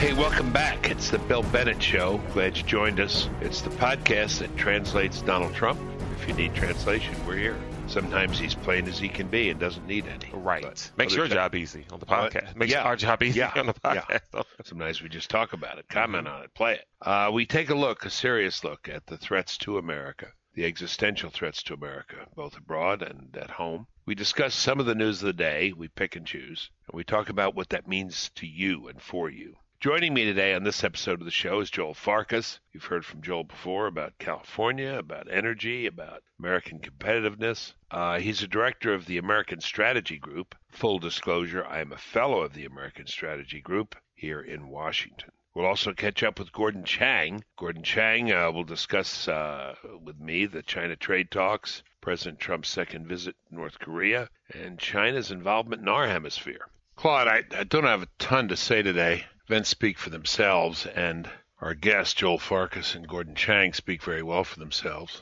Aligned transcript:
Hey, 0.00 0.14
welcome 0.14 0.50
back. 0.50 0.90
It's 0.90 1.10
the 1.10 1.18
Bill 1.18 1.42
Bennett 1.42 1.82
Show. 1.82 2.18
Glad 2.32 2.56
you 2.56 2.62
joined 2.62 3.00
us. 3.00 3.28
It's 3.42 3.60
the 3.60 3.68
podcast 3.68 4.38
that 4.38 4.56
translates 4.56 5.20
Donald 5.20 5.52
Trump. 5.54 5.78
If 6.16 6.26
you 6.26 6.32
need 6.32 6.54
translation, 6.54 7.14
we're 7.26 7.36
here. 7.36 7.56
Sometimes 7.86 8.38
he's 8.38 8.54
plain 8.54 8.88
as 8.88 8.98
he 8.98 9.10
can 9.10 9.28
be 9.28 9.50
and 9.50 9.60
doesn't 9.60 9.86
need 9.86 10.06
any. 10.06 10.30
Right. 10.32 10.62
But 10.62 10.90
Makes 10.96 11.14
your 11.14 11.28
ti- 11.28 11.34
job 11.34 11.54
easy 11.54 11.84
on 11.92 12.00
the 12.00 12.06
podcast. 12.06 12.56
Makes 12.56 12.72
yeah. 12.72 12.82
our 12.84 12.96
job 12.96 13.22
easy 13.22 13.40
Yeah. 13.40 13.52
on 13.54 13.66
the 13.66 13.74
Yeah. 13.84 14.00
podcast. 14.00 14.44
Sometimes 14.64 15.02
we 15.02 15.10
just 15.10 15.28
talk 15.28 15.52
about 15.52 15.78
it, 15.78 15.86
comment 15.90 16.26
Mm-hmm. 16.26 16.34
on 16.36 16.42
it, 16.44 16.54
play 16.54 16.74
it. 16.76 16.84
Uh, 17.02 17.30
we 17.32 17.44
take 17.44 17.68
a 17.68 17.74
look, 17.74 18.06
a 18.06 18.10
serious 18.10 18.64
look, 18.64 18.88
at 18.88 19.06
the 19.06 19.18
threats 19.18 19.58
to 19.58 19.76
America, 19.76 20.28
the 20.54 20.64
existential 20.64 21.28
threats 21.30 21.62
to 21.64 21.74
America, 21.74 22.16
both 22.34 22.56
abroad 22.56 23.02
and 23.02 23.36
at 23.36 23.50
home. 23.50 23.86
We 24.06 24.14
discuss 24.14 24.54
some 24.54 24.80
of 24.80 24.86
the 24.86 24.94
news 24.94 25.20
of 25.20 25.26
the 25.26 25.32
day, 25.34 25.74
we 25.76 25.88
pick 25.88 26.16
and 26.16 26.26
choose, 26.26 26.70
and 26.88 26.96
we 26.96 27.04
talk 27.04 27.28
about 27.28 27.54
what 27.54 27.68
that 27.68 27.86
means 27.86 28.30
to 28.36 28.46
you 28.46 28.88
and 28.88 29.00
for 29.02 29.28
you. 29.28 29.56
Joining 29.80 30.12
me 30.12 30.26
today 30.26 30.52
on 30.52 30.62
this 30.62 30.84
episode 30.84 31.20
of 31.20 31.24
the 31.24 31.30
show 31.30 31.60
is 31.60 31.70
Joel 31.70 31.94
Farkas. 31.94 32.60
You've 32.70 32.84
heard 32.84 33.02
from 33.02 33.22
Joel 33.22 33.44
before 33.44 33.86
about 33.86 34.18
California, 34.18 34.98
about 34.98 35.32
energy, 35.32 35.86
about 35.86 36.22
American 36.38 36.80
competitiveness. 36.80 37.72
Uh, 37.90 38.18
he's 38.18 38.42
a 38.42 38.46
director 38.46 38.92
of 38.92 39.06
the 39.06 39.16
American 39.16 39.62
Strategy 39.62 40.18
Group. 40.18 40.54
Full 40.70 40.98
disclosure, 40.98 41.64
I 41.64 41.80
am 41.80 41.92
a 41.92 41.96
fellow 41.96 42.42
of 42.42 42.52
the 42.52 42.66
American 42.66 43.06
Strategy 43.06 43.62
Group 43.62 43.96
here 44.14 44.42
in 44.42 44.68
Washington. 44.68 45.30
We'll 45.54 45.64
also 45.64 45.94
catch 45.94 46.22
up 46.22 46.38
with 46.38 46.52
Gordon 46.52 46.84
Chang. 46.84 47.42
Gordon 47.56 47.82
Chang 47.82 48.30
uh, 48.30 48.52
will 48.52 48.64
discuss 48.64 49.28
uh, 49.28 49.76
with 50.04 50.20
me 50.20 50.44
the 50.44 50.62
China 50.62 50.94
trade 50.94 51.30
talks, 51.30 51.82
President 52.02 52.38
Trump's 52.38 52.68
second 52.68 53.06
visit 53.06 53.34
to 53.48 53.54
North 53.54 53.78
Korea, 53.78 54.28
and 54.52 54.78
China's 54.78 55.30
involvement 55.30 55.80
in 55.80 55.88
our 55.88 56.06
hemisphere. 56.06 56.68
Claude, 56.96 57.28
I, 57.28 57.44
I 57.56 57.64
don't 57.64 57.84
have 57.84 58.02
a 58.02 58.08
ton 58.18 58.48
to 58.48 58.58
say 58.58 58.82
today. 58.82 59.24
Events 59.50 59.68
speak 59.68 59.98
for 59.98 60.10
themselves, 60.10 60.86
and 60.86 61.28
our 61.60 61.74
guests, 61.74 62.14
Joel 62.14 62.38
Farkas 62.38 62.94
and 62.94 63.08
Gordon 63.08 63.34
Chang, 63.34 63.72
speak 63.72 64.00
very 64.00 64.22
well 64.22 64.44
for 64.44 64.60
themselves. 64.60 65.20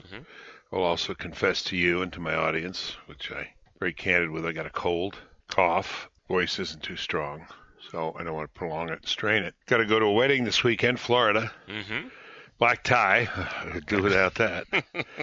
I'll 0.71 0.83
also 0.83 1.15
confess 1.15 1.63
to 1.63 1.79
you 1.79 2.03
and 2.03 2.13
to 2.13 2.21
my 2.21 2.35
audience, 2.35 2.95
which 3.07 3.33
I 3.33 3.55
very 3.81 3.95
candid 3.95 4.29
with, 4.29 4.45
I 4.45 4.53
got 4.53 4.67
a 4.67 4.71
cold, 4.71 5.17
cough, 5.49 6.11
voice 6.29 6.59
isn't 6.59 6.83
too 6.83 6.99
strong, 6.99 7.47
so 7.91 8.15
I 8.19 8.23
don't 8.23 8.35
want 8.35 8.53
to 8.53 8.59
prolong 8.59 8.91
it 8.91 8.99
and 8.99 9.09
strain 9.09 9.45
it. 9.45 9.55
Got 9.65 9.79
to 9.79 9.87
go 9.87 9.99
to 9.99 10.05
a 10.05 10.13
wedding 10.13 10.45
this 10.45 10.63
weekend, 10.63 11.01
Florida. 11.01 11.51
Mm-hmm. 11.67 12.09
Black 12.59 12.83
tie, 12.83 13.29
I 13.37 13.71
could 13.73 13.87
do 13.87 14.03
without 14.03 14.35
that. 14.37 14.67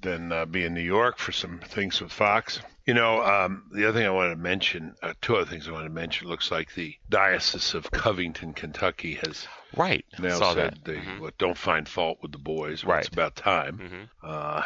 Then 0.00 0.32
uh, 0.32 0.46
be 0.46 0.64
in 0.64 0.72
New 0.72 0.80
York 0.80 1.18
for 1.18 1.32
some 1.32 1.58
things 1.58 2.00
with 2.00 2.10
Fox. 2.12 2.60
You 2.86 2.94
know, 2.94 3.22
um, 3.22 3.64
the 3.72 3.86
other 3.86 3.98
thing 3.98 4.06
I 4.06 4.10
wanted 4.10 4.30
to 4.30 4.36
mention, 4.36 4.94
uh, 5.02 5.12
two 5.20 5.36
other 5.36 5.44
things 5.50 5.68
I 5.68 5.72
wanted 5.72 5.88
to 5.88 5.94
mention. 5.94 6.28
Looks 6.28 6.50
like 6.50 6.72
the 6.74 6.94
Diocese 7.10 7.74
of 7.74 7.90
Covington, 7.90 8.54
Kentucky, 8.54 9.14
has 9.14 9.46
Right. 9.76 10.04
now 10.18 10.38
Saw 10.38 10.54
said 10.54 10.74
that. 10.76 10.84
they 10.84 10.96
Mhm. 10.96 11.20
what, 11.20 11.36
don't 11.36 11.58
find 11.58 11.86
fault 11.86 12.18
with 12.22 12.32
the 12.32 12.38
boys. 12.38 12.84
Well, 12.84 12.98
It's 12.98 13.08
about 13.08 13.36
time. 13.36 13.78
Mhm. 13.78 14.08
Uh, 14.26 14.62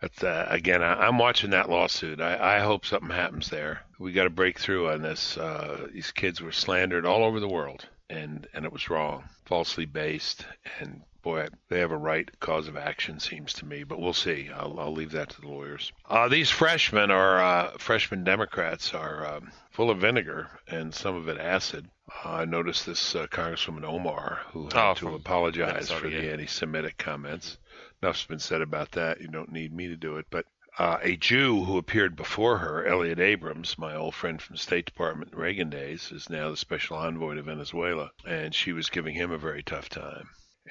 that's, 0.00 0.24
uh, 0.24 0.46
again, 0.50 0.82
I, 0.82 1.06
I'm 1.06 1.18
watching 1.18 1.50
that 1.50 1.70
lawsuit. 1.70 2.20
I, 2.20 2.56
I 2.56 2.60
hope 2.60 2.84
something 2.84 3.10
happens 3.10 3.48
there. 3.50 3.82
We 4.00 4.12
got 4.12 4.24
to 4.24 4.30
break 4.30 4.58
through 4.58 4.90
on 4.90 5.02
this. 5.02 5.36
Uh, 5.36 5.86
these 5.92 6.10
kids 6.10 6.40
were 6.40 6.52
slandered 6.52 7.04
all 7.06 7.22
over 7.22 7.38
the 7.38 7.48
world, 7.48 7.86
and 8.10 8.46
and 8.54 8.64
it 8.64 8.72
was 8.72 8.90
wrong, 8.90 9.24
falsely 9.44 9.84
based, 9.86 10.46
and 10.80 11.02
boy, 11.22 11.46
they 11.68 11.80
have 11.80 11.90
a 11.90 11.96
right 11.96 12.28
cause 12.40 12.68
of 12.68 12.76
action, 12.76 13.20
seems 13.20 13.52
to 13.54 13.66
me. 13.66 13.84
But 13.84 14.00
we'll 14.00 14.12
see. 14.12 14.48
I'll, 14.54 14.78
I'll 14.80 14.92
leave 14.92 15.12
that 15.12 15.30
to 15.30 15.40
the 15.40 15.48
lawyers. 15.48 15.92
Uh, 16.08 16.28
these 16.28 16.50
freshmen 16.50 17.10
are 17.10 17.38
uh, 17.42 17.70
freshman 17.78 18.24
Democrats 18.24 18.94
are 18.94 19.26
um, 19.36 19.50
full 19.70 19.90
of 19.90 19.98
vinegar 19.98 20.48
and 20.68 20.94
some 20.94 21.16
of 21.16 21.28
it 21.28 21.38
acid. 21.38 21.86
Uh, 22.24 22.30
I 22.30 22.44
noticed 22.46 22.86
this 22.86 23.14
uh, 23.14 23.26
Congresswoman 23.26 23.84
Omar, 23.84 24.40
who 24.52 24.64
had 24.64 24.76
Oh, 24.76 24.94
to 24.94 25.14
apologize 25.14 25.90
Minnesota, 25.90 26.00
for 26.00 26.08
the 26.08 26.32
anti-Semitic 26.32 26.96
comments. 26.96 27.58
Enough's 28.02 28.24
been 28.24 28.38
said 28.38 28.62
about 28.62 28.92
that. 28.92 29.20
You 29.20 29.28
don't 29.28 29.52
need 29.52 29.72
me 29.72 29.88
to 29.88 29.96
do 29.96 30.16
it. 30.16 30.26
But 30.30 30.46
uh, 30.78 30.98
a 31.02 31.16
Jew 31.16 31.64
who 31.64 31.76
appeared 31.78 32.16
before 32.16 32.58
her, 32.58 32.86
Elliot 32.86 33.18
Abrams, 33.18 33.76
my 33.78 33.94
old 33.94 34.14
friend 34.14 34.40
from 34.40 34.54
the 34.54 34.60
State 34.62 34.86
Department 34.86 35.32
in 35.32 35.38
Reagan 35.38 35.70
days, 35.70 36.12
is 36.12 36.30
now 36.30 36.50
the 36.50 36.56
special 36.56 36.96
envoy 36.96 37.34
to 37.34 37.42
Venezuela, 37.42 38.10
and 38.26 38.54
she 38.54 38.72
was 38.72 38.90
giving 38.90 39.14
him 39.14 39.30
a 39.30 39.38
very 39.38 39.62
tough 39.62 39.88
time. 39.88 40.28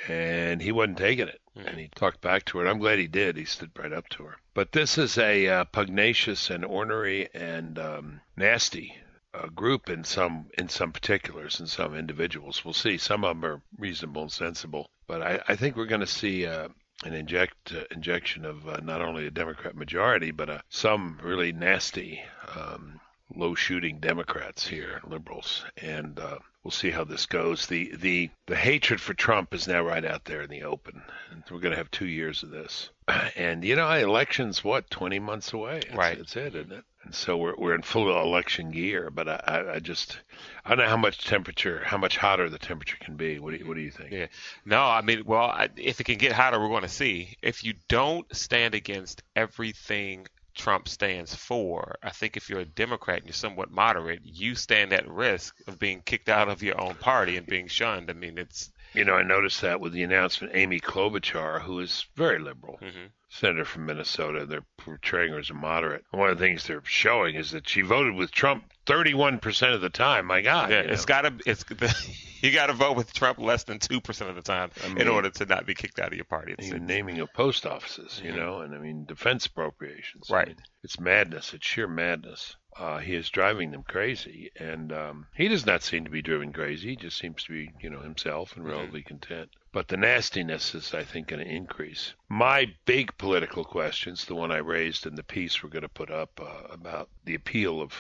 And 0.08 0.62
he 0.62 0.72
wasn't 0.72 1.00
taking 1.00 1.28
it, 1.28 1.42
Mhm. 1.58 1.68
and 1.68 1.80
he 1.80 1.90
talked 1.96 2.22
back 2.22 2.46
to 2.46 2.58
her. 2.58 2.64
And 2.64 2.70
I'm 2.70 2.80
glad 2.80 3.00
he 3.00 3.08
did. 3.08 3.36
He 3.36 3.46
stood 3.46 3.72
right 3.78 3.92
up 3.92 4.08
to 4.10 4.24
her. 4.26 4.38
But 4.54 4.72
this 4.72 4.98
is 4.98 5.18
a 5.18 5.48
uh, 5.48 5.64
pugnacious 5.66 6.50
and 6.52 6.64
ornery 6.64 7.30
and 7.34 7.80
um, 7.80 8.22
nasty 8.36 8.96
uh, 9.34 9.48
group 9.48 9.90
in 9.90 10.04
some 10.04 10.50
in 10.58 10.70
some 10.70 10.92
particulars 10.92 11.60
and 11.60 11.68
some 11.68 11.96
individuals. 11.96 12.64
We'll 12.64 12.74
see. 12.74 12.98
Some 12.98 13.24
of 13.24 13.36
them 13.42 13.46
are 13.46 13.62
reasonable 13.78 14.22
and 14.24 14.32
sensible, 14.32 14.88
but 15.08 15.22
I, 15.22 15.42
I 15.48 15.56
think 15.56 15.76
we're 15.76 15.86
going 15.86 16.02
to 16.02 16.08
see 16.08 16.46
uh, 16.46 16.70
an 17.04 17.14
inject 17.14 17.74
uh, 17.74 17.84
injection 17.92 18.46
of 18.46 18.68
uh, 18.68 18.80
not 18.84 19.02
only 19.02 19.28
a 19.28 19.32
Democrat 19.32 19.76
majority, 19.76 20.32
but 20.32 20.50
uh, 20.50 20.62
some 20.70 21.20
really 21.22 21.52
nasty, 21.52 22.22
um, 22.56 23.00
low 23.36 23.54
shooting 23.54 24.00
Democrats 24.00 24.68
here, 24.68 25.02
liberals, 25.06 25.64
and 25.78 26.20
uh, 26.20 26.40
we'll 26.64 26.72
see 26.72 26.90
how 26.90 27.04
this 27.04 27.26
goes. 27.26 27.68
The 27.68 27.96
the 27.96 28.30
the 28.48 28.56
hatred 28.56 29.00
for 29.00 29.14
Trump 29.14 29.54
is 29.54 29.68
now 29.68 29.82
right 29.84 30.04
out 30.04 30.26
there 30.26 30.42
in 30.42 30.50
the 30.50 30.64
open, 30.64 31.02
and 31.32 31.44
we're 31.52 31.60
going 31.60 31.72
to 31.72 31.78
have 31.78 31.92
two 31.92 32.08
years 32.08 32.44
of 32.44 32.50
this. 32.50 32.90
And 33.36 33.64
you 33.64 33.76
know, 33.76 33.90
elections 33.92 34.64
what 34.64 34.90
twenty 34.90 35.20
months 35.20 35.54
away. 35.54 35.82
That's, 35.84 35.96
Right. 35.96 36.18
That's 36.18 36.36
it, 36.36 36.56
isn't 36.56 36.72
it? 36.72 36.84
And 37.08 37.16
so 37.16 37.38
we're 37.38 37.56
we're 37.56 37.74
in 37.74 37.84
full 37.84 38.22
election 38.22 38.70
gear. 38.70 39.10
But 39.10 39.30
I, 39.30 39.76
I, 39.76 39.80
just 39.80 40.20
I 40.66 40.70
don't 40.70 40.80
know 40.80 40.90
how 40.90 40.98
much 40.98 41.24
temperature, 41.24 41.82
how 41.86 41.98
much 41.98 42.18
hotter 42.18 42.50
the 42.50 42.60
temperature 42.60 42.98
can 43.00 43.16
be. 43.16 43.40
What 43.40 43.52
do 43.52 43.58
you 43.58 43.66
what 43.66 43.76
do 43.76 43.82
you 43.82 43.92
think? 43.92 44.12
Yeah. 44.12 44.28
No, 44.66 44.82
I 44.84 45.02
mean, 45.02 45.24
well, 45.26 45.46
I, 45.46 45.70
if 45.78 46.02
it 46.02 46.04
can 46.04 46.18
get 46.18 46.34
hotter, 46.34 46.60
we're 46.60 46.68
going 46.68 46.82
to 46.82 46.90
see. 46.90 47.38
If 47.42 47.64
you 47.64 47.76
don't 47.88 48.28
stand 48.36 48.76
against 48.76 49.24
everything 49.38 50.28
Trump 50.54 50.90
stands 50.90 51.34
for, 51.34 51.96
I 52.04 52.10
think 52.10 52.36
if 52.36 52.50
you're 52.50 52.60
a 52.60 52.66
Democrat 52.66 53.20
and 53.20 53.28
you're 53.28 53.34
somewhat 53.34 53.72
moderate, 53.72 54.20
you 54.26 54.56
stand 54.56 54.92
at 54.92 55.08
risk 55.08 55.56
of 55.66 55.80
being 55.80 56.02
kicked 56.02 56.28
out 56.28 56.50
of 56.50 56.62
your 56.62 56.82
own 56.82 56.96
party 56.96 57.38
and 57.38 57.48
being 57.48 57.68
shunned. 57.68 58.10
I 58.10 58.14
mean, 58.14 58.38
it's 58.38 58.70
You 58.94 59.06
know, 59.06 59.14
I 59.14 59.24
noticed 59.24 59.62
that 59.62 59.80
with 59.80 59.94
the 59.94 60.04
announcement, 60.04 60.56
Amy 60.56 60.82
Klobuchar, 60.82 61.62
who 61.62 61.80
is 61.80 62.06
very 62.16 62.40
liberal, 62.40 62.80
Mhm. 62.82 63.12
Senator 63.30 63.66
from 63.66 63.86
Minnesota, 63.86 64.46
they're 64.46 64.66
portraying 64.78 65.34
her 65.34 65.40
as 65.40 65.50
a 65.50 65.54
moderate. 65.54 66.04
One 66.12 66.30
of 66.30 66.38
the 66.38 66.44
things 66.46 66.66
they're 66.66 66.82
showing 66.86 67.36
is 67.36 67.52
that 67.52 67.68
she 67.68 67.82
voted 67.82 68.16
with 68.16 68.32
Trump 68.32 68.64
31% 68.86 69.74
of 69.74 69.82
the 69.82 69.90
time. 69.90 70.26
My 70.26 70.42
God. 70.42 70.70
yeah, 70.72 70.80
it's 70.80 71.06
got 71.06 71.22
to 71.22 71.34
it's 71.46 71.66
you 72.42 72.52
got 72.52 72.68
to 72.68 72.74
vote 72.74 72.96
with 72.96 73.14
Trump 73.14 73.40
less 73.40 73.64
than 73.64 73.80
two 73.80 74.00
percent 74.00 74.30
of 74.30 74.36
the 74.36 74.42
time 74.42 74.72
I 74.84 75.02
in 75.02 75.08
order 75.08 75.30
to 75.30 75.46
not 75.46 75.66
be 75.66 75.74
kicked 75.74 76.00
out 76.00 76.08
of 76.10 76.14
your 76.14 76.26
party. 76.26 76.56
It's, 76.58 76.68
it's- 76.68 76.82
naming 76.82 77.20
of 77.20 77.34
post 77.34 77.66
offices, 77.66 78.22
you 78.24 78.32
know, 78.32 78.62
and 78.62 78.74
I 78.74 78.78
mean 78.78 79.06
defense 79.06 79.46
appropriations. 79.46 80.32
I 80.32 80.34
Right. 80.36 80.48
mean, 80.48 80.58
it's 80.84 81.00
madness. 81.00 81.54
It's 81.54 81.66
sheer 81.66 81.88
madness. 81.88 82.56
Uh, 82.78 83.00
he 83.00 83.16
is 83.16 83.30
driving 83.30 83.72
them 83.72 83.82
crazy, 83.84 84.52
and 84.58 84.92
um, 84.94 85.26
he 85.36 85.48
does 85.48 85.66
not 85.66 85.82
seem 85.82 86.04
to 86.04 86.12
be 86.12 86.22
driven 86.22 86.54
crazy. 86.54 86.90
He 86.90 86.96
just 86.96 87.18
seems 87.18 87.44
to 87.46 87.52
be, 87.52 87.72
you 87.82 87.90
know, 87.90 88.00
himself 88.02 88.56
and 88.56 88.66
Mhm. 88.66 88.70
relatively 88.70 89.02
content. 89.04 89.50
But 89.72 89.88
the 89.88 89.98
nastiness 89.98 90.76
is, 90.76 90.94
I 90.94 91.04
think, 91.04 91.28
going 91.28 91.44
to 91.44 91.52
increase. 91.52 92.14
My 92.30 92.72
big 92.86 93.18
political 93.18 93.64
questions, 93.66 94.26
the 94.26 94.36
one 94.36 94.52
I 94.52 94.58
raised 94.58 95.06
in 95.08 95.16
the 95.16 95.24
piece 95.24 95.64
we're 95.64 95.70
going 95.70 95.82
to 95.84 95.90
put 95.90 96.12
up 96.12 96.40
uh, 96.40 96.68
about 96.72 97.10
the 97.26 97.36
appeal 97.36 97.82
of 97.82 97.94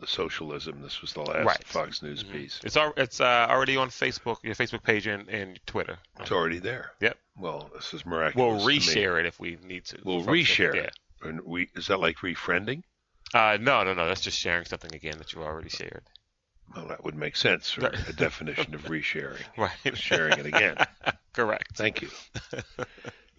the 0.00 0.06
socialism. 0.06 0.80
This 0.82 1.00
was 1.02 1.12
the 1.12 1.20
last 1.22 1.44
Right. 1.44 1.64
Fox 1.64 2.00
News 2.02 2.24
Mhm. 2.24 2.32
piece. 2.32 2.60
It's 2.64 2.76
al- 2.76 2.94
it's 2.96 3.20
uh, 3.20 3.46
already 3.50 3.76
on 3.76 3.90
Facebook, 3.90 4.38
your 4.42 4.54
Facebook 4.54 4.82
page 4.84 5.06
and, 5.06 5.28
and 5.28 5.60
Twitter. 5.66 5.98
It's 6.20 6.32
already 6.32 6.58
there. 6.60 6.92
Yep. 7.00 7.18
Well, 7.36 7.70
this 7.74 7.92
is 7.92 8.06
miraculous. 8.06 8.50
We'll 8.52 8.60
to 8.60 8.66
me. 8.66 8.78
reshare 8.78 9.20
it 9.20 9.26
if 9.26 9.38
we 9.38 9.58
need 9.62 9.84
to. 9.86 9.98
We'll 10.04 10.22
Folks 10.22 10.26
that- 10.26 10.32
reshare 10.32 10.74
yeah. 10.76 10.90
And 11.28 11.40
we 11.42 11.68
is 11.74 11.86
that 11.88 12.00
like 12.00 12.16
refriending? 12.18 12.82
Uh, 13.34 13.58
no, 13.60 13.82
no, 13.84 13.94
no. 13.94 14.06
That's 14.06 14.20
just 14.20 14.38
sharing 14.38 14.64
something 14.64 14.94
again 14.94 15.18
that 15.18 15.32
you 15.32 15.42
already 15.42 15.68
shared. 15.70 16.02
Well, 16.74 16.88
that 16.88 17.04
would 17.04 17.14
make 17.14 17.36
sense 17.36 17.70
for 17.70 17.80
Right. 17.82 18.08
a 18.08 18.12
definition 18.12 18.74
of 18.74 18.82
resharing. 18.84 19.42
Right. 19.56 19.96
Sharing 19.96 20.38
it 20.38 20.46
again. 20.46 20.76
Correct. 21.32 21.76
Thank 21.76 22.02
you. 22.02 22.08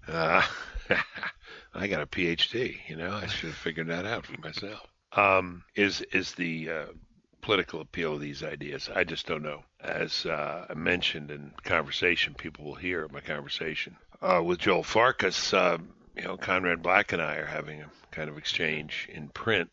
Uh, 0.08 0.42
I 1.74 1.88
got 1.88 2.02
a 2.02 2.06
PhD. 2.08 2.78
You 2.88 2.96
know, 2.96 3.12
I 3.14 3.28
should 3.28 3.50
have 3.50 3.58
figured 3.58 3.88
that 3.88 4.06
out 4.06 4.26
for 4.26 4.40
myself. 4.42 4.82
Um, 5.16 5.64
is 5.76 6.02
is 6.12 6.34
the 6.34 6.70
uh, 6.70 6.86
political 7.42 7.82
appeal 7.82 8.14
of 8.14 8.20
these 8.22 8.44
ideas? 8.44 8.90
I 8.94 9.04
just 9.04 9.28
don't 9.28 9.44
know. 9.44 9.64
As 9.80 10.26
uh, 10.26 10.66
I 10.70 10.74
mentioned 10.74 11.30
in 11.32 11.52
conversation, 11.64 12.34
people 12.34 12.66
will 12.66 12.76
hear 12.76 13.08
my 13.12 13.22
conversation 13.22 13.96
uh, 14.22 14.42
with 14.44 14.60
Joel 14.60 14.84
Farkas. 14.84 15.54
Uh, 15.54 15.78
you 16.16 16.24
know, 16.24 16.38
Conrad 16.38 16.82
Black 16.84 17.14
and 17.14 17.22
I 17.22 17.36
are 17.36 17.46
having 17.46 17.82
a 17.82 17.90
kind 18.12 18.30
of 18.30 18.38
exchange 18.38 19.08
in 19.12 19.30
print 19.30 19.70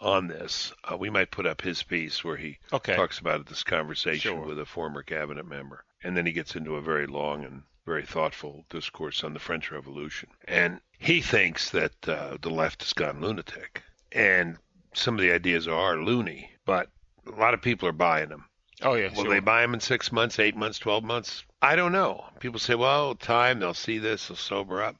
on 0.00 0.26
this. 0.28 0.72
Uh, 0.84 0.96
we 0.96 1.10
might 1.10 1.30
put 1.30 1.46
up 1.46 1.60
his 1.60 1.82
piece 1.82 2.22
where 2.24 2.36
he 2.36 2.58
Okay. 2.72 2.94
talks 2.94 3.18
about 3.18 3.46
this 3.46 3.62
conversation 3.62 4.32
Sure. 4.36 4.46
with 4.46 4.58
a 4.58 4.64
former 4.66 5.02
cabinet 5.02 5.46
member, 5.46 5.84
and 6.02 6.16
then 6.16 6.26
he 6.26 6.32
gets 6.32 6.54
into 6.56 6.76
a 6.76 6.82
very 6.82 7.06
long 7.06 7.44
and 7.44 7.62
very 7.86 8.04
thoughtful 8.04 8.64
discourse 8.68 9.24
on 9.24 9.32
the 9.32 9.40
French 9.40 9.70
Revolution. 9.70 10.28
And 10.46 10.80
he 10.98 11.20
thinks 11.22 11.70
that 11.70 12.08
uh, 12.08 12.36
the 12.40 12.50
left 12.50 12.82
has 12.82 12.92
gone 12.92 13.20
lunatic, 13.20 13.82
and 14.12 14.58
some 14.94 15.14
of 15.14 15.20
the 15.20 15.32
ideas 15.32 15.66
are 15.66 15.96
loony, 15.96 16.50
but 16.64 16.90
a 17.26 17.30
lot 17.32 17.54
of 17.54 17.62
people 17.62 17.88
are 17.88 17.92
buying 17.92 18.28
them. 18.28 18.44
Oh 18.82 18.94
yeah, 18.94 19.08
Will 19.08 19.24
sure. 19.24 19.30
they 19.34 19.40
buy 19.40 19.62
them 19.62 19.74
in 19.74 19.80
six 19.80 20.12
months, 20.12 20.38
eight 20.38 20.54
months, 20.54 20.78
twelve 20.78 21.02
months? 21.02 21.44
I 21.60 21.74
don't 21.74 21.90
know. 21.92 22.24
People 22.38 22.60
say, 22.60 22.76
well, 22.76 23.16
time, 23.16 23.58
they'll 23.58 23.74
see 23.74 23.98
this, 23.98 24.28
they'll 24.28 24.36
sober 24.36 24.80
up. 24.82 24.96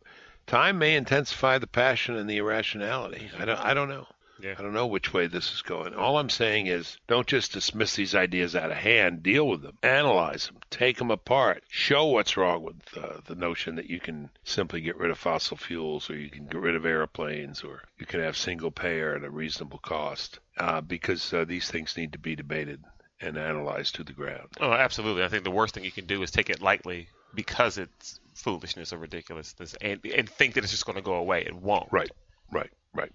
Time 0.49 0.79
may 0.79 0.97
intensify 0.97 1.59
the 1.59 1.67
passion 1.69 2.17
and 2.17 2.29
the 2.29 2.39
irrationality. 2.39 3.31
I 3.39 3.45
don't, 3.45 3.61
I 3.61 3.75
don't 3.75 3.89
know. 3.89 4.07
Yeah. 4.41 4.55
I 4.59 4.63
don't 4.63 4.73
know 4.73 4.87
which 4.87 5.13
way 5.13 5.27
this 5.27 5.53
is 5.53 5.63
going. 5.63 5.95
All 5.95 6.19
I'm 6.19 6.31
saying 6.31 6.67
is 6.67 6.97
don't 7.07 7.27
just 7.27 7.53
dismiss 7.53 7.97
these 7.97 8.15
ideas 8.15 8.55
out 8.55 8.71
of 8.71 8.77
hand. 8.77 9.23
Deal 9.23 9.47
with 9.47 9.63
them. 9.63 9.79
Analyze 9.83 10.47
them. 10.47 10.59
Take 10.71 10.99
them 10.99 11.11
apart. 11.11 11.65
Show 11.69 12.07
what's 12.07 12.37
wrong 12.37 12.63
with 12.63 12.77
uh, 12.97 13.21
the 13.27 13.35
notion 13.35 13.77
that 13.77 13.91
you 13.91 14.01
can 14.01 14.31
simply 14.45 14.81
get 14.81 14.97
rid 14.97 15.11
of 15.11 15.19
fossil 15.19 15.57
fuels 15.57 16.09
or 16.11 16.17
you 16.17 16.31
can 16.31 16.47
get 16.47 16.61
rid 16.61 16.77
of 16.77 16.87
airplanes 16.87 17.63
or 17.63 17.83
you 17.99 18.07
can 18.07 18.21
have 18.21 18.37
single 18.37 18.71
payer 18.71 19.17
at 19.17 19.25
a 19.25 19.31
reasonable 19.31 19.79
cost 19.79 20.39
uh, 20.57 20.81
because 20.81 21.33
uh, 21.33 21.45
these 21.45 21.71
things 21.71 21.97
need 21.97 22.13
to 22.13 22.19
be 22.19 22.37
debated 22.37 22.83
and 23.21 23.37
analyzed 23.37 23.97
to 23.97 24.05
the 24.05 24.13
ground. 24.13 24.49
Oh, 24.61 24.73
absolutely. 24.73 25.25
I 25.25 25.29
think 25.29 25.45
the 25.45 25.51
worst 25.51 25.75
thing 25.75 25.85
you 25.85 25.91
can 25.91 26.07
do 26.07 26.23
is 26.23 26.31
take 26.31 26.51
it 26.51 26.63
lightly 26.63 27.09
because 27.35 27.79
it's 27.79 28.21
foolishness 28.35 28.93
or 28.93 28.99
ridiculousness, 28.99 29.75
and 29.81 30.01
and 30.05 30.29
think 30.29 30.55
that 30.55 30.65
it's 30.65 30.73
just 30.73 30.87
going 30.87 30.97
to 30.97 31.03
go 31.03 31.15
away. 31.15 31.43
It 31.43 31.55
won't. 31.55 31.89
Right, 31.91 32.11
right, 32.53 32.71
right. 32.95 33.13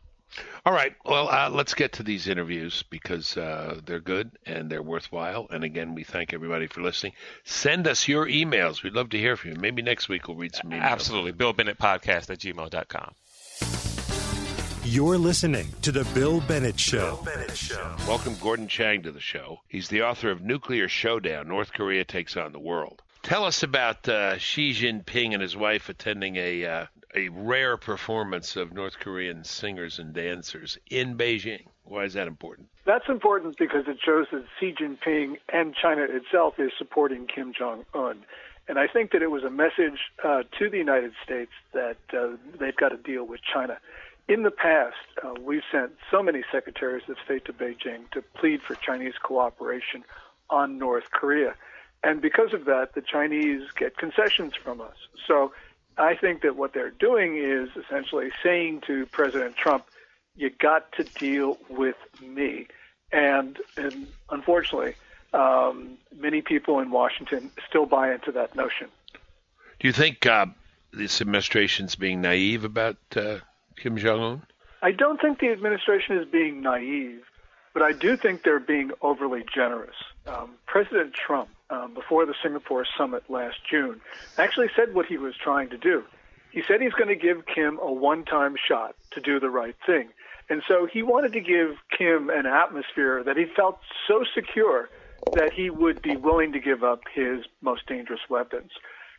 All 0.65 0.73
right. 0.73 0.95
Well, 1.05 1.29
uh, 1.29 1.49
let's 1.49 1.73
get 1.73 1.93
to 1.93 2.03
these 2.03 2.27
interviews 2.27 2.83
because 2.89 3.35
uh, 3.37 3.79
they're 3.85 3.99
good 3.99 4.31
and 4.45 4.69
they're 4.69 4.81
worthwhile. 4.81 5.47
And 5.49 5.63
again, 5.63 5.93
we 5.93 6.03
thank 6.03 6.33
everybody 6.33 6.67
for 6.67 6.81
listening. 6.81 7.13
Send 7.43 7.87
us 7.87 8.07
your 8.07 8.25
emails. 8.27 8.83
We'd 8.83 8.93
love 8.93 9.09
to 9.09 9.17
hear 9.17 9.35
from 9.35 9.51
you. 9.51 9.57
Maybe 9.59 9.81
next 9.81 10.07
week 10.09 10.27
we'll 10.27 10.37
read 10.37 10.55
some 10.55 10.71
emails. 10.71 10.81
Absolutely. 10.81 11.31
Bill 11.33 11.53
Bennett 11.53 11.77
Podcast 11.77 12.29
at 12.29 12.39
gmail.com. 12.39 13.13
You're 14.85 15.17
listening 15.17 15.69
to 15.81 15.93
The 15.93 16.03
Bill 16.13 16.41
Bennett 16.41 16.77
Show. 16.77 17.15
Bill 17.15 17.33
Bennett 17.33 17.55
Show. 17.57 17.95
Welcome 18.05 18.35
Gordon 18.41 18.67
Chang 18.67 19.03
to 19.03 19.11
the 19.13 19.21
show. 19.21 19.59
He's 19.69 19.87
the 19.87 20.01
author 20.03 20.29
of 20.29 20.41
Nuclear 20.41 20.89
Showdown 20.89 21.47
North 21.47 21.71
Korea 21.71 22.03
Takes 22.03 22.35
on 22.35 22.51
the 22.51 22.59
World. 22.59 23.01
Tell 23.21 23.45
us 23.45 23.63
about 23.63 24.09
uh, 24.09 24.37
Xi 24.37 24.73
Jinping 24.73 25.31
and 25.31 25.41
his 25.41 25.55
wife 25.55 25.87
attending 25.87 26.35
a 26.35 26.65
uh, 26.65 26.85
a 27.15 27.29
rare 27.29 27.77
performance 27.77 28.55
of 28.55 28.73
North 28.73 28.99
Korean 28.99 29.43
singers 29.43 29.99
and 29.99 30.13
dancers 30.13 30.77
in 30.89 31.17
Beijing. 31.17 31.65
Why 31.83 32.05
is 32.05 32.13
that 32.13 32.27
important? 32.27 32.69
That's 32.85 33.07
important 33.09 33.57
because 33.57 33.87
it 33.87 33.97
shows 34.03 34.27
that 34.31 34.45
Xi 34.59 34.73
Jinping 34.73 35.37
and 35.51 35.75
China 35.75 36.05
itself 36.09 36.55
is 36.59 36.71
supporting 36.77 37.27
Kim 37.27 37.53
Jong 37.57 37.85
Un. 37.93 38.25
And 38.67 38.79
I 38.79 38.87
think 38.87 39.11
that 39.11 39.21
it 39.21 39.29
was 39.29 39.43
a 39.43 39.49
message 39.49 39.99
uh, 40.23 40.43
to 40.57 40.69
the 40.69 40.77
United 40.77 41.11
States 41.23 41.51
that 41.73 41.97
uh, 42.13 42.37
they've 42.57 42.75
got 42.75 42.89
to 42.89 42.97
deal 42.97 43.25
with 43.25 43.41
China. 43.41 43.77
In 44.29 44.43
the 44.43 44.51
past, 44.51 44.95
uh, 45.21 45.33
we've 45.41 45.63
sent 45.69 45.91
so 46.09 46.23
many 46.23 46.43
secretaries 46.49 47.03
of 47.09 47.17
state 47.25 47.43
to 47.45 47.53
Beijing 47.53 48.09
to 48.11 48.21
plead 48.21 48.61
for 48.61 48.75
Chinese 48.75 49.15
cooperation 49.21 50.05
on 50.49 50.77
North 50.77 51.11
Korea. 51.11 51.55
And 52.05 52.21
because 52.21 52.53
of 52.53 52.65
that, 52.65 52.95
the 52.95 53.01
Chinese 53.01 53.63
get 53.75 53.97
concessions 53.97 54.53
from 54.55 54.79
us. 54.79 54.95
So 55.27 55.51
I 55.97 56.15
think 56.15 56.41
that 56.41 56.55
what 56.55 56.73
they're 56.73 56.91
doing 56.91 57.37
is 57.37 57.69
essentially 57.75 58.31
saying 58.43 58.81
to 58.87 59.05
President 59.07 59.55
Trump, 59.55 59.85
you 60.35 60.49
got 60.49 60.91
to 60.93 61.03
deal 61.03 61.57
with 61.69 61.95
me. 62.21 62.67
And, 63.11 63.57
and 63.77 64.07
unfortunately, 64.29 64.95
um, 65.33 65.97
many 66.15 66.41
people 66.41 66.79
in 66.79 66.89
Washington 66.91 67.51
still 67.67 67.85
buy 67.85 68.13
into 68.13 68.31
that 68.31 68.55
notion. 68.55 68.87
Do 69.79 69.87
you 69.87 69.93
think 69.93 70.25
uh, 70.25 70.47
this 70.91 71.21
administration's 71.21 71.95
being 71.95 72.21
naive 72.21 72.63
about 72.63 72.97
uh, 73.15 73.39
Kim 73.77 73.97
Jong 73.97 74.21
Un? 74.21 74.41
I 74.81 74.91
don't 74.91 75.19
think 75.21 75.39
the 75.39 75.49
administration 75.49 76.17
is 76.17 76.27
being 76.27 76.61
naive, 76.61 77.21
but 77.73 77.83
I 77.83 77.91
do 77.91 78.17
think 78.17 78.43
they're 78.43 78.59
being 78.59 78.91
overly 79.01 79.43
generous. 79.53 79.95
Um, 80.27 80.51
President 80.65 81.13
Trump, 81.13 81.49
um, 81.73 81.93
before 81.93 82.25
the 82.25 82.35
Singapore 82.43 82.85
summit 82.97 83.23
last 83.29 83.57
June, 83.69 83.99
actually 84.37 84.69
said 84.75 84.93
what 84.93 85.05
he 85.05 85.17
was 85.17 85.33
trying 85.35 85.69
to 85.69 85.77
do. 85.77 86.03
He 86.51 86.61
said 86.67 86.81
he's 86.81 86.93
going 86.93 87.09
to 87.09 87.15
give 87.15 87.45
Kim 87.47 87.79
a 87.81 87.91
one 87.91 88.25
time 88.25 88.55
shot 88.67 88.95
to 89.11 89.21
do 89.21 89.39
the 89.39 89.49
right 89.49 89.75
thing. 89.85 90.09
And 90.49 90.61
so 90.67 90.85
he 90.91 91.01
wanted 91.01 91.33
to 91.33 91.39
give 91.39 91.77
Kim 91.97 92.29
an 92.29 92.45
atmosphere 92.45 93.23
that 93.23 93.37
he 93.37 93.45
felt 93.45 93.79
so 94.07 94.23
secure 94.35 94.89
that 95.33 95.51
he 95.53 95.69
would 95.69 96.01
be 96.01 96.15
willing 96.15 96.51
to 96.51 96.59
give 96.59 96.83
up 96.83 97.01
his 97.13 97.45
most 97.61 97.87
dangerous 97.87 98.19
weapons. 98.29 98.71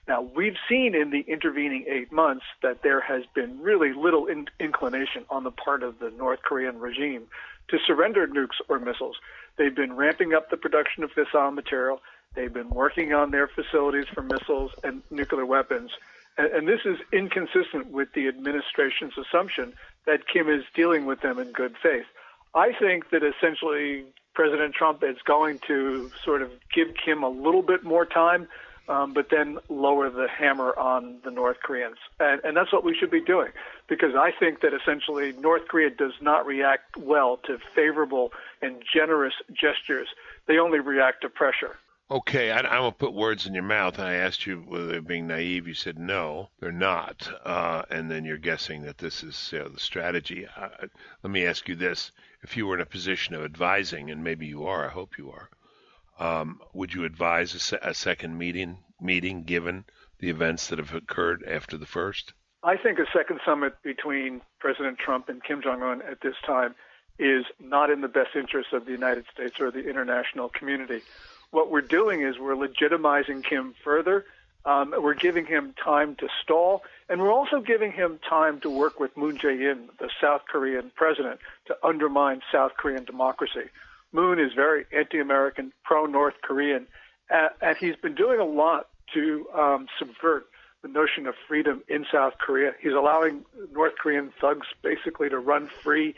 Now, 0.07 0.21
we've 0.21 0.57
seen 0.69 0.95
in 0.95 1.11
the 1.11 1.25
intervening 1.27 1.87
eight 1.89 2.13
months 2.13 2.45
that 2.63 2.83
there 2.83 3.01
has 3.01 3.23
been 3.35 3.61
really 3.61 3.93
little 3.95 4.27
in- 4.27 4.49
inclination 4.61 5.25
on 5.31 5.45
the 5.45 5.51
part 5.51 5.83
of 5.83 5.99
the 5.99 6.11
North 6.11 6.41
Korean 6.43 6.79
regime 6.79 7.23
to 7.69 7.79
surrender 7.87 8.29
nukes 8.29 8.61
or 8.69 8.79
missiles. 8.79 9.17
They've 9.57 9.75
been 9.75 9.97
ramping 9.97 10.35
up 10.35 10.51
the 10.51 10.59
production 10.59 11.05
of 11.05 11.11
fissile 11.13 11.55
material. 11.55 12.01
They've 12.35 12.53
been 12.53 12.71
working 12.71 13.13
on 13.13 13.31
their 13.31 13.49
facilities 13.49 14.07
for 14.13 14.23
missiles 14.23 14.73
and 14.83 15.03
nuclear 15.11 15.47
weapons. 15.47 15.91
And, 16.37 16.49
and 16.53 16.69
this 16.69 16.81
is 16.85 16.99
inconsistent 17.13 17.91
with 17.91 18.13
the 18.13 18.29
administration's 18.29 19.15
assumption 19.17 19.73
that 20.07 20.27
Kim 20.27 20.49
is 20.49 20.65
dealing 20.75 21.07
with 21.07 21.21
them 21.21 21.39
in 21.39 21.53
good 21.53 21.77
faith. 21.83 22.07
I 22.55 22.73
think 22.73 23.11
that 23.11 23.23
essentially 23.23 24.05
President 24.35 24.75
Trump 24.75 25.03
is 25.03 25.17
going 25.25 25.61
to 25.69 26.11
sort 26.25 26.43
of 26.43 26.51
give 26.73 26.89
Kim 27.05 27.23
a 27.23 27.29
little 27.29 27.63
bit 27.63 27.85
more 27.85 28.05
time, 28.05 28.49
um, 28.89 29.15
but 29.15 29.31
then 29.31 29.59
lower 29.69 30.11
the 30.11 30.29
hammer 30.29 30.77
on 30.77 31.19
the 31.25 31.31
North 31.31 31.59
Koreans. 31.63 31.97
And, 32.21 32.41
and 32.45 32.57
that's 32.57 32.73
what 32.73 32.85
we 32.85 32.95
should 32.97 33.11
be 33.11 33.21
doing, 33.21 33.51
because 33.89 34.15
I 34.15 34.33
think 34.33 34.61
that 34.61 34.75
essentially 34.75 35.33
North 35.33 35.69
Korea 35.69 35.91
does 35.91 36.13
not 36.21 36.47
react 36.47 36.97
well 36.97 37.39
to 37.47 37.59
favorable 37.75 38.33
and 38.61 38.83
generous 38.93 39.35
gestures. 39.53 40.09
They 40.47 40.59
only 40.59 40.81
react 40.81 41.23
to 41.23 41.29
pressure. 41.29 41.77
Okay, 42.11 42.51
I, 42.51 42.61
I 42.61 42.81
will 42.81 42.93
put 42.93 43.15
words 43.15 43.47
in 43.47 43.55
your 43.55 43.63
mouth. 43.63 43.99
I 43.99 44.15
asked 44.15 44.47
you 44.47 44.59
whether 44.59 44.87
they're 44.87 45.01
being 45.01 45.27
naive. 45.27 45.67
You 45.67 45.73
said 45.73 45.99
no, 45.99 46.51
they're 46.61 46.71
not. 46.71 47.29
Uh, 47.45 47.83
and 47.91 48.11
then 48.11 48.25
you're 48.27 48.37
guessing 48.37 48.83
that 48.83 48.99
this 48.99 49.23
is 49.23 49.51
you 49.53 49.61
know, 49.61 49.69
the 49.69 49.81
strategy. 49.81 50.47
Uh, 50.47 50.69
let 51.23 51.31
me 51.31 51.47
ask 51.47 51.67
you 51.67 51.75
this: 51.75 52.13
If 52.43 52.57
you 52.57 52.67
were 52.67 52.75
in 52.75 52.83
a 52.83 52.87
position 52.87 53.35
of 53.35 53.43
advising, 53.43 54.11
and 54.11 54.23
maybe 54.23 54.47
you 54.47 54.67
are, 54.67 54.85
I 54.85 54.91
hope 54.91 55.17
you 55.17 55.33
are, 55.33 55.49
um, 56.19 56.61
would 56.75 56.93
you 56.93 57.05
advise 57.05 57.73
a, 57.73 57.89
a 57.89 57.95
second 57.95 58.37
meeting? 58.37 58.79
Meeting 59.01 59.45
given 59.45 59.85
the 60.19 60.31
events 60.31 60.69
that 60.69 60.79
have 60.79 60.95
occurred 60.95 61.43
after 61.45 61.77
the 61.79 61.87
first? 61.87 62.35
I 62.63 62.77
think 62.77 62.99
a 62.99 63.07
second 63.13 63.41
summit 63.45 63.75
between 63.83 64.41
President 64.59 64.99
Trump 64.99 65.29
and 65.29 65.43
Kim 65.43 65.63
Jong 65.63 65.83
Un 65.83 66.03
at 66.03 66.21
this 66.21 66.37
time 66.47 66.75
is 67.19 67.45
not 67.61 67.91
in 67.91 68.01
the 68.01 68.09
best 68.09 68.31
interest 68.35 68.73
of 68.73 68.87
the 68.87 68.93
United 68.93 69.25
States 69.33 69.61
or 69.61 69.71
the 69.71 69.89
international 69.89 70.49
community. 70.49 71.03
What 71.55 71.71
we're 71.71 71.83
doing 71.83 72.23
is 72.23 72.37
we're 72.37 72.57
legitimizing 72.57 73.45
Kim 73.45 73.77
further. 73.85 74.25
Um, 74.65 74.93
we're 74.99 75.15
giving 75.15 75.47
him 75.47 75.73
time 75.73 76.17
to 76.17 76.29
stall, 76.43 76.83
and 77.09 77.21
we're 77.21 77.33
also 77.33 77.61
giving 77.61 77.93
him 77.93 78.19
time 78.29 78.59
to 78.63 78.69
work 78.69 78.99
with 78.99 79.17
Moon 79.17 79.39
Jae-in, 79.39 79.89
the 80.01 80.11
South 80.21 80.43
Korean 80.49 80.91
president, 80.97 81.39
to 81.67 81.77
undermine 81.85 82.43
South 82.51 82.73
Korean 82.77 83.05
democracy. 83.05 83.71
Moon 84.11 84.41
is 84.41 84.53
very 84.53 84.85
anti-American, 84.93 85.73
pro-North 85.85 86.35
Korean, 86.43 86.89
uh, 87.31 87.51
and 87.61 87.77
he's 87.77 87.95
been 87.95 88.17
doing 88.17 88.41
a 88.41 88.45
lot 88.45 88.89
to 89.13 89.47
um, 89.55 89.87
subvert 89.97 90.47
the 90.83 90.89
notion 90.89 91.29
of 91.29 91.37
freedom 91.47 91.85
in 91.87 92.05
South 92.11 92.35
Korea. 92.39 92.73
He's 92.81 92.95
allowing 92.95 93.45
North 93.73 93.95
Korean 93.97 94.33
thugs 94.41 94.67
basically 94.83 95.29
to 95.29 95.39
run 95.39 95.71
free 95.85 96.17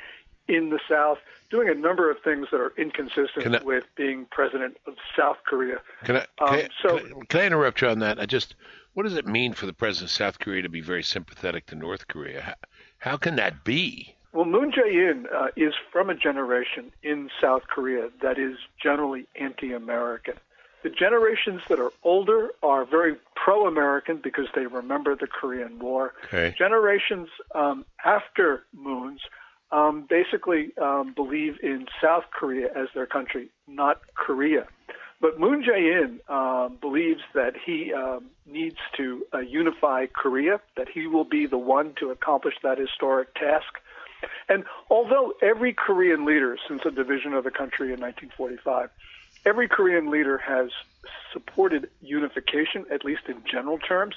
in 0.49 0.71
the 0.71 0.81
South, 0.89 1.19
doing 1.51 1.69
a 1.69 1.75
number 1.75 2.11
of 2.11 2.19
things 2.21 2.49
that 2.51 2.61
are 2.61 2.73
inconsistent 2.77 3.55
I- 3.55 3.63
with 3.63 3.85
being 3.97 4.27
president 4.31 4.77
of 4.87 4.95
South 5.17 5.39
Korea. 5.47 5.81
Can 6.05 6.17
I, 6.17 6.27
can, 6.39 6.49
Um, 6.49 6.55
I, 6.55 6.69
so- 6.83 6.99
can, 6.99 7.07
I, 7.21 7.25
can 7.29 7.41
I 7.41 7.47
interrupt 7.47 7.81
you 7.83 7.89
on 7.89 7.99
that? 8.01 8.19
I 8.21 8.27
just, 8.27 8.55
what 8.95 9.03
does 9.05 9.17
it 9.17 9.27
mean 9.27 9.53
for 9.55 9.67
the 9.67 9.73
president 9.73 10.11
of 10.11 10.15
South 10.15 10.39
Korea 10.39 10.63
to 10.63 10.69
be 10.69 10.81
very 10.81 11.03
sympathetic 11.03 11.67
to 11.67 11.75
North 11.75 12.09
Korea? 12.09 12.41
How, 12.43 12.55
how 12.99 13.17
can 13.17 13.37
that 13.37 13.65
be? 13.65 14.15
Well, 14.33 14.45
Moon 14.45 14.71
Jae-in 14.71 15.27
uh, 15.35 15.49
is 15.57 15.73
from 15.91 16.11
a 16.11 16.15
generation 16.15 16.93
in 17.03 17.31
South 17.41 17.63
Korea 17.69 18.11
that 18.21 18.39
is 18.39 18.57
generally 18.83 19.27
anti-American. 19.37 20.35
The 20.83 20.91
generations 20.91 21.63
that 21.69 21.81
are 21.81 21.91
older 22.05 22.51
are 22.63 22.85
very 22.85 23.17
pro-American 23.35 24.19
because 24.19 24.47
they 24.55 24.67
remember 24.67 25.17
the 25.17 25.27
Korean 25.27 25.79
War. 25.79 26.13
Okay. 26.27 26.55
Generations 26.57 27.29
um, 27.55 27.85
after 28.05 28.63
Moon's 28.75 29.23
um, 29.71 30.07
basically 30.09 30.73
um, 30.81 31.13
believe 31.15 31.59
in 31.63 31.87
South 32.03 32.25
Korea 32.33 32.69
as 32.75 32.89
their 32.95 33.07
country, 33.07 33.49
not 33.67 34.01
Korea. 34.15 34.67
But 35.21 35.41
Moon 35.41 35.65
Jae-in 35.65 36.21
um, 36.29 36.77
believes 36.81 37.23
that 37.35 37.55
he 37.65 37.93
um, 37.93 38.27
needs 38.45 38.77
to 38.97 39.27
uh, 39.33 39.39
unify 39.39 40.07
Korea, 40.07 40.61
that 40.77 40.89
he 40.89 41.07
will 41.07 41.25
be 41.25 41.47
the 41.47 41.59
one 41.59 41.95
to 42.01 42.11
accomplish 42.11 42.55
that 42.63 42.79
historic 42.79 43.35
task. 43.35 43.81
And 44.49 44.65
although 44.91 45.33
every 45.43 45.73
Korean 45.73 46.25
leader 46.25 46.59
since 46.69 46.83
the 46.85 46.91
division 46.91 47.33
of 47.33 47.45
the 47.45 47.51
country 47.51 47.93
in 47.93 48.01
1945, 48.01 48.91
every 49.47 49.69
Korean 49.69 50.11
leader 50.11 50.39
has 50.39 50.71
supported 51.33 51.89
unification, 52.01 52.85
at 52.91 53.05
least 53.05 53.23
in 53.29 53.43
general 53.51 53.79
terms, 53.79 54.17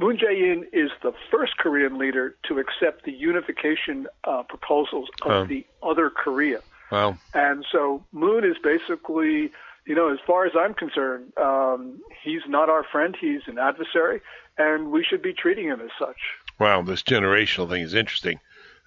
Moon 0.00 0.16
Jae-in 0.16 0.66
is 0.72 0.90
the 1.02 1.12
first 1.30 1.58
Korean 1.58 1.98
leader 1.98 2.34
to 2.48 2.58
accept 2.58 3.04
the 3.04 3.12
unification 3.12 4.06
uh, 4.24 4.42
proposals 4.44 5.08
of 5.22 5.30
Oh. 5.30 5.44
the 5.44 5.66
other 5.82 6.08
Korea. 6.08 6.60
Well, 6.90 7.18
And 7.34 7.66
so 7.70 8.02
Moon 8.10 8.42
is 8.44 8.56
basically 8.64 9.52
you 9.86 9.94
know, 9.94 10.12
as 10.12 10.18
far 10.26 10.46
as 10.46 10.52
I'm 10.56 10.74
concerned, 10.74 11.32
um, 11.36 12.00
he's 12.22 12.42
not 12.46 12.68
our 12.68 12.84
friend. 12.84 13.16
He's 13.18 13.40
an 13.46 13.58
adversary, 13.58 14.20
and 14.56 14.90
we 14.92 15.02
should 15.02 15.22
be 15.22 15.32
treating 15.32 15.64
him 15.66 15.80
as 15.80 15.90
such. 15.98 16.18
Wow, 16.58 16.82
this 16.82 17.02
generational 17.02 17.68
thing 17.68 17.82
is 17.82 17.94
interesting. 17.94 18.38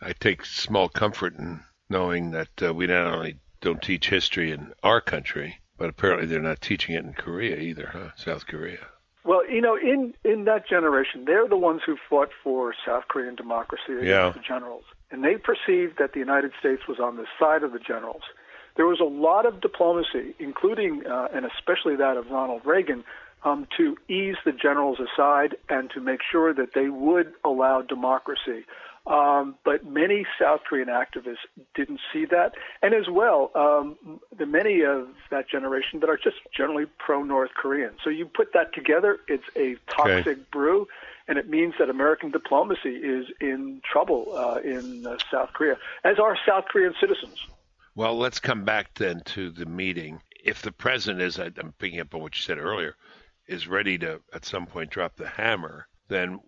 I 0.02 0.14
take 0.14 0.46
small 0.46 0.88
comfort 0.90 1.34
in 1.38 1.62
knowing 1.90 2.32
that 2.32 2.50
uh, 2.62 2.74
we 2.74 2.88
not 2.88 3.08
only 3.08 3.38
don't 3.60 3.82
teach 3.82 4.08
history 4.10 4.52
in 4.52 4.72
our 4.84 5.02
country, 5.02 5.58
but 5.78 5.90
apparently 5.90 6.28
they're 6.28 6.40
not 6.40 6.62
teaching 6.62 6.96
it 6.96 7.04
in 7.04 7.14
Korea 7.14 7.58
either, 7.58 7.88
huh? 7.92 8.12
South 8.16 8.46
Korea. 8.48 8.88
Well, 9.26 9.50
you 9.50 9.62
know, 9.62 9.76
in 9.78 10.14
in 10.24 10.46
that 10.46 10.68
generation, 10.68 11.24
they're 11.26 11.48
the 11.48 11.58
ones 11.58 11.82
who 11.86 11.98
fought 12.10 12.30
for 12.44 12.74
South 12.86 13.08
Korean 13.08 13.36
democracy 13.36 13.94
against 13.94 14.06
Yeah. 14.08 14.30
the 14.32 14.40
generals, 14.40 14.84
and 15.12 15.24
they 15.24 15.38
perceived 15.38 15.98
that 15.98 16.12
the 16.14 16.20
United 16.20 16.52
States 16.60 16.88
was 16.88 17.00
on 17.00 17.16
the 17.18 17.26
side 17.40 17.64
of 17.64 17.72
the 17.72 17.80
generals. 17.80 18.24
There 18.76 18.86
was 18.88 19.00
a 19.00 19.06
lot 19.06 19.46
of 19.46 19.62
diplomacy, 19.62 20.36
including 20.40 21.06
uh, 21.06 21.30
and 21.34 21.46
especially 21.46 21.96
that 21.98 22.18
of 22.18 22.32
Ronald 22.32 22.66
Reagan, 22.66 23.04
um, 23.46 23.68
to 23.78 23.98
ease 24.10 24.36
the 24.46 24.52
generals 24.52 25.00
aside 25.00 25.56
and 25.70 25.90
to 25.92 26.02
make 26.02 26.22
sure 26.22 26.54
that 26.54 26.74
they 26.74 26.90
would 26.90 27.34
allow 27.46 27.82
democracy. 27.82 28.66
Um, 29.06 29.56
but 29.66 29.86
many 29.86 30.26
South 30.40 30.62
Korean 30.68 30.88
activists 30.88 31.44
didn't 31.76 32.00
see 32.14 32.24
that, 32.26 32.54
and 32.82 32.94
as 32.94 33.10
well, 33.12 33.52
um, 33.54 34.22
the 34.38 34.46
many 34.46 34.82
of 34.82 35.10
that 35.30 35.50
generation 35.50 36.00
that 36.00 36.10
are 36.10 36.16
just 36.16 36.38
generally 36.56 36.86
pro-North 37.00 37.52
Korean. 37.54 37.92
So 38.02 38.10
you 38.10 38.26
put 38.26 38.54
that 38.54 38.74
together, 38.74 39.20
it's 39.28 39.44
a 39.58 39.76
toxic 39.94 40.26
Okay. 40.26 40.42
brew, 40.54 40.88
and 41.28 41.38
it 41.38 41.50
means 41.50 41.74
that 41.80 41.90
American 41.90 42.32
diplomacy 42.32 42.96
is 42.96 43.26
in 43.42 43.82
trouble 43.84 44.34
uh, 44.38 44.60
in 44.64 45.06
uh, 45.06 45.18
South 45.30 45.52
Korea, 45.52 45.78
as 46.06 46.18
are 46.18 46.38
South 46.48 46.66
Korean 46.72 46.94
citizens. 47.02 47.38
Well, 47.96 48.18
let's 48.18 48.40
come 48.40 48.64
back 48.64 48.94
then 48.94 49.22
to 49.26 49.50
the 49.50 49.66
meeting. 49.66 50.22
If 50.44 50.62
the 50.62 50.72
president 50.72 51.22
is, 51.22 51.38
I'm 51.40 51.74
picking 51.78 52.00
up 52.00 52.16
on 52.16 52.22
what 52.22 52.38
you 52.38 52.42
said 52.42 52.58
earlier, 52.58 52.96
is 53.48 53.68
ready 53.68 53.98
to 53.98 54.22
at 54.34 54.46
some 54.46 54.66
point 54.66 54.92
drop 54.92 55.18
the 55.18 55.28
hammer, 55.28 55.88
then, 56.08 56.40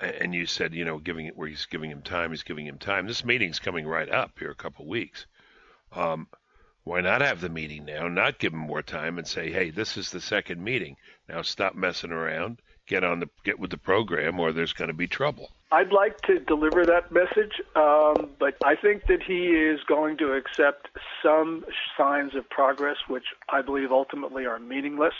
and 0.00 0.34
you 0.34 0.46
said, 0.46 0.74
you 0.74 0.84
know, 0.84 0.98
giving 0.98 1.26
it 1.26 1.36
where 1.36 1.48
he's 1.48 1.66
giving 1.66 1.90
him 1.90 2.02
time, 2.02 2.30
he's 2.30 2.42
giving 2.42 2.66
him 2.66 2.78
time. 2.78 3.06
This 3.06 3.24
meeting's 3.24 3.58
coming 3.58 3.86
right 3.86 4.08
up 4.08 4.38
here, 4.38 4.50
a 4.50 4.54
couple 4.54 4.84
of 4.84 4.88
weeks. 4.88 5.26
Um, 5.92 6.28
why 6.84 7.00
not 7.00 7.20
have 7.20 7.40
the 7.40 7.48
meeting 7.48 7.84
now? 7.84 8.08
Not 8.08 8.38
give 8.38 8.52
him 8.52 8.60
more 8.60 8.82
time 8.82 9.18
and 9.18 9.26
say, 9.26 9.50
hey, 9.50 9.70
this 9.70 9.96
is 9.96 10.10
the 10.10 10.20
second 10.20 10.62
meeting. 10.62 10.96
Now 11.28 11.42
stop 11.42 11.74
messing 11.74 12.12
around, 12.12 12.62
get 12.86 13.04
on 13.04 13.20
the 13.20 13.28
get 13.44 13.58
with 13.58 13.70
the 13.70 13.78
program, 13.78 14.40
or 14.40 14.52
there's 14.52 14.72
going 14.72 14.88
to 14.88 14.94
be 14.94 15.06
trouble. 15.06 15.50
I'd 15.70 15.92
like 15.92 16.22
to 16.22 16.38
deliver 16.38 16.86
that 16.86 17.12
message, 17.12 17.60
um, 17.76 18.30
but 18.38 18.56
I 18.64 18.74
think 18.74 19.06
that 19.08 19.22
he 19.22 19.48
is 19.48 19.80
going 19.86 20.16
to 20.16 20.32
accept 20.32 20.88
some 21.22 21.66
signs 21.94 22.34
of 22.34 22.48
progress, 22.48 22.96
which 23.06 23.26
I 23.50 23.60
believe 23.60 23.92
ultimately 23.92 24.46
are 24.46 24.58
meaningless. 24.58 25.12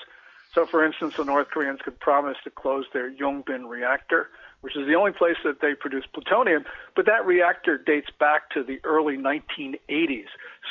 So, 0.54 0.64
for 0.64 0.82
instance, 0.82 1.16
the 1.16 1.24
North 1.24 1.48
Koreans 1.50 1.80
could 1.84 2.00
promise 2.00 2.38
to 2.44 2.50
close 2.50 2.86
their 2.94 3.12
Yongbyon 3.12 3.68
reactor, 3.68 4.30
which 4.60 4.76
is 4.76 4.86
the 4.86 4.94
only 4.94 5.12
place 5.12 5.36
that 5.44 5.60
they 5.60 5.74
produce 5.74 6.04
plutonium, 6.12 6.64
but 6.96 7.06
that 7.06 7.24
reactor 7.24 7.78
dates 7.78 8.08
back 8.18 8.50
to 8.50 8.62
the 8.62 8.80
early 8.84 9.16
1980s. 9.16 10.26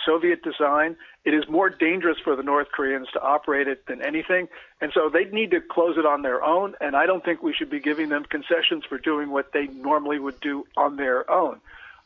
Soviet 0.06 0.44
design. 0.44 0.96
It 1.26 1.34
is 1.34 1.44
more 1.50 1.70
dangerous 1.70 2.18
for 2.24 2.36
the 2.36 2.44
North 2.44 2.68
Koreans 2.74 3.08
to 3.14 3.22
operate 3.22 3.68
it 3.68 3.86
than 3.88 4.02
anything, 4.02 4.48
and 4.80 4.92
so 4.94 5.10
they 5.10 5.26
need 5.26 5.52
to 5.52 5.62
close 5.62 5.98
it 5.98 6.06
on 6.06 6.22
their 6.22 6.44
own. 6.44 6.76
And 6.80 6.96
I 6.96 7.06
don't 7.06 7.24
think 7.24 7.44
we 7.44 7.54
should 7.54 7.70
be 7.70 7.80
giving 7.80 8.10
them 8.10 8.24
concessions 8.24 8.84
for 8.88 8.98
doing 8.98 9.32
what 9.32 9.52
they 9.54 9.68
normally 9.68 10.20
would 10.20 10.40
do 10.40 10.66
on 10.78 10.96
their 10.96 11.30
own. 11.30 11.60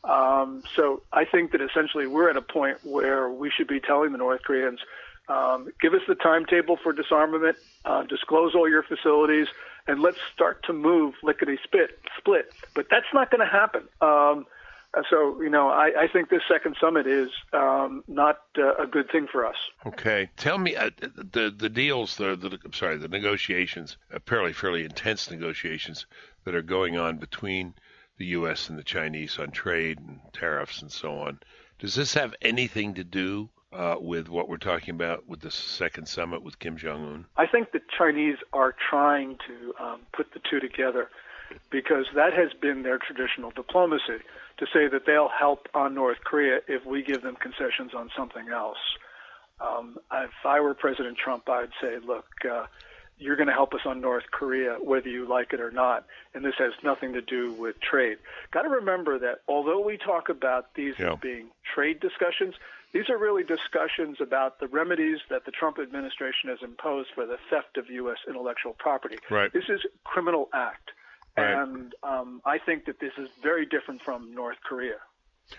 Um, 0.04 0.62
so 0.74 1.02
I 1.12 1.24
think 1.24 1.52
that 1.52 1.60
essentially 1.60 2.06
we're 2.06 2.28
at 2.28 2.36
a 2.36 2.42
point 2.42 2.78
where 2.82 3.30
we 3.30 3.50
should 3.50 3.68
be 3.68 3.78
telling 3.78 4.10
the 4.10 4.18
North 4.18 4.42
Koreans, 4.42 4.80
um, 5.28 5.68
give 5.80 5.94
us 5.94 6.00
the 6.08 6.16
timetable 6.16 6.76
for 6.82 6.92
disarmament, 6.92 7.56
uh, 7.84 8.02
disclose 8.04 8.54
all 8.54 8.68
your 8.68 8.82
facilities, 8.82 9.46
and 9.86 10.00
let's 10.00 10.18
start 10.34 10.64
to 10.64 10.72
move 10.72 11.14
lickety 11.22 11.58
split. 11.64 11.98
Split, 12.18 12.52
but 12.74 12.86
that's 12.90 13.06
not 13.12 13.30
going 13.30 13.40
to 13.40 13.52
happen. 13.52 13.82
Um, 14.00 14.46
so 15.08 15.40
you 15.40 15.48
know, 15.48 15.68
I, 15.68 16.02
I 16.02 16.08
think 16.12 16.28
this 16.28 16.42
second 16.50 16.76
summit 16.80 17.06
is 17.06 17.30
um, 17.52 18.04
not 18.06 18.40
uh, 18.58 18.74
a 18.74 18.86
good 18.86 19.10
thing 19.10 19.26
for 19.30 19.46
us. 19.46 19.56
Okay, 19.86 20.28
tell 20.36 20.58
me 20.58 20.76
uh, 20.76 20.90
the 21.00 21.52
the 21.56 21.70
deals, 21.70 22.16
the, 22.16 22.36
the 22.36 22.58
I'm 22.64 22.72
sorry, 22.72 22.98
the 22.98 23.08
negotiations, 23.08 23.96
apparently 24.10 24.52
fairly 24.52 24.84
intense 24.84 25.30
negotiations 25.30 26.06
that 26.44 26.54
are 26.54 26.62
going 26.62 26.98
on 26.98 27.16
between 27.16 27.74
the 28.18 28.26
U.S. 28.26 28.68
and 28.68 28.78
the 28.78 28.84
Chinese 28.84 29.38
on 29.38 29.50
trade 29.50 29.98
and 29.98 30.20
tariffs 30.32 30.82
and 30.82 30.92
so 30.92 31.20
on. 31.20 31.40
Does 31.78 31.94
this 31.94 32.14
have 32.14 32.34
anything 32.42 32.94
to 32.94 33.04
do 33.04 33.48
uh, 33.72 33.96
with 34.00 34.28
what 34.28 34.48
we're 34.48 34.56
talking 34.58 34.90
about 34.94 35.28
with 35.28 35.40
the 35.40 35.50
second 35.50 36.06
summit 36.08 36.42
with 36.42 36.58
Kim 36.58 36.76
Jong 36.76 37.04
Un? 37.04 37.24
I 37.36 37.46
think 37.46 37.72
the 37.72 37.80
Chinese 37.96 38.36
are 38.52 38.74
trying 38.90 39.38
to 39.48 39.74
um, 39.82 40.00
put 40.12 40.32
the 40.32 40.40
two 40.50 40.60
together 40.60 41.08
because 41.70 42.06
that 42.14 42.32
has 42.32 42.52
been 42.60 42.82
their 42.82 42.98
traditional 42.98 43.50
diplomacy 43.50 44.18
to 44.58 44.66
say 44.72 44.88
that 44.88 45.02
they'll 45.06 45.28
help 45.28 45.68
on 45.74 45.94
North 45.94 46.18
Korea 46.24 46.60
if 46.68 46.84
we 46.86 47.02
give 47.02 47.22
them 47.22 47.36
concessions 47.36 47.92
on 47.94 48.10
something 48.16 48.48
else. 48.48 48.78
Um, 49.60 49.98
if 50.12 50.30
I 50.44 50.60
were 50.60 50.74
President 50.74 51.16
Trump, 51.18 51.48
I'd 51.48 51.70
say, 51.80 51.98
look, 52.04 52.26
uh, 52.50 52.66
you're 53.18 53.36
going 53.36 53.46
to 53.48 53.52
help 53.54 53.74
us 53.74 53.80
on 53.84 54.00
North 54.00 54.24
Korea 54.32 54.76
whether 54.80 55.08
you 55.08 55.28
like 55.28 55.52
it 55.52 55.60
or 55.60 55.70
not, 55.70 56.06
and 56.34 56.44
this 56.44 56.54
has 56.58 56.72
nothing 56.82 57.12
to 57.12 57.20
do 57.22 57.52
with 57.52 57.76
trade. 57.80 58.18
Got 58.50 58.62
to 58.62 58.68
remember 58.68 59.18
that 59.20 59.40
although 59.46 59.80
we 59.80 59.96
talk 59.96 60.28
about 60.28 60.74
these 60.74 60.94
Yeah. 60.98 61.12
as 61.12 61.18
being 61.20 61.48
trade 61.74 62.00
discussions, 62.00 62.54
these 62.92 63.08
are 63.08 63.18
really 63.18 63.42
discussions 63.44 64.18
about 64.20 64.60
the 64.60 64.68
remedies 64.68 65.18
that 65.30 65.44
the 65.44 65.50
Trump 65.50 65.78
administration 65.78 66.50
has 66.50 66.58
imposed 66.62 67.10
for 67.14 67.26
the 67.26 67.38
theft 67.50 67.76
of 67.76 67.88
U.S. 67.90 68.18
intellectual 68.28 68.74
property. 68.78 69.16
Right. 69.30 69.52
This 69.52 69.64
is 69.68 69.80
a 69.84 70.08
criminal 70.08 70.48
act, 70.52 70.90
Right. 71.36 71.54
and 71.62 71.94
um, 72.02 72.42
I 72.44 72.58
think 72.58 72.84
that 72.86 73.00
this 73.00 73.12
is 73.16 73.28
very 73.42 73.64
different 73.64 74.02
from 74.02 74.34
North 74.34 74.58
Korea. 74.62 74.96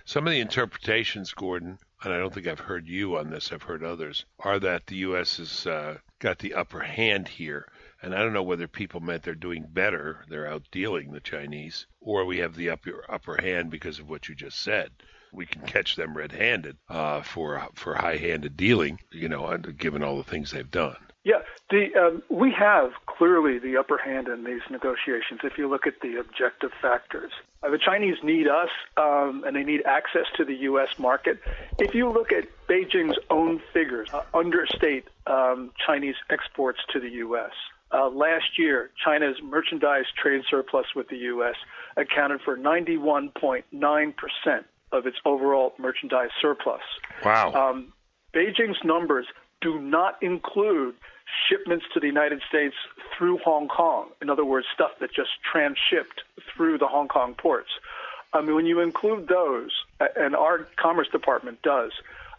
Some 0.06 0.25
of 0.28 0.32
the 0.32 0.40
interpretations, 0.40 1.34
Gordon, 1.34 1.78
and 2.04 2.13
I 2.13 2.18
don't 2.18 2.34
think 2.34 2.48
I've 2.48 2.60
heard 2.60 2.88
you 2.88 3.18
on 3.18 3.30
this, 3.30 3.52
I've 3.52 3.63
heard 3.63 3.84
others, 3.84 4.25
are 4.40 4.60
that 4.60 4.88
the 4.88 4.96
U.S. 4.98 5.38
has 5.38 5.68
uh, 5.68 5.98
got 6.20 6.40
the 6.40 6.54
upper 6.54 6.80
hand 6.80 7.28
here. 7.28 7.68
And 8.02 8.13
I 8.13 8.20
don't 8.20 8.34
know 8.34 8.44
whether 8.44 8.68
people 8.68 9.00
meant 9.00 9.24
they're 9.24 9.36
doing 9.36 9.66
better, 9.70 10.25
they're 10.30 10.46
outdealing 10.46 11.12
the 11.12 11.20
Chinese, 11.20 11.86
or 12.02 12.25
we 12.25 12.38
have 12.40 12.56
the 12.56 12.70
upper, 12.70 13.04
upper 13.10 13.42
hand 13.42 13.72
because 13.72 14.00
of 14.00 14.10
what 14.10 14.28
you 14.30 14.36
just 14.36 14.60
said. 14.60 14.92
We 15.34 15.46
can 15.46 15.63
catch 15.63 15.96
them 15.96 16.16
red-handed 16.16 16.78
uh, 16.90 17.22
for 17.22 17.68
for 17.74 17.96
high-handed 17.96 18.56
dealing, 18.56 19.00
you 19.12 19.28
know, 19.28 19.58
given 19.58 20.04
all 20.04 20.18
the 20.18 20.24
things 20.24 20.52
they've 20.52 20.70
done. 20.70 20.98
Yeah, 21.24 21.40
the 21.70 21.96
um, 21.96 22.24
we 22.30 22.52
have 22.52 22.92
clearly 23.06 23.58
the 23.58 23.78
upper 23.78 23.98
hand 23.98 24.28
in 24.28 24.44
these 24.44 24.62
negotiations. 24.70 25.40
If 25.44 25.58
you 25.58 25.70
look 25.70 25.88
at 25.88 26.02
the 26.02 26.18
objective 26.18 26.72
factors, 26.82 27.32
uh, 27.63 27.70
the 27.70 27.78
Chinese 27.78 28.18
need 28.24 28.50
us, 28.50 28.70
um, 28.98 29.44
and 29.48 29.56
they 29.56 29.63
need 29.63 29.84
access 29.86 30.25
to 30.36 30.44
the 30.44 30.56
U.S. 30.68 31.00
market. 31.00 31.40
If 31.80 31.96
you 31.96 32.10
look 32.10 32.34
at 32.34 32.50
Beijing's 32.68 33.18
own 33.30 33.62
figures, 33.72 34.10
uh, 34.12 34.24
understate 34.34 35.08
um, 35.25 35.72
Chinese 35.86 36.16
exports 36.30 36.80
to 36.92 37.00
the 37.00 37.10
U.S. 37.10 37.52
Uh, 37.94 38.10
last 38.10 38.60
year, 38.60 38.90
China's 39.02 39.38
merchandise 39.42 40.06
trade 40.22 40.44
surplus 40.50 40.88
with 40.94 41.08
the 41.08 41.18
U.S. 41.18 41.56
accounted 41.96 42.42
for 42.42 42.58
91.9 42.58 43.63
percent 44.18 44.66
of 44.94 45.06
its 45.06 45.18
overall 45.26 45.74
merchandise 45.78 46.30
surplus. 46.42 46.82
Wow. 47.26 47.52
Um, 47.54 47.94
Beijing's 48.34 48.84
numbers 48.84 49.26
do 49.62 49.80
not 49.80 50.22
include 50.22 50.96
shipments 51.50 51.86
to 51.94 52.00
the 52.00 52.08
United 52.08 52.42
States 52.48 52.76
through 53.18 53.40
Hong 53.44 53.68
Kong. 53.68 54.10
In 54.22 54.30
other 54.30 54.46
words, 54.46 54.68
stuff 54.74 54.92
that 55.00 55.10
just 55.14 55.30
transshipped 55.54 56.22
through 56.56 56.78
the 56.78 56.88
Hong 56.88 57.08
Kong 57.08 57.34
ports. 57.34 57.70
I 58.34 58.42
mean, 58.42 58.56
when 58.56 58.66
you 58.66 58.80
include 58.80 59.28
those, 59.28 59.72
and 60.00 60.36
our 60.36 60.68
Commerce 60.76 61.08
Department 61.12 61.62
does, 61.62 61.92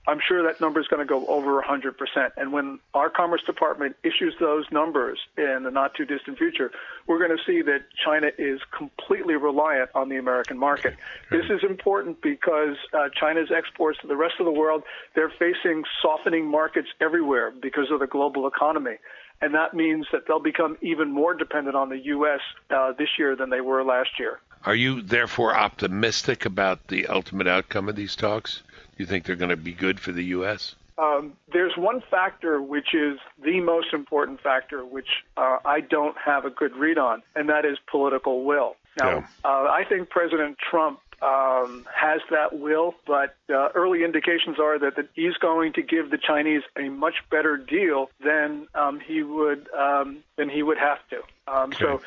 I'm 0.06 0.20
sure 0.26 0.42
that 0.42 0.60
number 0.60 0.80
is 0.80 0.86
going 0.88 1.00
to 1.00 1.08
go 1.08 1.26
over 1.26 1.62
100%. 1.62 1.94
And 2.36 2.52
when 2.52 2.78
our 2.92 3.08
Commerce 3.08 3.42
Department 3.44 3.96
issues 4.02 4.34
those 4.38 4.66
numbers 4.70 5.18
in 5.38 5.62
the 5.64 5.70
not 5.70 5.94
too 5.94 6.04
distant 6.04 6.36
future, 6.36 6.70
we're 7.06 7.18
going 7.18 7.36
to 7.36 7.42
see 7.44 7.62
that 7.62 7.84
China 8.04 8.28
is 8.38 8.60
completely 8.76 9.34
reliant 9.34 9.90
on 9.94 10.10
the 10.10 10.16
American 10.16 10.58
market. 10.58 10.94
This 11.30 11.46
is 11.46 11.62
important 11.68 12.20
because 12.20 12.76
uh, 12.92 13.08
China's 13.18 13.50
exports 13.50 13.98
to 14.02 14.06
the 14.06 14.16
rest 14.16 14.34
of 14.40 14.44
the 14.46 14.52
world, 14.52 14.82
they're 15.14 15.32
facing 15.38 15.84
softening 16.02 16.46
markets 16.46 16.88
everywhere 17.00 17.52
because 17.62 17.90
of 17.90 18.00
the 18.00 18.06
global 18.06 18.46
economy. 18.46 18.96
And 19.40 19.54
that 19.54 19.74
means 19.74 20.06
that 20.12 20.22
they'll 20.28 20.38
become 20.38 20.76
even 20.80 21.10
more 21.10 21.34
dependent 21.34 21.76
on 21.76 21.88
the 21.88 21.98
U.S. 21.98 22.40
Uh, 22.70 22.92
this 22.92 23.08
year 23.18 23.36
than 23.36 23.50
they 23.50 23.60
were 23.60 23.82
last 23.84 24.10
year. 24.18 24.40
Are 24.64 24.74
you 24.74 25.02
therefore 25.02 25.54
optimistic 25.54 26.46
about 26.46 26.88
the 26.88 27.06
ultimate 27.08 27.46
outcome 27.46 27.88
of 27.88 27.96
these 27.96 28.16
talks? 28.16 28.62
Do 28.96 29.02
you 29.02 29.06
think 29.06 29.24
they're 29.24 29.36
going 29.36 29.50
to 29.50 29.56
be 29.56 29.72
good 29.72 30.00
for 30.00 30.12
the 30.12 30.24
U.S.? 30.24 30.74
Um, 30.96 31.32
there's 31.52 31.76
one 31.76 32.02
factor 32.10 32.62
which 32.62 32.94
is 32.94 33.18
the 33.42 33.60
most 33.60 33.92
important 33.92 34.40
factor, 34.40 34.84
which 34.84 35.08
uh, 35.36 35.58
I 35.64 35.80
don't 35.80 36.16
have 36.16 36.44
a 36.44 36.50
good 36.50 36.76
read 36.76 36.98
on, 36.98 37.22
and 37.34 37.48
that 37.48 37.64
is 37.64 37.78
political 37.90 38.44
will. 38.44 38.76
Now, 38.98 39.08
Yeah. 39.08 39.26
uh, 39.44 39.68
I 39.70 39.84
think 39.88 40.08
President 40.08 40.56
Trump 40.58 41.00
um, 41.20 41.86
has 41.92 42.20
that 42.30 42.58
will, 42.58 42.94
but 43.06 43.34
uh, 43.50 43.70
early 43.74 44.04
indications 44.04 44.58
are 44.60 44.78
that, 44.78 45.08
he's 45.14 45.34
going 45.34 45.72
to 45.74 45.82
give 45.82 46.10
the 46.10 46.18
Chinese 46.18 46.62
a 46.76 46.88
much 46.88 47.14
better 47.30 47.56
deal 47.56 48.10
than 48.22 48.68
um, 48.74 49.00
he 49.00 49.22
would 49.22 49.68
um, 49.76 50.18
than 50.36 50.48
he 50.48 50.62
would 50.62 50.78
have 50.78 50.98
to. 51.10 51.16
Um, 51.52 51.72
Okay. 51.72 51.78
So 51.84 52.00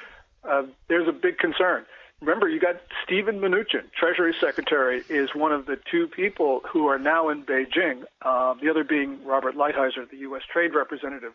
uh, 0.48 0.64
there's 0.88 1.08
a 1.08 1.12
big 1.14 1.38
concern. 1.40 1.86
Remember, 2.21 2.50
you 2.50 2.59
got 2.59 2.77
Stephen 3.03 3.39
Mnuchin, 3.39 3.91
Treasury 3.97 4.36
Secretary, 4.41 5.03
is 5.07 5.29
one 5.36 5.51
of 5.51 5.67
the 5.67 5.77
two 5.89 6.07
people 6.07 6.62
who 6.67 6.88
are 6.88 6.97
now 6.97 7.29
in 7.29 7.43
Beijing. 7.43 8.03
Uh, 8.24 8.55
the 8.62 8.69
other 8.71 8.83
being 8.83 9.24
Robert 9.24 9.55
Lighthizer, 9.55 10.09
the 10.09 10.17
U.S. 10.17 10.41
Trade 10.51 10.74
Representative. 10.74 11.33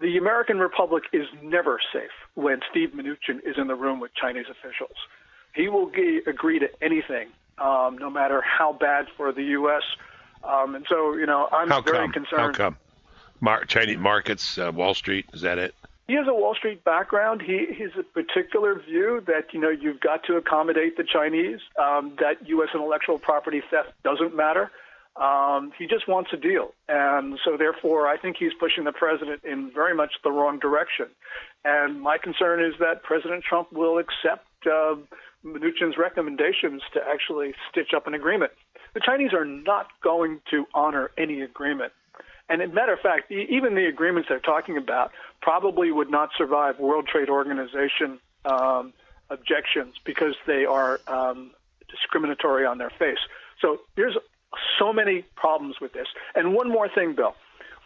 The 0.00 0.18
American 0.18 0.58
Republic 0.58 1.04
is 1.12 1.26
never 1.42 1.80
safe 1.92 2.10
when 2.34 2.60
Steve 2.70 2.90
Mnuchin 2.90 3.40
is 3.46 3.56
in 3.56 3.66
the 3.66 3.74
room 3.74 3.98
with 3.98 4.12
Chinese 4.14 4.46
officials. 4.50 4.96
He 5.54 5.68
will 5.68 5.90
g- 5.90 6.20
agree 6.26 6.58
to 6.58 6.68
anything, 6.82 7.28
um, 7.56 7.96
no 7.98 8.10
matter 8.10 8.42
how 8.42 8.74
bad 8.74 9.06
for 9.16 9.32
the 9.32 9.42
U.S. 9.42 9.82
Um, 10.44 10.74
and 10.74 10.86
so, 10.88 11.16
you 11.16 11.26
know, 11.26 11.48
I'm 11.50 11.68
How 11.68 11.80
very 11.80 11.96
come? 11.98 12.12
concerned. 12.12 12.40
How 12.42 12.52
come? 12.52 12.76
Mar- 13.40 13.64
Chinese 13.64 13.98
markets, 13.98 14.58
uh, 14.58 14.70
Wall 14.72 14.92
Street, 14.94 15.24
is 15.32 15.40
that 15.40 15.58
it? 15.58 15.74
He 16.08 16.14
has 16.14 16.26
a 16.26 16.32
Wall 16.32 16.54
Street 16.54 16.82
background. 16.84 17.42
He 17.42 17.66
has 17.82 17.90
a 17.98 18.02
particular 18.02 18.80
view 18.80 19.22
that 19.26 19.52
you 19.52 19.60
know 19.60 19.68
you've 19.68 20.00
got 20.00 20.24
to 20.24 20.36
accommodate 20.36 20.96
the 20.96 21.04
Chinese. 21.04 21.60
Um, 21.78 22.16
that 22.18 22.48
U.S. 22.48 22.70
intellectual 22.74 23.18
property 23.18 23.62
theft 23.70 23.90
doesn't 24.02 24.34
matter. 24.34 24.70
Um, 25.20 25.70
he 25.78 25.86
just 25.86 26.08
wants 26.08 26.30
a 26.32 26.38
deal, 26.38 26.72
and 26.88 27.38
so 27.44 27.58
therefore 27.58 28.08
I 28.08 28.16
think 28.16 28.36
he's 28.38 28.52
pushing 28.58 28.84
the 28.84 28.92
president 28.92 29.44
in 29.44 29.70
very 29.74 29.94
much 29.94 30.12
the 30.24 30.30
wrong 30.30 30.58
direction. 30.58 31.06
And 31.64 32.00
my 32.00 32.16
concern 32.16 32.64
is 32.64 32.72
that 32.80 33.02
President 33.02 33.44
Trump 33.44 33.70
will 33.70 33.98
accept 33.98 34.46
uh, 34.64 34.94
Mnuchin's 35.44 35.98
recommendations 35.98 36.80
to 36.94 37.00
actually 37.06 37.52
stitch 37.70 37.92
up 37.94 38.06
an 38.06 38.14
agreement. 38.14 38.52
The 38.94 39.00
Chinese 39.04 39.34
are 39.34 39.44
not 39.44 39.88
going 40.02 40.40
to 40.52 40.64
honor 40.72 41.10
any 41.18 41.42
agreement. 41.42 41.92
And 42.48 42.62
as 42.62 42.70
a 42.70 42.72
matter 42.72 42.92
of 42.92 43.00
fact, 43.00 43.30
even 43.30 43.74
the 43.74 43.86
agreements 43.86 44.28
they're 44.28 44.40
talking 44.40 44.76
about 44.76 45.10
probably 45.42 45.92
would 45.92 46.10
not 46.10 46.30
survive 46.36 46.78
World 46.78 47.06
Trade 47.06 47.28
Organization 47.28 48.18
um, 48.44 48.92
objections 49.30 49.94
because 50.04 50.34
they 50.46 50.64
are 50.64 51.00
um, 51.06 51.50
discriminatory 51.90 52.64
on 52.64 52.78
their 52.78 52.90
face. 52.90 53.18
So 53.60 53.78
there's 53.96 54.16
so 54.78 54.92
many 54.92 55.24
problems 55.36 55.76
with 55.80 55.92
this. 55.92 56.06
And 56.34 56.54
one 56.54 56.70
more 56.70 56.88
thing, 56.88 57.14
Bill. 57.14 57.34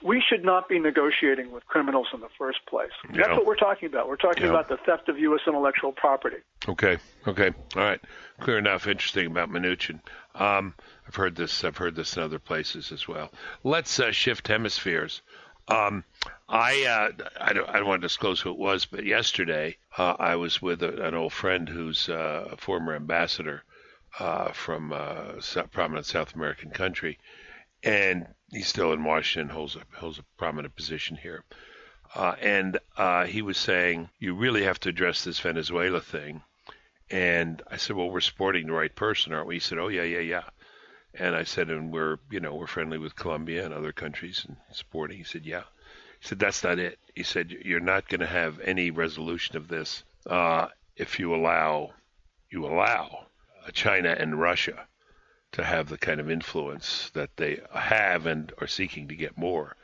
We 0.04 0.21
should 0.28 0.44
not 0.44 0.68
be 0.68 0.78
negotiating 0.78 1.52
with 1.52 1.64
criminals 1.66 2.09
in 2.12 2.21
the 2.21 2.28
first 2.38 2.64
place. 2.66 2.90
That's 3.09 3.18
Yeah. 3.28 3.37
what 3.37 3.47
we're 3.47 3.56
talking 3.56 3.87
about. 3.88 4.09
We're 4.09 4.16
talking 4.16 4.44
Yeah. 4.44 4.50
about 4.50 4.68
the 4.68 4.76
theft 4.78 5.09
of 5.09 5.18
U.S. 5.18 5.42
intellectual 5.47 5.92
property. 5.92 6.38
Okay. 6.68 6.99
Okay. 7.26 7.52
All 7.76 7.82
right. 7.82 8.00
Clear 8.40 8.59
enough. 8.59 8.87
Interesting 8.87 9.26
about 9.26 9.50
Mnuchin. 9.50 10.00
Um, 10.35 10.75
I've 11.06 11.14
heard 11.14 11.37
this. 11.37 11.62
I've 11.64 11.76
heard 11.76 11.94
this 11.94 12.16
in 12.16 12.23
other 12.23 12.38
places 12.38 12.90
as 12.92 13.06
well. 13.06 13.30
Let's 13.64 14.00
uh, 14.00 14.11
shift 14.12 14.49
hemispheres. 14.49 15.23
Um, 15.68 16.02
I 16.49 16.85
uh, 16.85 17.25
I 17.40 17.52
don't 17.52 17.68
I 17.68 17.75
don't 17.78 17.87
want 17.87 18.02
to 18.02 18.09
disclose 18.09 18.40
who 18.40 18.50
it 18.50 18.59
was, 18.59 18.85
but 18.87 19.04
yesterday 19.04 19.76
uh, 19.97 20.16
I 20.18 20.35
was 20.37 20.61
with 20.61 20.82
a, 20.82 21.06
an 21.06 21.14
old 21.14 21.32
friend 21.32 21.68
who's 21.68 22.09
uh, 22.09 22.49
a 22.52 22.56
former 22.56 22.97
ambassador 22.97 23.62
uh, 24.18 24.50
from 24.52 24.92
uh, 24.92 25.40
Sou- 25.40 25.62
prominent 25.64 26.06
South 26.06 26.35
American 26.35 26.71
country, 26.71 27.18
and 27.85 28.26
he's 28.52 28.68
still 28.68 28.92
in 28.92 29.04
Washington, 29.04 29.49
holds 29.49 29.76
a 29.76 29.82
holds 29.97 30.18
a 30.18 30.25
prominent 30.37 30.76
position 30.76 31.16
here. 31.16 31.44
Uh, 32.14 32.35
and 32.40 32.78
uh, 32.97 33.25
he 33.25 33.40
was 33.40 33.56
saying, 33.56 34.11
you 34.18 34.35
really 34.35 34.64
have 34.64 34.78
to 34.80 34.90
address 34.90 35.25
this 35.25 35.40
Venezuela 35.40 36.00
thing. 36.00 36.42
And 37.11 37.62
I 37.71 37.78
said, 37.78 37.97
well, 37.97 38.11
we're 38.11 38.21
supporting 38.21 38.66
the 38.66 38.73
right 38.73 38.94
person, 38.94 39.32
aren't 39.32 39.47
we? 39.47 39.56
He 39.56 39.61
said, 39.61 39.78
oh, 39.78 39.88
yeah, 39.88 40.02
yeah, 40.02 40.21
yeah. 40.21 40.44
And 41.14 41.35
I 41.35 41.44
said, 41.44 41.71
and 41.71 41.90
we're, 41.90 42.18
you 42.30 42.40
know, 42.40 42.54
we're 42.54 42.66
friendly 42.66 42.99
with 42.99 43.16
Colombia 43.16 43.64
and 43.64 43.73
other 43.73 43.92
countries 43.92 44.44
and 44.47 44.56
supporting. 44.73 45.18
He 45.18 45.25
said, 45.25 45.47
yeah. 45.47 45.64
He 46.21 46.28
said, 46.28 46.38
that's 46.38 46.62
not 46.62 46.78
it. 46.78 46.99
He 47.14 47.23
said, 47.23 47.50
you're 47.50 47.80
not 47.80 48.09
going 48.09 48.21
to 48.21 48.26
have 48.26 48.61
any 48.61 48.90
resolution 48.90 49.56
of 49.56 49.68
this 49.68 50.04
uh, 50.26 50.68
if 50.97 51.18
you 51.18 51.34
allow, 51.34 51.93
you 52.50 52.67
allow 52.67 53.26
uh, 53.67 53.71
China 53.73 54.15
and 54.19 54.38
Russia 54.41 54.86
to 55.52 55.62
have 55.62 55.88
the 55.88 55.99
kind 55.99 56.21
of 56.21 56.30
influence 56.30 57.10
that 57.15 57.36
they 57.36 57.60
have 57.75 58.26
and 58.26 58.52
are 58.58 58.67
seeking 58.67 59.08
to 59.08 59.15
get 59.15 59.36
more. 59.36 59.76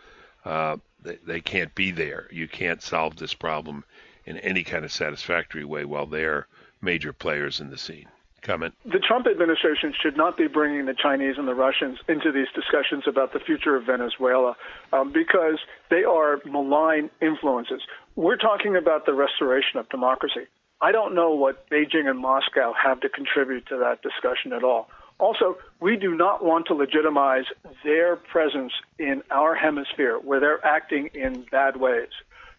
Uh, 0.45 0.77
they, 1.03 1.19
they 1.27 1.41
can't 1.41 1.75
be 1.75 1.91
there. 1.91 2.29
You 2.31 2.49
can't 2.49 2.83
solve 2.83 3.17
this 3.17 3.35
problem 3.35 3.85
in 4.25 4.39
any 4.39 4.65
kind 4.65 4.85
of 4.85 4.93
satisfactory 4.93 5.65
way 5.65 5.85
while 5.85 6.07
they're 6.07 6.47
major 6.81 7.13
players 7.13 7.61
in 7.61 7.71
the 7.71 7.79
scene. 7.79 8.07
Comment. 8.41 8.73
the 8.85 9.01
Trump 9.01 9.27
administration 9.27 9.93
should 10.01 10.17
not 10.17 10.37
be 10.37 10.47
bringing 10.47 10.87
the 10.87 10.95
Chinese 10.95 11.35
and 11.39 11.49
the 11.49 11.57
Russians 11.57 11.99
into 12.09 12.31
these 12.31 12.47
discussions 12.55 13.03
about 13.09 13.33
the 13.33 13.41
future 13.41 13.75
of 13.75 13.85
Venezuela 13.85 14.57
um, 14.93 15.13
because 15.13 15.59
they 15.91 16.05
are 16.05 16.41
malign 16.45 17.11
influences. 17.21 17.83
We're 18.15 18.37
talking 18.37 18.77
about 18.77 19.07
the 19.07 19.13
restoration 19.13 19.81
of 19.81 19.89
democracy. 19.89 20.47
I 20.81 20.93
don't 20.93 21.17
know 21.17 21.35
what 21.35 21.69
Beijing 21.69 22.07
and 22.09 22.19
Moscow 22.19 22.73
have 22.73 23.01
to 23.01 23.09
contribute 23.09 23.67
to 23.67 23.79
that 23.79 24.03
discussion 24.03 24.53
at 24.53 24.63
all. 24.63 24.89
Also, 25.19 25.59
we 25.81 25.97
do 25.97 26.15
not 26.15 26.45
want 26.45 26.67
to 26.67 26.75
legitimize 26.75 27.45
their 27.85 28.17
presence 28.17 28.73
in 28.99 29.23
our 29.31 29.55
hemisphere 29.55 30.17
where 30.19 30.39
they're 30.39 30.65
acting 30.65 31.11
in 31.13 31.43
bad 31.51 31.77
ways. 31.77 32.11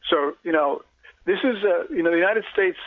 So, 0.10 0.36
you 0.43 0.52
know, 0.52 0.82
this 1.26 1.39
is, 1.43 1.63
uh, 1.63 1.86
you 1.89 2.04
know, 2.04 2.12
the 2.12 2.17
United 2.17 2.43
States 2.52 2.78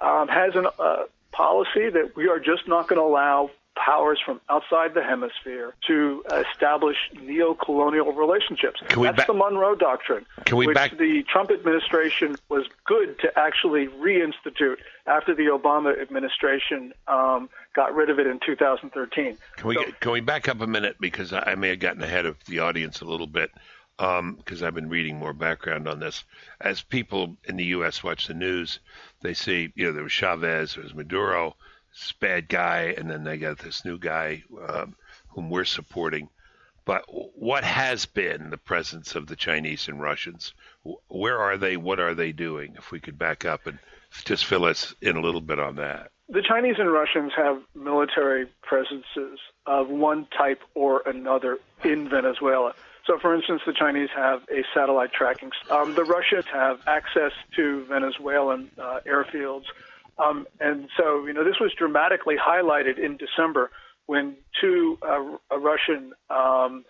um, 0.00 0.28
has 0.28 0.54
a 0.54 0.70
uh, 0.80 1.04
policy 1.32 1.90
that 1.90 2.12
we 2.16 2.28
are 2.28 2.38
just 2.38 2.66
not 2.66 2.88
going 2.88 3.00
to 3.00 3.04
allow 3.04 3.50
powers 3.84 4.20
from 4.24 4.40
outside 4.50 4.94
the 4.94 5.02
hemisphere 5.02 5.74
to 5.86 6.22
establish 6.32 6.96
neo-colonial 7.22 8.12
relationships. 8.12 8.80
That's 8.88 9.16
back- 9.16 9.26
the 9.26 9.34
Monroe 9.34 9.74
Doctrine, 9.74 10.26
Can 10.44 10.56
we 10.58 10.66
which 10.66 10.74
back- 10.74 10.96
the 10.98 11.22
Trump 11.24 11.50
administration 11.50 12.36
was 12.48 12.66
good 12.86 13.18
to 13.20 13.38
actually 13.38 13.86
reinstitute 13.88 14.76
after 15.06 15.34
the 15.34 15.44
Obama 15.46 16.00
administration 16.00 16.92
um, 17.06 17.48
got 17.74 17.94
rid 17.94 18.10
of 18.10 18.18
it 18.18 18.26
in 18.26 18.40
2013. 18.44 19.38
Can 19.56 19.68
we 19.68 19.74
So- 19.76 19.84
get, 19.84 20.00
can 20.00 20.12
we 20.12 20.20
back 20.20 20.48
up 20.48 20.60
a 20.60 20.66
minute 20.66 20.96
because 21.00 21.32
I, 21.32 21.54
may 21.54 21.68
have 21.70 21.78
gotten 21.80 22.02
ahead 22.02 22.26
of 22.26 22.36
the 22.46 22.60
audience 22.60 23.00
a 23.00 23.04
little 23.04 23.26
bit 23.26 23.50
because 23.96 24.62
I've 24.62 24.74
been 24.74 24.88
reading 24.88 25.16
more 25.18 25.32
background 25.32 25.88
on 25.88 25.98
this. 25.98 26.22
As 26.60 26.82
people 26.82 27.36
in 27.44 27.56
the 27.56 27.64
U.S. 27.66 28.04
watch 28.04 28.26
the 28.28 28.34
news, 28.34 28.78
they 29.22 29.34
see 29.34 29.72
you 29.74 29.86
know 29.86 29.92
there 29.92 30.04
was 30.04 30.12
Chavez, 30.12 30.74
there 30.74 30.84
was 30.84 30.94
Maduro, 30.94 31.56
this 31.98 32.12
bad 32.12 32.48
guy, 32.48 32.94
and 32.96 33.10
then 33.10 33.24
they 33.24 33.38
got 33.38 33.58
this 33.58 33.84
new 33.84 33.98
guy 33.98 34.42
um, 34.68 34.94
whom 35.28 35.50
we're 35.50 35.64
supporting. 35.64 36.28
But 36.84 37.04
what 37.08 37.64
has 37.64 38.06
been 38.06 38.50
the 38.50 38.56
presence 38.56 39.14
of 39.14 39.26
the 39.26 39.36
Chinese 39.36 39.88
and 39.88 40.00
Russians? 40.00 40.54
Where 41.08 41.38
are 41.38 41.58
they? 41.58 41.76
What 41.76 42.00
are 42.00 42.14
they 42.14 42.32
doing? 42.32 42.76
If 42.78 42.90
we 42.90 43.00
could 43.00 43.18
back 43.18 43.44
up 43.44 43.66
and 43.66 43.78
just 44.24 44.46
fill 44.46 44.64
us 44.64 44.94
in 45.02 45.16
a 45.16 45.20
little 45.20 45.42
bit 45.42 45.58
on 45.58 45.76
that. 45.76 46.10
the 46.30 46.42
Chinese 46.42 46.76
and 46.78 46.90
Russians 46.90 47.32
have 47.36 47.62
military 47.74 48.46
presences 48.62 49.38
of 49.66 49.88
one 49.88 50.26
type 50.36 50.60
or 50.74 51.02
another 51.06 51.58
in 51.84 52.08
Venezuela. 52.08 52.74
So, 53.06 53.18
for 53.18 53.34
instance, 53.34 53.62
the 53.66 53.72
Chinese 53.72 54.10
have 54.14 54.42
a 54.50 54.62
satellite 54.74 55.12
tracking. 55.12 55.50
Um, 55.70 55.94
the 55.94 56.04
Russians 56.04 56.44
have 56.52 56.80
access 56.86 57.32
to 57.56 57.84
Venezuelan 57.86 58.70
uh, 58.78 59.00
airfields. 59.06 59.64
Um, 60.18 60.46
and 60.60 60.88
so, 60.96 61.26
you 61.26 61.32
know, 61.32 61.44
this 61.44 61.60
was 61.60 61.72
dramatically 61.76 62.36
highlighted 62.36 62.98
in 62.98 63.16
December 63.16 63.70
when 64.06 64.36
two 64.60 64.98
uh, 65.02 65.36
uh, 65.52 65.58
Russian 65.58 66.12
um, 66.30 66.84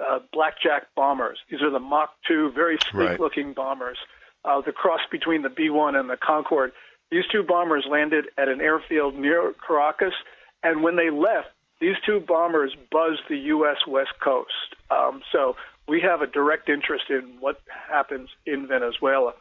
uh, 0.00 0.20
blackjack 0.32 0.86
bombers, 0.96 1.38
these 1.50 1.60
are 1.60 1.70
the 1.70 1.78
Mach 1.78 2.10
2, 2.26 2.52
very 2.52 2.78
sleek 2.90 3.18
looking 3.18 3.52
bombers, 3.52 3.98
uh, 4.44 4.60
the 4.62 4.72
cross 4.72 5.00
between 5.10 5.42
the 5.42 5.50
B 5.50 5.70
1 5.70 5.94
and 5.94 6.08
the 6.08 6.16
Concorde. 6.16 6.72
These 7.10 7.24
two 7.30 7.42
bombers 7.42 7.84
landed 7.88 8.26
at 8.38 8.48
an 8.48 8.62
airfield 8.62 9.14
near 9.14 9.52
Caracas, 9.66 10.14
and 10.62 10.82
when 10.82 10.96
they 10.96 11.10
left, 11.10 11.48
these 11.78 11.96
two 12.06 12.20
bombers 12.20 12.74
buzzed 12.90 13.22
the 13.28 13.36
U.S. 13.36 13.86
West 13.86 14.12
Coast. 14.24 14.76
Um, 14.90 15.20
so 15.30 15.56
we 15.86 16.00
have 16.00 16.22
a 16.22 16.26
direct 16.26 16.68
interest 16.68 17.04
in 17.10 17.36
what 17.40 17.60
happens 17.68 18.30
in 18.46 18.66
Venezuela. 18.66 19.34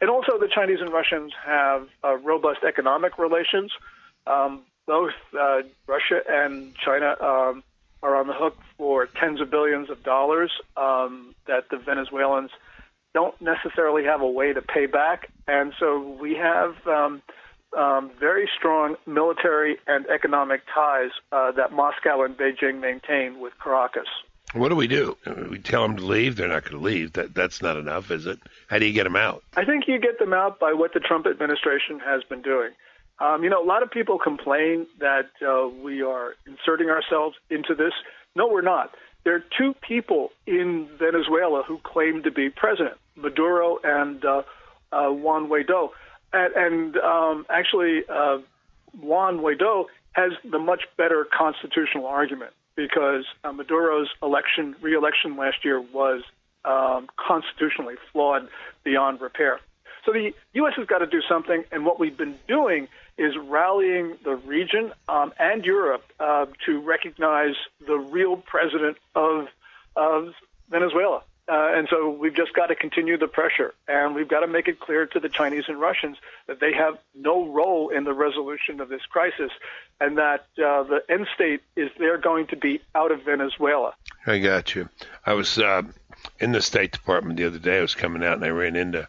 And 0.00 0.10
also, 0.10 0.38
the 0.38 0.48
Chinese 0.48 0.80
and 0.80 0.92
Russians 0.92 1.32
have 1.44 1.88
uh, 2.04 2.16
robust 2.16 2.60
economic 2.66 3.18
relations. 3.18 3.72
Um, 4.26 4.62
both 4.86 5.12
uh, 5.38 5.62
Russia 5.86 6.20
and 6.28 6.74
China 6.76 7.16
um, 7.20 7.62
are 8.02 8.16
on 8.16 8.26
the 8.26 8.34
hook 8.34 8.56
for 8.76 9.06
tens 9.06 9.40
of 9.40 9.50
billions 9.50 9.90
of 9.90 10.02
dollars 10.02 10.52
um, 10.76 11.34
that 11.46 11.70
the 11.70 11.78
Venezuelans 11.78 12.50
don't 13.14 13.40
necessarily 13.40 14.04
have 14.04 14.20
a 14.20 14.28
way 14.28 14.52
to 14.52 14.62
pay 14.62 14.86
back. 14.86 15.30
And 15.48 15.72
so 15.80 16.16
we 16.20 16.34
have 16.34 16.74
um, 16.86 17.22
um, 17.76 18.10
very 18.20 18.48
strong 18.56 18.96
military 19.06 19.78
and 19.86 20.06
economic 20.06 20.62
ties 20.72 21.10
uh, 21.32 21.52
that 21.52 21.72
Moscow 21.72 22.22
and 22.22 22.36
Beijing 22.36 22.80
maintain 22.80 23.40
with 23.40 23.54
Caracas. 23.62 24.08
What 24.56 24.70
do 24.70 24.76
we 24.76 24.86
do? 24.86 25.16
We 25.50 25.58
tell 25.58 25.82
them 25.82 25.96
to 25.96 26.04
leave. 26.04 26.36
They're 26.36 26.48
not 26.48 26.64
going 26.64 26.78
to 26.78 26.84
leave. 26.84 27.12
That 27.12 27.34
that's 27.34 27.60
not 27.60 27.76
enough, 27.76 28.10
is 28.10 28.26
it? 28.26 28.38
How 28.68 28.78
do 28.78 28.86
you 28.86 28.92
get 28.92 29.04
them 29.04 29.16
out? 29.16 29.42
I 29.56 29.64
think 29.64 29.86
you 29.86 29.98
get 29.98 30.18
them 30.18 30.32
out 30.32 30.58
by 30.58 30.72
what 30.72 30.94
the 30.94 31.00
Trump 31.00 31.26
administration 31.26 32.00
has 32.00 32.22
been 32.24 32.42
doing. 32.42 32.70
Um, 33.18 33.42
you 33.42 33.50
know, 33.50 33.62
a 33.62 33.64
lot 33.64 33.82
of 33.82 33.90
people 33.90 34.18
complain 34.18 34.86
that 34.98 35.30
uh, 35.46 35.68
we 35.68 36.02
are 36.02 36.34
inserting 36.46 36.90
ourselves 36.90 37.36
into 37.50 37.74
this. 37.74 37.92
No, 38.34 38.46
we're 38.48 38.62
not. 38.62 38.94
There 39.24 39.34
are 39.34 39.44
two 39.58 39.74
people 39.80 40.30
in 40.46 40.88
Venezuela 40.98 41.62
who 41.66 41.78
claim 41.78 42.22
to 42.22 42.30
be 42.30 42.50
president, 42.50 42.96
Maduro 43.16 43.78
and 43.82 44.24
uh, 44.24 44.42
uh, 44.92 45.08
Juan 45.08 45.48
Guaido. 45.48 45.90
And, 46.32 46.54
and 46.54 46.96
um, 46.98 47.46
actually, 47.48 48.02
uh, 48.08 48.38
Juan 49.00 49.38
Guaido 49.38 49.86
has 50.12 50.32
the 50.48 50.58
much 50.58 50.82
better 50.96 51.26
constitutional 51.36 52.06
argument 52.06 52.52
because 52.76 53.24
uh, 53.42 53.52
Maduro's 53.52 54.08
election, 54.22 54.76
re-election 54.80 55.36
last 55.36 55.64
year 55.64 55.80
was 55.80 56.22
um, 56.64 57.08
constitutionally 57.16 57.94
flawed 58.12 58.48
beyond 58.84 59.20
repair. 59.20 59.60
So 60.04 60.12
the 60.12 60.32
U.S. 60.54 60.74
has 60.76 60.86
got 60.86 60.98
to 60.98 61.06
do 61.06 61.20
something, 61.28 61.64
and 61.72 61.84
what 61.84 61.98
we've 61.98 62.16
been 62.16 62.38
doing 62.46 62.86
is 63.18 63.34
rallying 63.36 64.16
the 64.24 64.36
region 64.36 64.92
um, 65.08 65.32
and 65.38 65.64
Europe 65.64 66.04
uh, 66.20 66.46
to 66.66 66.80
recognize 66.80 67.54
the 67.84 67.96
real 67.96 68.36
president 68.36 68.98
of, 69.16 69.48
of 69.96 70.34
Venezuela. 70.70 71.22
Uh, 71.48 71.70
and 71.76 71.86
so 71.88 72.10
we've 72.10 72.34
just 72.34 72.52
got 72.54 72.66
to 72.66 72.74
continue 72.74 73.16
the 73.16 73.28
pressure, 73.28 73.72
and 73.86 74.16
we've 74.16 74.28
got 74.28 74.40
to 74.40 74.48
make 74.48 74.66
it 74.66 74.80
clear 74.80 75.06
to 75.06 75.20
the 75.20 75.28
Chinese 75.28 75.64
and 75.68 75.80
Russians 75.80 76.16
that 76.48 76.58
they 76.58 76.72
have 76.72 76.98
no 77.14 77.46
role 77.48 77.88
in 77.88 78.02
the 78.02 78.12
resolution 78.12 78.80
of 78.80 78.88
this 78.88 79.02
crisis, 79.08 79.52
and 80.00 80.18
that 80.18 80.46
uh, 80.58 80.82
the 80.82 81.02
end 81.08 81.28
state 81.34 81.60
is 81.76 81.90
they're 81.98 82.18
going 82.18 82.48
to 82.48 82.56
be 82.56 82.80
out 82.96 83.12
of 83.12 83.22
Venezuela. 83.22 83.94
I 84.26 84.38
got 84.40 84.74
you. 84.74 84.88
I 85.24 85.34
was 85.34 85.56
uh, 85.56 85.82
in 86.40 86.50
the 86.50 86.60
State 86.60 86.90
Department 86.90 87.36
the 87.36 87.46
other 87.46 87.60
day. 87.60 87.78
I 87.78 87.82
was 87.82 87.94
coming 87.94 88.24
out, 88.24 88.34
and 88.34 88.44
I 88.44 88.48
ran 88.48 88.74
into 88.74 89.08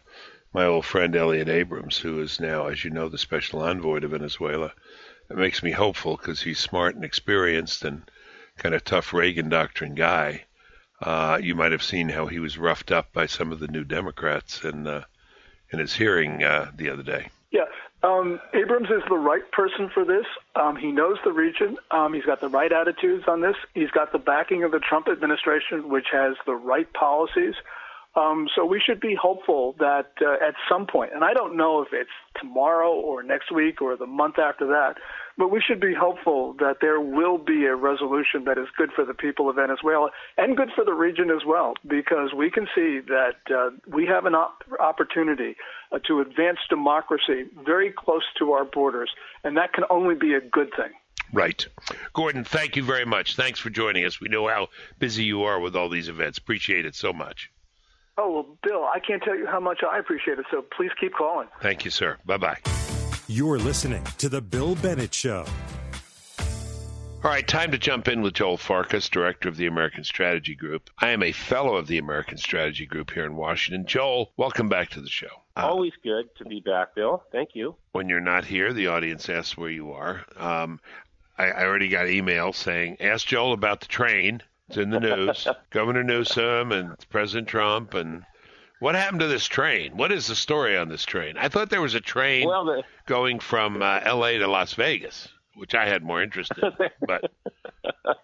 my 0.52 0.64
old 0.64 0.84
friend 0.84 1.16
Elliot 1.16 1.48
Abrams, 1.48 1.98
who 1.98 2.20
is 2.20 2.38
now, 2.38 2.68
as 2.68 2.84
you 2.84 2.90
know, 2.90 3.08
the 3.08 3.18
special 3.18 3.62
envoy 3.62 3.98
to 3.98 4.08
Venezuela. 4.08 4.72
It 5.28 5.36
makes 5.36 5.62
me 5.62 5.72
hopeful 5.72 6.16
because 6.16 6.40
he's 6.40 6.58
smart 6.58 6.94
and 6.94 7.04
experienced 7.04 7.84
and 7.84 8.08
kind 8.56 8.74
of 8.74 8.84
tough 8.84 9.12
Reagan 9.12 9.48
doctrine 9.48 9.94
guy. 9.94 10.44
Uh, 11.00 11.38
you 11.40 11.54
might 11.54 11.72
have 11.72 11.82
seen 11.82 12.08
how 12.08 12.26
he 12.26 12.38
was 12.38 12.58
roughed 12.58 12.90
up 12.90 13.12
by 13.12 13.26
some 13.26 13.52
of 13.52 13.60
the 13.60 13.68
new 13.68 13.84
Democrats 13.84 14.64
in 14.64 14.86
uh, 14.86 15.04
in 15.70 15.78
his 15.78 15.94
hearing 15.94 16.42
uh, 16.42 16.70
the 16.76 16.90
other 16.90 17.02
day. 17.02 17.28
Yeah, 17.50 17.66
um, 18.02 18.40
Abrams 18.54 18.90
is 18.90 19.02
the 19.08 19.16
right 19.16 19.50
person 19.52 19.90
for 19.92 20.04
this. 20.04 20.26
Um, 20.54 20.76
he 20.76 20.92
knows 20.92 21.18
the 21.24 21.32
region. 21.32 21.76
Um, 21.90 22.14
he's 22.14 22.24
got 22.24 22.40
the 22.40 22.48
right 22.48 22.72
attitudes 22.72 23.24
on 23.26 23.40
this. 23.40 23.56
He's 23.74 23.90
got 23.90 24.12
the 24.12 24.18
backing 24.18 24.64
of 24.64 24.70
the 24.70 24.80
Trump 24.80 25.08
administration, 25.08 25.88
which 25.88 26.06
has 26.12 26.34
the 26.46 26.54
right 26.54 26.92
policies. 26.92 27.54
Um, 28.14 28.48
so 28.54 28.64
we 28.64 28.80
should 28.84 29.00
be 29.00 29.14
hopeful 29.20 29.76
that 29.78 30.12
uh, 30.20 30.44
at 30.44 30.54
some 30.68 30.86
point, 30.86 31.12
and 31.14 31.24
I 31.24 31.34
don't 31.34 31.56
know 31.56 31.82
if 31.82 31.88
it's 31.92 32.10
tomorrow 32.40 32.92
or 32.92 33.22
next 33.22 33.52
week 33.52 33.82
or 33.82 33.96
the 33.96 34.06
month 34.06 34.38
after 34.38 34.66
that, 34.68 34.94
but 35.38 35.50
we 35.50 35.62
should 35.66 35.80
be 35.80 35.94
hopeful 35.94 36.54
that 36.58 36.78
there 36.80 37.00
will 37.00 37.38
be 37.38 37.64
a 37.64 37.76
resolution 37.76 38.44
that 38.44 38.58
is 38.58 38.66
good 38.76 38.90
for 38.94 39.04
the 39.04 39.14
people 39.14 39.48
of 39.48 39.56
Venezuela 39.56 40.10
and 40.36 40.56
good 40.56 40.70
for 40.74 40.84
the 40.84 40.92
region 40.92 41.30
as 41.30 41.46
well, 41.46 41.74
because 41.86 42.34
we 42.36 42.50
can 42.50 42.66
see 42.74 42.98
that 43.06 43.36
uh, 43.54 43.70
we 43.86 44.04
have 44.06 44.26
an 44.26 44.34
op- 44.34 44.64
opportunity 44.80 45.56
uh, 45.92 45.98
to 46.06 46.20
advance 46.20 46.58
democracy 46.68 47.44
very 47.64 47.92
close 47.96 48.24
to 48.38 48.52
our 48.52 48.64
borders, 48.64 49.10
and 49.44 49.56
that 49.56 49.72
can 49.72 49.84
only 49.90 50.16
be 50.16 50.34
a 50.34 50.40
good 50.40 50.70
thing. 50.76 50.90
Right. 51.32 51.66
Gordon, 52.14 52.42
thank 52.44 52.74
you 52.76 52.82
very 52.82 53.04
much. 53.04 53.36
Thanks 53.36 53.60
for 53.60 53.70
joining 53.70 54.04
us. 54.04 54.20
We 54.20 54.28
know 54.28 54.48
how 54.48 54.68
busy 54.98 55.24
you 55.24 55.42
are 55.42 55.60
with 55.60 55.76
all 55.76 55.88
these 55.88 56.08
events. 56.08 56.38
Appreciate 56.38 56.86
it 56.86 56.94
so 56.94 57.12
much. 57.12 57.50
Oh, 58.16 58.32
well, 58.32 58.56
Bill, 58.64 58.84
I 58.84 58.98
can't 58.98 59.22
tell 59.22 59.36
you 59.36 59.46
how 59.46 59.60
much 59.60 59.80
I 59.88 59.98
appreciate 59.98 60.38
it, 60.38 60.46
so 60.50 60.64
please 60.76 60.90
keep 60.98 61.12
calling. 61.14 61.48
Thank 61.62 61.84
you, 61.84 61.90
sir. 61.90 62.16
Bye 62.26 62.38
bye. 62.38 62.87
You're 63.30 63.58
listening 63.58 64.02
to 64.16 64.30
The 64.30 64.40
Bill 64.40 64.74
Bennett 64.76 65.12
Show. 65.12 65.44
All 67.22 67.30
right, 67.30 67.46
time 67.46 67.70
to 67.72 67.76
jump 67.76 68.08
in 68.08 68.22
with 68.22 68.32
Joel 68.32 68.56
Farkas, 68.56 69.10
director 69.10 69.50
of 69.50 69.58
the 69.58 69.66
American 69.66 70.02
Strategy 70.02 70.54
Group. 70.54 70.88
I 70.98 71.10
am 71.10 71.22
a 71.22 71.32
fellow 71.32 71.76
of 71.76 71.88
the 71.88 71.98
American 71.98 72.38
Strategy 72.38 72.86
Group 72.86 73.10
here 73.10 73.26
in 73.26 73.36
Washington. 73.36 73.84
Joel, 73.84 74.32
welcome 74.38 74.70
back 74.70 74.88
to 74.90 75.02
the 75.02 75.10
show. 75.10 75.26
Uh, 75.54 75.66
Always 75.68 75.92
good 76.02 76.34
to 76.36 76.46
be 76.46 76.60
back, 76.60 76.94
Bill. 76.94 77.22
Thank 77.30 77.50
you. 77.52 77.74
When 77.92 78.08
you're 78.08 78.20
not 78.20 78.46
here, 78.46 78.72
the 78.72 78.86
audience 78.86 79.28
asks 79.28 79.58
where 79.58 79.68
you 79.68 79.92
are. 79.92 80.24
Um, 80.38 80.80
I, 81.36 81.48
I 81.50 81.64
already 81.66 81.88
got 81.90 82.08
email 82.08 82.54
saying, 82.54 82.96
ask 83.00 83.26
Joel 83.26 83.52
about 83.52 83.80
the 83.80 83.88
train. 83.88 84.42
It's 84.68 84.78
in 84.78 84.88
the 84.88 85.00
news. 85.00 85.46
Governor 85.70 86.02
Newsom 86.02 86.72
and 86.72 86.96
President 87.10 87.46
Trump 87.46 87.92
and 87.92 88.24
what 88.80 88.94
happened 88.94 89.20
to 89.20 89.26
this 89.26 89.46
train? 89.46 89.96
What 89.96 90.12
is 90.12 90.26
the 90.26 90.34
story 90.34 90.76
on 90.76 90.88
this 90.88 91.04
train? 91.04 91.36
I 91.38 91.48
thought 91.48 91.70
there 91.70 91.80
was 91.80 91.94
a 91.94 92.00
train 92.00 92.48
well, 92.48 92.64
the, 92.64 92.82
going 93.06 93.40
from 93.40 93.82
uh, 93.82 94.00
L.A. 94.02 94.38
to 94.38 94.46
Las 94.46 94.74
Vegas, 94.74 95.28
which 95.54 95.74
I 95.74 95.86
had 95.86 96.02
more 96.02 96.22
interest 96.22 96.52
in. 96.62 96.70
But 97.06 97.30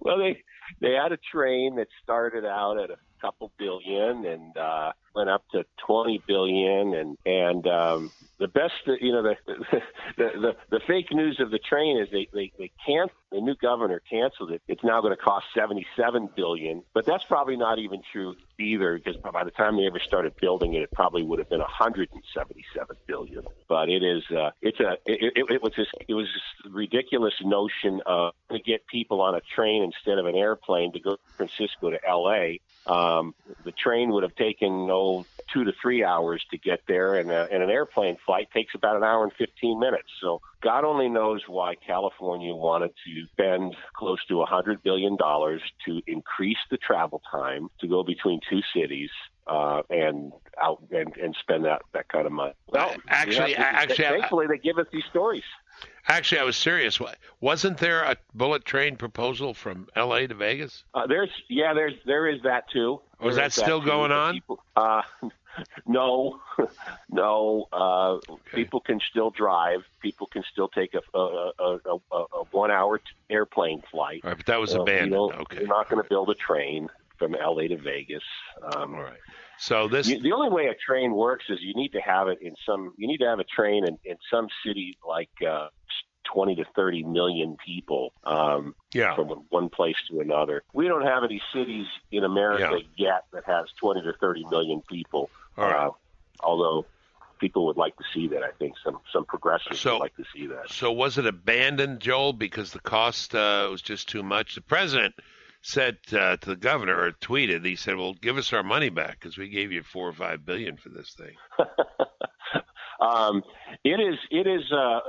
well, 0.00 0.18
they 0.18 0.42
they 0.80 0.92
had 0.92 1.12
a 1.12 1.16
train 1.16 1.76
that 1.76 1.88
started 2.02 2.44
out 2.44 2.78
at 2.78 2.90
a 2.90 2.98
couple 3.20 3.52
billion 3.58 4.26
and 4.26 4.56
uh, 4.56 4.92
went 5.14 5.30
up 5.30 5.44
to 5.52 5.64
20 5.86 6.22
billion, 6.26 6.94
and 6.94 7.18
and 7.24 7.66
um, 7.66 8.10
the 8.38 8.48
best, 8.48 8.74
you 9.00 9.12
know, 9.12 9.22
the, 9.22 9.36
the 10.16 10.30
the 10.34 10.56
the 10.70 10.80
fake 10.86 11.12
news 11.12 11.40
of 11.40 11.50
the 11.50 11.58
train 11.58 11.98
is 11.98 12.08
they 12.10 12.28
they 12.32 12.52
they 12.58 12.70
can't. 12.84 13.10
The 13.30 13.40
new 13.40 13.56
governor 13.56 14.00
canceled 14.08 14.52
it. 14.52 14.62
It's 14.68 14.84
now 14.84 15.00
going 15.00 15.16
to 15.16 15.20
cost 15.20 15.46
77 15.56 16.30
billion, 16.36 16.84
but 16.92 17.04
that's 17.04 17.24
probably 17.24 17.56
not 17.56 17.80
even 17.80 18.00
true 18.12 18.36
either, 18.60 18.96
because 18.96 19.16
by 19.16 19.42
the 19.42 19.50
time 19.50 19.76
they 19.76 19.86
ever 19.86 19.98
started 19.98 20.36
building 20.40 20.74
it, 20.74 20.82
it 20.82 20.92
probably 20.92 21.24
would 21.24 21.40
have 21.40 21.48
been 21.48 21.58
177 21.58 22.96
billion. 23.06 23.42
But 23.68 23.88
it 23.88 24.04
is, 24.04 24.22
uh, 24.30 24.50
it's 24.62 24.78
a, 24.78 24.92
it, 25.06 25.32
it, 25.36 25.50
it 25.50 25.62
was 25.62 25.72
this, 25.76 25.88
it 26.06 26.14
was 26.14 26.26
this 26.26 26.72
ridiculous 26.72 27.34
notion 27.42 28.00
of 28.06 28.34
to 28.52 28.60
get 28.60 28.86
people 28.86 29.20
on 29.20 29.34
a 29.34 29.40
train 29.40 29.82
instead 29.82 30.18
of 30.18 30.26
an 30.26 30.36
airplane 30.36 30.92
to 30.92 31.00
go 31.00 31.16
from 31.36 31.48
Francisco 31.48 31.90
to 31.90 31.98
L.A. 32.06 32.60
Um, 32.86 33.34
the 33.64 33.72
train 33.72 34.10
would 34.10 34.22
have 34.22 34.36
taken 34.36 34.86
two 35.52 35.64
to 35.64 35.72
three 35.80 36.02
hours 36.02 36.44
to 36.50 36.58
get 36.58 36.80
there, 36.88 37.14
and, 37.14 37.30
a, 37.30 37.48
and 37.50 37.62
an 37.62 37.70
airplane 37.70 38.16
flight 38.24 38.48
takes 38.52 38.74
about 38.74 38.96
an 38.96 39.04
hour 39.04 39.22
and 39.22 39.32
15 39.34 39.78
minutes. 39.78 40.08
So 40.20 40.40
God 40.62 40.84
only 40.84 41.08
knows 41.08 41.42
why 41.46 41.74
California 41.74 42.54
wanted 42.54 42.92
to 43.04 43.26
spend 43.32 43.76
close 43.94 44.24
to 44.26 44.42
a 44.42 44.46
$100 44.46 44.82
billion 44.82 45.16
to 45.16 46.02
increase 46.06 46.58
the 46.70 46.76
travel 46.78 47.22
time 47.30 47.68
to 47.80 47.86
go 47.86 48.02
between 48.02 48.40
two 48.48 48.60
cities 48.74 49.10
uh, 49.46 49.82
and 49.90 50.32
out 50.60 50.82
and, 50.90 51.14
and 51.16 51.36
spend 51.40 51.64
that, 51.64 51.82
that 51.92 52.08
kind 52.08 52.26
of 52.26 52.32
money. 52.32 52.54
Well, 52.68 52.94
actually, 53.08 53.56
actually, 53.56 53.96
thankfully, 53.96 54.46
I, 54.46 54.48
they 54.52 54.58
give 54.58 54.78
us 54.78 54.86
these 54.92 55.04
stories. 55.10 55.42
Actually, 56.06 56.40
I 56.40 56.44
was 56.44 56.56
serious. 56.56 57.00
Wasn't 57.40 57.78
there 57.78 58.02
a 58.02 58.16
bullet 58.34 58.64
train 58.64 58.96
proposal 58.96 59.54
from 59.54 59.88
L.A. 59.96 60.26
to 60.26 60.34
Vegas? 60.34 60.84
Uh, 60.92 61.06
there's, 61.06 61.30
yeah, 61.48 61.72
there's, 61.72 61.94
there 62.04 62.28
is 62.28 62.42
that 62.42 62.68
too. 62.70 63.00
Was 63.20 63.36
that 63.36 63.52
still 63.52 63.80
that 63.80 63.86
going 63.86 64.12
on? 64.12 64.34
People, 64.34 64.62
uh, 64.76 65.02
no, 65.86 66.40
no. 67.10 67.68
Uh, 67.72 68.12
okay. 68.14 68.32
People 68.54 68.80
can 68.80 69.00
still 69.10 69.30
drive. 69.30 69.84
People 70.02 70.26
can 70.26 70.42
still 70.52 70.68
take 70.68 70.94
a, 70.94 71.18
a, 71.18 71.52
a, 71.58 71.78
a, 71.86 71.98
a 72.12 72.44
one-hour 72.50 73.00
airplane 73.30 73.82
flight. 73.90 74.20
Right, 74.24 74.36
but 74.36 74.46
that 74.46 74.60
was 74.60 74.74
abandoned. 74.74 75.14
Uh, 75.14 75.16
you 75.16 75.32
okay. 75.42 75.58
You're 75.60 75.68
not 75.68 75.88
going 75.88 76.02
to 76.02 76.08
build 76.08 76.28
a 76.28 76.34
train 76.34 76.88
from 77.24 77.34
L.A. 77.34 77.68
to 77.68 77.76
Vegas. 77.76 78.22
Um, 78.62 78.94
All 78.94 79.02
right. 79.02 79.18
So 79.58 79.88
this 79.88 80.08
you, 80.08 80.20
the 80.20 80.32
only 80.32 80.50
way 80.50 80.66
a 80.66 80.74
train 80.74 81.14
works 81.14 81.44
is 81.48 81.58
you 81.60 81.74
need 81.74 81.92
to 81.92 82.00
have 82.00 82.28
it 82.28 82.38
in 82.42 82.54
some. 82.66 82.92
You 82.98 83.06
need 83.06 83.18
to 83.18 83.26
have 83.26 83.38
a 83.38 83.44
train 83.44 83.86
in, 83.86 83.98
in 84.04 84.16
some 84.30 84.48
city 84.66 84.98
like 85.06 85.30
uh, 85.48 85.68
20 86.32 86.56
to 86.56 86.64
30 86.74 87.04
million 87.04 87.56
people 87.64 88.12
um, 88.24 88.74
yeah. 88.92 89.14
from 89.14 89.28
one 89.50 89.68
place 89.68 89.96
to 90.10 90.20
another. 90.20 90.64
We 90.72 90.88
don't 90.88 91.06
have 91.06 91.22
any 91.22 91.40
cities 91.52 91.86
in 92.10 92.24
America 92.24 92.78
yeah. 92.96 93.06
yet 93.06 93.24
that 93.32 93.44
has 93.46 93.66
20 93.80 94.02
to 94.02 94.12
30 94.20 94.44
million 94.50 94.82
people. 94.90 95.30
All 95.56 95.64
right. 95.64 95.86
Uh, 95.86 95.90
although 96.40 96.84
people 97.38 97.66
would 97.66 97.76
like 97.76 97.96
to 97.96 98.04
see 98.12 98.26
that, 98.28 98.42
I 98.42 98.50
think 98.58 98.74
some 98.84 98.98
some 99.12 99.24
progressives 99.24 99.78
so, 99.78 99.94
would 99.94 100.00
like 100.00 100.16
to 100.16 100.24
see 100.34 100.48
that. 100.48 100.68
So 100.68 100.90
was 100.90 101.16
it 101.16 101.26
abandoned, 101.26 102.00
Joel, 102.00 102.32
because 102.32 102.72
the 102.72 102.80
cost 102.80 103.34
uh, 103.36 103.68
was 103.70 103.82
just 103.82 104.08
too 104.08 104.24
much? 104.24 104.56
The 104.56 104.62
president 104.62 105.14
said 105.64 105.96
uh, 106.12 106.36
to 106.36 106.50
the 106.50 106.56
governor 106.56 106.94
or 106.94 107.12
tweeted, 107.12 107.64
he 107.64 107.74
said, 107.74 107.96
"Well, 107.96 108.12
give 108.12 108.36
us 108.36 108.52
our 108.52 108.62
money 108.62 108.90
back 108.90 109.18
because 109.18 109.38
we 109.38 109.48
gave 109.48 109.72
you 109.72 109.82
four 109.82 110.08
or 110.08 110.12
five 110.12 110.44
billion 110.44 110.76
for 110.76 110.90
this 110.90 111.14
thing." 111.14 111.34
um, 113.00 113.42
it 113.82 113.98
is. 113.98 114.18
It 114.30 114.46
is. 114.46 114.70
Uh, 114.70 115.00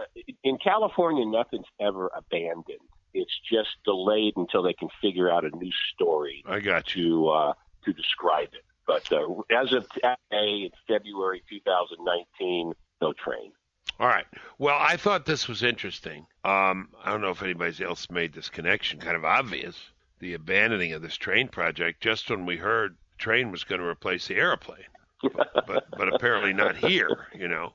in 0.43 0.57
California, 0.57 1.25
nothing's 1.25 1.67
ever 1.79 2.09
abandoned. 2.15 2.79
It's 3.13 3.37
just 3.51 3.69
delayed 3.83 4.33
until 4.37 4.63
they 4.63 4.73
can 4.73 4.87
figure 5.01 5.29
out 5.29 5.43
a 5.43 5.55
new 5.57 5.71
story. 5.93 6.41
I 6.47 6.61
got 6.61 6.85
to 6.87 7.27
uh, 7.27 7.53
to 7.83 7.93
describe 7.93 8.49
it. 8.53 8.63
But 8.87 9.11
uh, 9.11 9.25
as 9.51 9.73
of 9.73 9.89
today, 9.89 10.15
in 10.31 10.69
February 10.87 11.43
2019, 11.49 12.73
no 13.01 13.11
train. 13.13 13.51
All 13.99 14.07
right. 14.07 14.25
Well, 14.57 14.77
I 14.79 14.95
thought 14.95 15.25
this 15.25 15.47
was 15.47 15.63
interesting. 15.63 16.27
Um, 16.45 16.89
I 17.03 17.11
don't 17.11 17.21
know 17.21 17.29
if 17.29 17.43
anybody 17.43 17.83
else 17.83 18.09
made 18.09 18.33
this 18.33 18.49
connection. 18.49 18.99
Kind 18.99 19.15
of 19.15 19.25
obvious. 19.25 19.75
The 20.19 20.33
abandoning 20.33 20.93
of 20.93 21.01
this 21.01 21.15
train 21.17 21.47
project 21.47 22.01
just 22.01 22.29
when 22.29 22.45
we 22.45 22.57
heard 22.57 22.95
the 23.17 23.17
train 23.17 23.51
was 23.51 23.63
going 23.63 23.81
to 23.81 23.87
replace 23.87 24.27
the 24.27 24.35
airplane, 24.35 24.85
but, 25.21 25.51
but, 25.67 25.85
but 25.97 26.13
apparently 26.13 26.53
not 26.53 26.75
here. 26.77 27.27
You 27.33 27.47
know. 27.47 27.73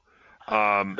Um, 0.49 0.99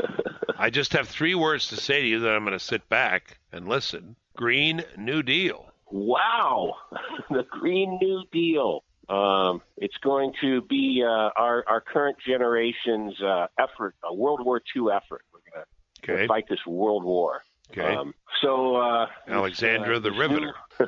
I 0.59 0.71
just 0.71 0.93
have 0.93 1.09
three 1.09 1.35
words 1.35 1.69
to 1.69 1.77
say 1.77 2.03
to 2.03 2.07
you 2.07 2.21
that 2.21 2.31
I'm 2.31 2.45
going 2.45 2.53
to 2.59 2.65
sit 2.65 2.89
back 2.89 3.39
and 3.53 3.69
listen. 3.69 4.15
Green 4.37 4.85
New 4.97 5.23
Deal. 5.23 5.73
Wow, 5.91 6.75
the 7.31 7.45
Green 7.51 7.99
New 8.01 8.23
Deal. 8.31 8.85
Um, 9.09 9.61
it's 9.77 9.97
going 10.05 10.33
to 10.41 10.61
be 10.63 11.03
uh, 11.05 11.31
our 11.37 11.65
our 11.67 11.81
current 11.81 12.17
generation's 12.25 13.21
uh, 13.21 13.47
effort, 13.59 13.97
a 14.05 14.15
World 14.15 14.45
War 14.45 14.61
II 14.77 14.85
effort. 14.95 15.23
We're 15.33 15.41
going 15.53 15.65
to 15.65 15.67
Okay. 16.03 16.27
fight 16.27 16.45
this 16.49 16.65
World 16.67 17.05
War. 17.05 17.43
Okay. 17.71 17.95
Um, 17.95 18.15
so 18.43 18.77
uh, 18.77 19.07
Alexandra 19.29 19.97
uh, 19.97 20.01
the 20.01 20.13
Riveter. 20.13 20.55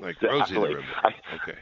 like 0.00 0.20
Rosie 0.22 0.54
the 0.54 0.60
Riveter. 0.60 0.84
Okay. 1.34 1.58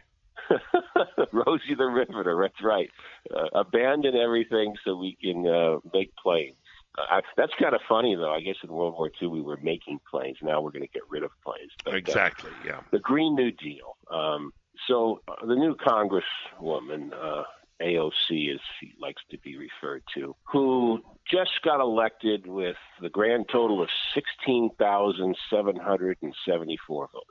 Rosie 1.33 1.75
the 1.77 1.85
Riveter. 1.85 2.39
That's 2.41 2.63
right. 2.63 2.91
Uh, 3.35 3.61
abandon 3.61 4.17
everything 4.17 4.75
so 4.85 4.97
we 4.97 5.17
can 5.21 5.47
uh, 5.47 5.79
make 5.93 6.15
planes. 6.17 6.57
Uh, 6.97 7.17
I, 7.17 7.21
that's 7.37 7.53
kind 7.61 7.75
of 7.75 7.81
funny, 7.89 8.15
though. 8.15 8.33
I 8.33 8.41
guess 8.41 8.57
in 8.63 8.73
World 8.73 8.95
War 8.95 9.11
II 9.21 9.29
we 9.29 9.43
were 9.43 9.59
making 9.63 10.01
planes. 10.11 10.39
Now 10.43 10.61
we're 10.61 10.71
going 10.71 10.83
to 10.83 10.89
get 10.89 11.03
rid 11.09 11.23
of 11.23 11.31
planes. 11.45 11.73
But, 11.85 11.95
uh, 11.95 11.97
Exactly. 11.97 12.51
Yeah. 12.65 12.81
the 12.91 12.99
Green 12.99 13.35
New 13.35 13.51
Deal. 13.53 13.97
Um, 14.11 14.53
so 14.87 15.21
uh, 15.29 15.45
the 15.45 15.55
new 15.55 15.75
Congresswoman, 15.75 17.13
uh, 17.13 17.43
AOC, 17.83 18.55
as 18.55 18.61
she 18.81 18.93
likes 19.01 19.23
to 19.31 19.39
be 19.39 19.57
referred 19.57 20.03
to, 20.15 20.35
who 20.53 21.01
just 21.31 21.51
got 21.65 21.81
elected 21.81 22.47
with 22.47 22.77
the 23.01 23.09
grand 23.09 23.47
total 23.51 23.81
of 23.83 23.89
16,774 24.15 27.09
votes. 27.13 27.25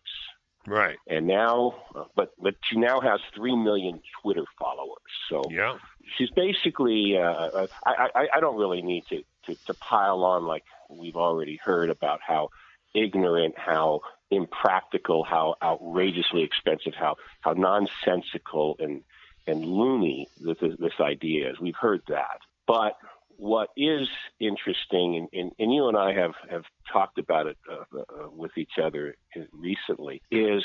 Right. 0.67 0.97
And 1.07 1.27
now, 1.27 1.75
uh, 1.95 2.03
but 2.15 2.31
but 2.41 2.55
she 2.69 2.77
now 2.77 2.99
has 2.99 3.21
three 3.33 3.55
million 3.55 4.01
Twitter 4.21 4.43
followers. 4.59 4.97
So 5.29 5.43
Yeah. 5.49 5.77
she's 6.17 6.29
basically. 6.31 7.17
Uh, 7.17 7.67
I, 7.85 8.09
I 8.13 8.27
I 8.35 8.39
don't 8.41 8.57
really 8.57 8.81
need 8.81 9.05
to, 9.09 9.23
to 9.45 9.55
to 9.67 9.73
pile 9.75 10.25
on 10.25 10.45
like 10.45 10.63
we've 10.89 11.15
already 11.15 11.55
heard 11.63 11.89
about 11.89 12.19
how 12.21 12.49
ignorant, 12.93 13.55
how 13.57 14.01
impractical, 14.29 15.23
how 15.23 15.55
outrageously 15.63 16.43
expensive, 16.43 16.93
how 16.99 17.15
how 17.41 17.53
nonsensical 17.53 18.75
and 18.79 19.03
and 19.47 19.65
loony 19.65 20.27
this 20.39 20.57
this 20.59 20.99
idea 20.99 21.51
is. 21.51 21.59
We've 21.59 21.75
heard 21.75 22.01
that, 22.07 22.39
but 22.67 22.97
what 23.37 23.69
is 23.77 24.07
interesting, 24.39 25.15
and, 25.15 25.27
and, 25.31 25.51
and 25.59 25.73
you 25.73 25.87
and 25.87 25.95
I 25.95 26.13
have, 26.13 26.33
have 26.49 26.63
talked 26.91 27.19
about 27.19 27.45
it 27.45 27.57
uh, 27.71 27.99
uh, 27.99 28.29
with 28.31 28.57
each 28.57 28.79
other 28.83 29.15
recently, 29.53 30.21
is 30.31 30.63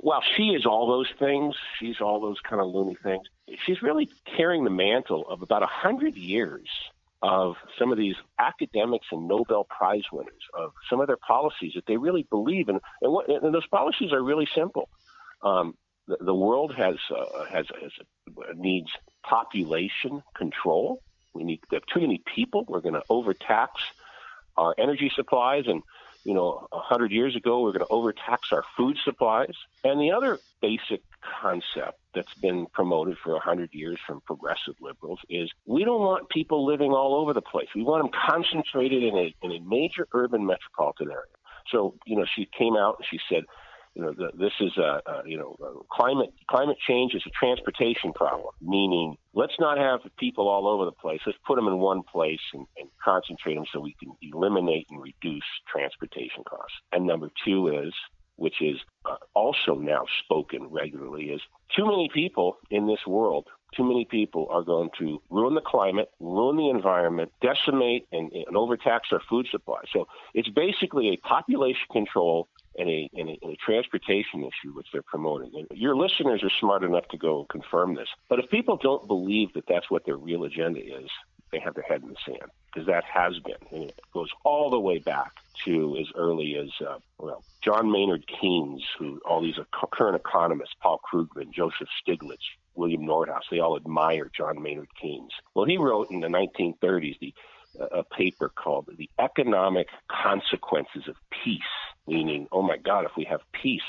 while 0.00 0.22
she 0.36 0.50
is 0.50 0.64
all 0.64 0.86
those 0.86 1.08
things, 1.18 1.56
she's 1.78 2.00
all 2.00 2.20
those 2.20 2.38
kind 2.48 2.62
of 2.62 2.68
loony 2.68 2.96
things, 3.02 3.22
she's 3.66 3.82
really 3.82 4.08
carrying 4.36 4.64
the 4.64 4.70
mantle 4.70 5.28
of 5.28 5.42
about 5.42 5.64
a 5.64 5.68
hundred 5.68 6.16
years 6.16 6.68
of 7.22 7.56
some 7.76 7.90
of 7.90 7.98
these 7.98 8.14
academics 8.38 9.06
and 9.10 9.26
Nobel 9.26 9.64
Prize 9.64 10.04
winners 10.12 10.32
of 10.54 10.72
some 10.88 11.00
of 11.00 11.08
their 11.08 11.16
policies 11.16 11.72
that 11.74 11.86
they 11.86 11.96
really 11.96 12.24
believe 12.30 12.68
in, 12.68 12.78
and, 13.02 13.12
what, 13.12 13.28
and 13.28 13.52
those 13.52 13.66
policies 13.66 14.12
are 14.12 14.22
really 14.22 14.46
simple. 14.54 14.88
Um, 15.42 15.74
the, 16.06 16.34
world 16.34 16.74
has 16.74 16.96
uh, 17.10 17.44
has, 17.46 17.66
has 17.82 17.92
needs 18.56 18.90
population 19.22 20.22
control. 20.34 21.02
We 21.34 21.44
need 21.44 21.60
we 21.70 21.76
have 21.76 21.86
too 21.86 22.00
many 22.00 22.22
people. 22.34 22.64
We're 22.68 22.80
going 22.80 22.94
to 22.94 23.02
overtax 23.08 23.72
our 24.56 24.74
energy 24.78 25.10
supplies, 25.14 25.64
and 25.66 25.82
you 26.24 26.34
know, 26.34 26.66
a 26.72 26.80
hundred 26.80 27.12
years 27.12 27.36
ago, 27.36 27.60
we're 27.60 27.72
going 27.72 27.86
to 27.86 27.92
overtax 27.92 28.52
our 28.52 28.64
food 28.76 28.96
supplies. 29.04 29.54
And 29.84 30.00
the 30.00 30.10
other 30.10 30.40
basic 30.60 31.02
concept 31.40 32.00
that's 32.14 32.34
been 32.34 32.66
promoted 32.66 33.16
for 33.18 33.36
a 33.36 33.38
hundred 33.38 33.72
years 33.72 33.98
from 34.06 34.20
progressive 34.22 34.74
liberals 34.80 35.20
is 35.28 35.50
we 35.66 35.84
don't 35.84 36.00
want 36.00 36.28
people 36.28 36.66
living 36.66 36.90
all 36.92 37.14
over 37.14 37.32
the 37.32 37.42
place. 37.42 37.68
We 37.74 37.82
want 37.84 38.02
them 38.02 38.20
concentrated 38.28 39.02
in 39.02 39.16
a 39.16 39.34
in 39.42 39.52
a 39.52 39.60
major 39.60 40.08
urban 40.12 40.46
metropolitan 40.46 41.10
area. 41.10 41.26
So, 41.70 41.94
you 42.06 42.16
know, 42.16 42.24
she 42.34 42.48
came 42.56 42.76
out 42.76 42.96
and 42.98 43.06
she 43.08 43.20
said, 43.32 43.44
you 43.96 44.02
know, 44.02 44.12
the, 44.12 44.30
this 44.38 44.52
is 44.60 44.76
a, 44.76 45.00
a 45.06 45.22
you 45.24 45.38
know 45.38 45.56
a 45.62 45.82
climate 45.90 46.32
climate 46.48 46.76
change 46.86 47.14
is 47.14 47.22
a 47.26 47.30
transportation 47.30 48.12
problem. 48.12 48.52
Meaning, 48.60 49.16
let's 49.32 49.54
not 49.58 49.78
have 49.78 50.00
people 50.18 50.48
all 50.48 50.68
over 50.68 50.84
the 50.84 50.92
place. 50.92 51.20
Let's 51.24 51.38
put 51.46 51.56
them 51.56 51.66
in 51.66 51.78
one 51.78 52.02
place 52.02 52.40
and, 52.52 52.66
and 52.76 52.90
concentrate 53.02 53.54
them 53.54 53.64
so 53.72 53.80
we 53.80 53.96
can 53.98 54.12
eliminate 54.20 54.86
and 54.90 55.00
reduce 55.00 55.44
transportation 55.72 56.44
costs. 56.44 56.74
And 56.92 57.06
number 57.06 57.30
two 57.42 57.68
is, 57.68 57.94
which 58.36 58.60
is 58.60 58.76
uh, 59.06 59.16
also 59.34 59.76
now 59.76 60.04
spoken 60.22 60.68
regularly, 60.70 61.30
is 61.30 61.40
too 61.74 61.86
many 61.86 62.10
people 62.12 62.58
in 62.70 62.86
this 62.86 63.06
world. 63.06 63.46
Too 63.74 63.84
many 63.84 64.04
people 64.04 64.46
are 64.50 64.62
going 64.62 64.90
to 64.98 65.20
ruin 65.30 65.54
the 65.54 65.60
climate, 65.60 66.10
ruin 66.20 66.56
the 66.56 66.68
environment, 66.68 67.32
decimate 67.42 68.06
and, 68.12 68.30
and 68.32 68.56
overtax 68.56 69.08
our 69.10 69.20
food 69.28 69.46
supply. 69.50 69.80
So 69.92 70.06
it's 70.34 70.48
basically 70.48 71.08
a 71.08 71.16
population 71.16 71.86
control 71.90 72.48
and 72.78 72.88
a, 72.88 73.10
and 73.14 73.30
a, 73.30 73.38
and 73.42 73.52
a 73.52 73.56
transportation 73.56 74.40
issue 74.42 74.72
which 74.72 74.88
they're 74.92 75.02
promoting. 75.02 75.52
And 75.54 75.78
your 75.78 75.96
listeners 75.96 76.42
are 76.42 76.50
smart 76.60 76.82
enough 76.82 77.08
to 77.08 77.18
go 77.18 77.46
confirm 77.50 77.94
this. 77.94 78.08
But 78.28 78.38
if 78.38 78.50
people 78.50 78.76
don't 78.76 79.06
believe 79.06 79.52
that 79.54 79.64
that's 79.68 79.90
what 79.90 80.04
their 80.04 80.16
real 80.16 80.44
agenda 80.44 80.80
is, 80.80 81.08
they 81.52 81.60
have 81.60 81.74
their 81.74 81.84
head 81.84 82.02
in 82.02 82.08
the 82.08 82.16
sand 82.24 82.50
because 82.72 82.86
that 82.86 83.04
has 83.04 83.38
been, 83.38 83.54
and 83.70 83.90
it 83.90 84.00
goes 84.12 84.30
all 84.44 84.68
the 84.68 84.80
way 84.80 84.98
back 84.98 85.32
to 85.64 85.96
as 85.98 86.06
early 86.16 86.56
as 86.56 86.68
uh, 86.86 86.98
well 87.18 87.42
John 87.62 87.90
Maynard 87.90 88.26
Keynes, 88.26 88.82
who 88.98 89.20
all 89.24 89.40
these 89.40 89.58
current 89.92 90.16
economists, 90.16 90.74
Paul 90.82 91.00
Krugman, 91.10 91.52
Joseph 91.52 91.88
Stiglitz, 92.06 92.44
William 92.74 93.02
Nordhaus, 93.02 93.42
they 93.50 93.60
all 93.60 93.76
admire 93.76 94.30
John 94.36 94.60
Maynard 94.60 94.90
Keynes. 95.00 95.32
Well, 95.54 95.64
he 95.64 95.78
wrote 95.78 96.10
in 96.10 96.20
the 96.20 96.28
1930s 96.28 97.18
the 97.20 97.32
a 97.78 98.04
paper 98.04 98.48
called 98.48 98.88
The 98.96 99.10
Economic 99.18 99.88
Consequences 100.10 101.08
of 101.08 101.16
Peace, 101.30 101.60
meaning, 102.06 102.48
oh 102.52 102.62
my 102.62 102.76
God, 102.76 103.04
if 103.04 103.12
we 103.16 103.24
have 103.24 103.40
peace, 103.52 103.80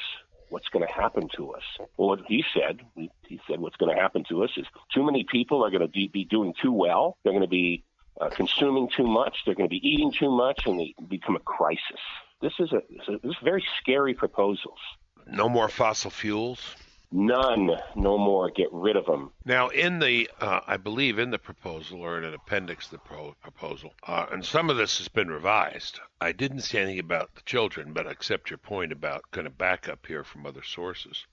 what's 0.49 0.69
going 0.69 0.85
to 0.85 0.93
happen 0.93 1.27
to 1.35 1.53
us? 1.53 1.63
Well, 1.97 2.09
what 2.09 2.19
he 2.27 2.43
said, 2.53 2.81
he 2.95 3.39
said, 3.47 3.59
what's 3.59 3.75
going 3.77 3.95
to 3.95 4.01
happen 4.01 4.23
to 4.29 4.43
us 4.43 4.51
is 4.57 4.65
too 4.93 5.03
many 5.05 5.25
people 5.29 5.63
are 5.63 5.69
going 5.69 5.81
to 5.81 5.87
be 5.87 6.27
doing 6.29 6.53
too 6.61 6.71
well. 6.71 7.17
They're 7.23 7.33
going 7.33 7.41
to 7.41 7.49
be 7.49 7.83
uh, 8.19 8.29
consuming 8.29 8.89
too 8.95 9.07
much. 9.07 9.37
They're 9.45 9.55
going 9.55 9.69
to 9.69 9.73
be 9.73 9.87
eating 9.87 10.11
too 10.11 10.31
much, 10.31 10.61
and 10.65 10.79
they 10.79 10.95
become 11.07 11.35
a 11.35 11.39
crisis. 11.39 12.01
This 12.41 12.53
is 12.59 12.71
a 12.71 12.81
this 12.89 13.19
is 13.23 13.35
very 13.43 13.63
scary 13.81 14.13
proposals. 14.13 14.79
No 15.25 15.49
more 15.49 15.69
fossil 15.69 16.11
fuels. 16.11 16.75
None, 17.11 17.71
no 17.95 18.17
more. 18.17 18.51
Get 18.51 18.67
rid 18.71 18.97
of 18.97 19.05
them. 19.05 19.31
Now, 19.45 19.69
in 19.69 19.99
the, 19.99 20.29
uh, 20.41 20.59
I 20.67 20.75
believe, 20.75 21.17
in 21.17 21.31
the 21.31 21.39
proposal 21.39 22.01
or 22.01 22.17
in 22.17 22.25
an 22.25 22.33
appendix 22.33 22.85
to 22.85 22.91
the 22.91 22.97
pro- 22.97 23.35
proposal, 23.41 23.93
uh, 24.05 24.25
and 24.29 24.45
some 24.45 24.69
of 24.69 24.75
this 24.75 24.97
has 24.97 25.07
been 25.07 25.29
revised. 25.29 26.01
I 26.19 26.33
didn't 26.33 26.61
see 26.61 26.77
anything 26.77 26.99
about 26.99 27.33
the 27.35 27.41
children, 27.43 27.93
but 27.93 28.07
I 28.07 28.11
accept 28.11 28.49
your 28.49 28.57
point 28.57 28.91
about 28.91 29.31
kind 29.31 29.47
of 29.47 29.57
backup 29.57 30.05
here 30.05 30.25
from 30.25 30.45
other 30.45 30.63
sources. 30.63 31.25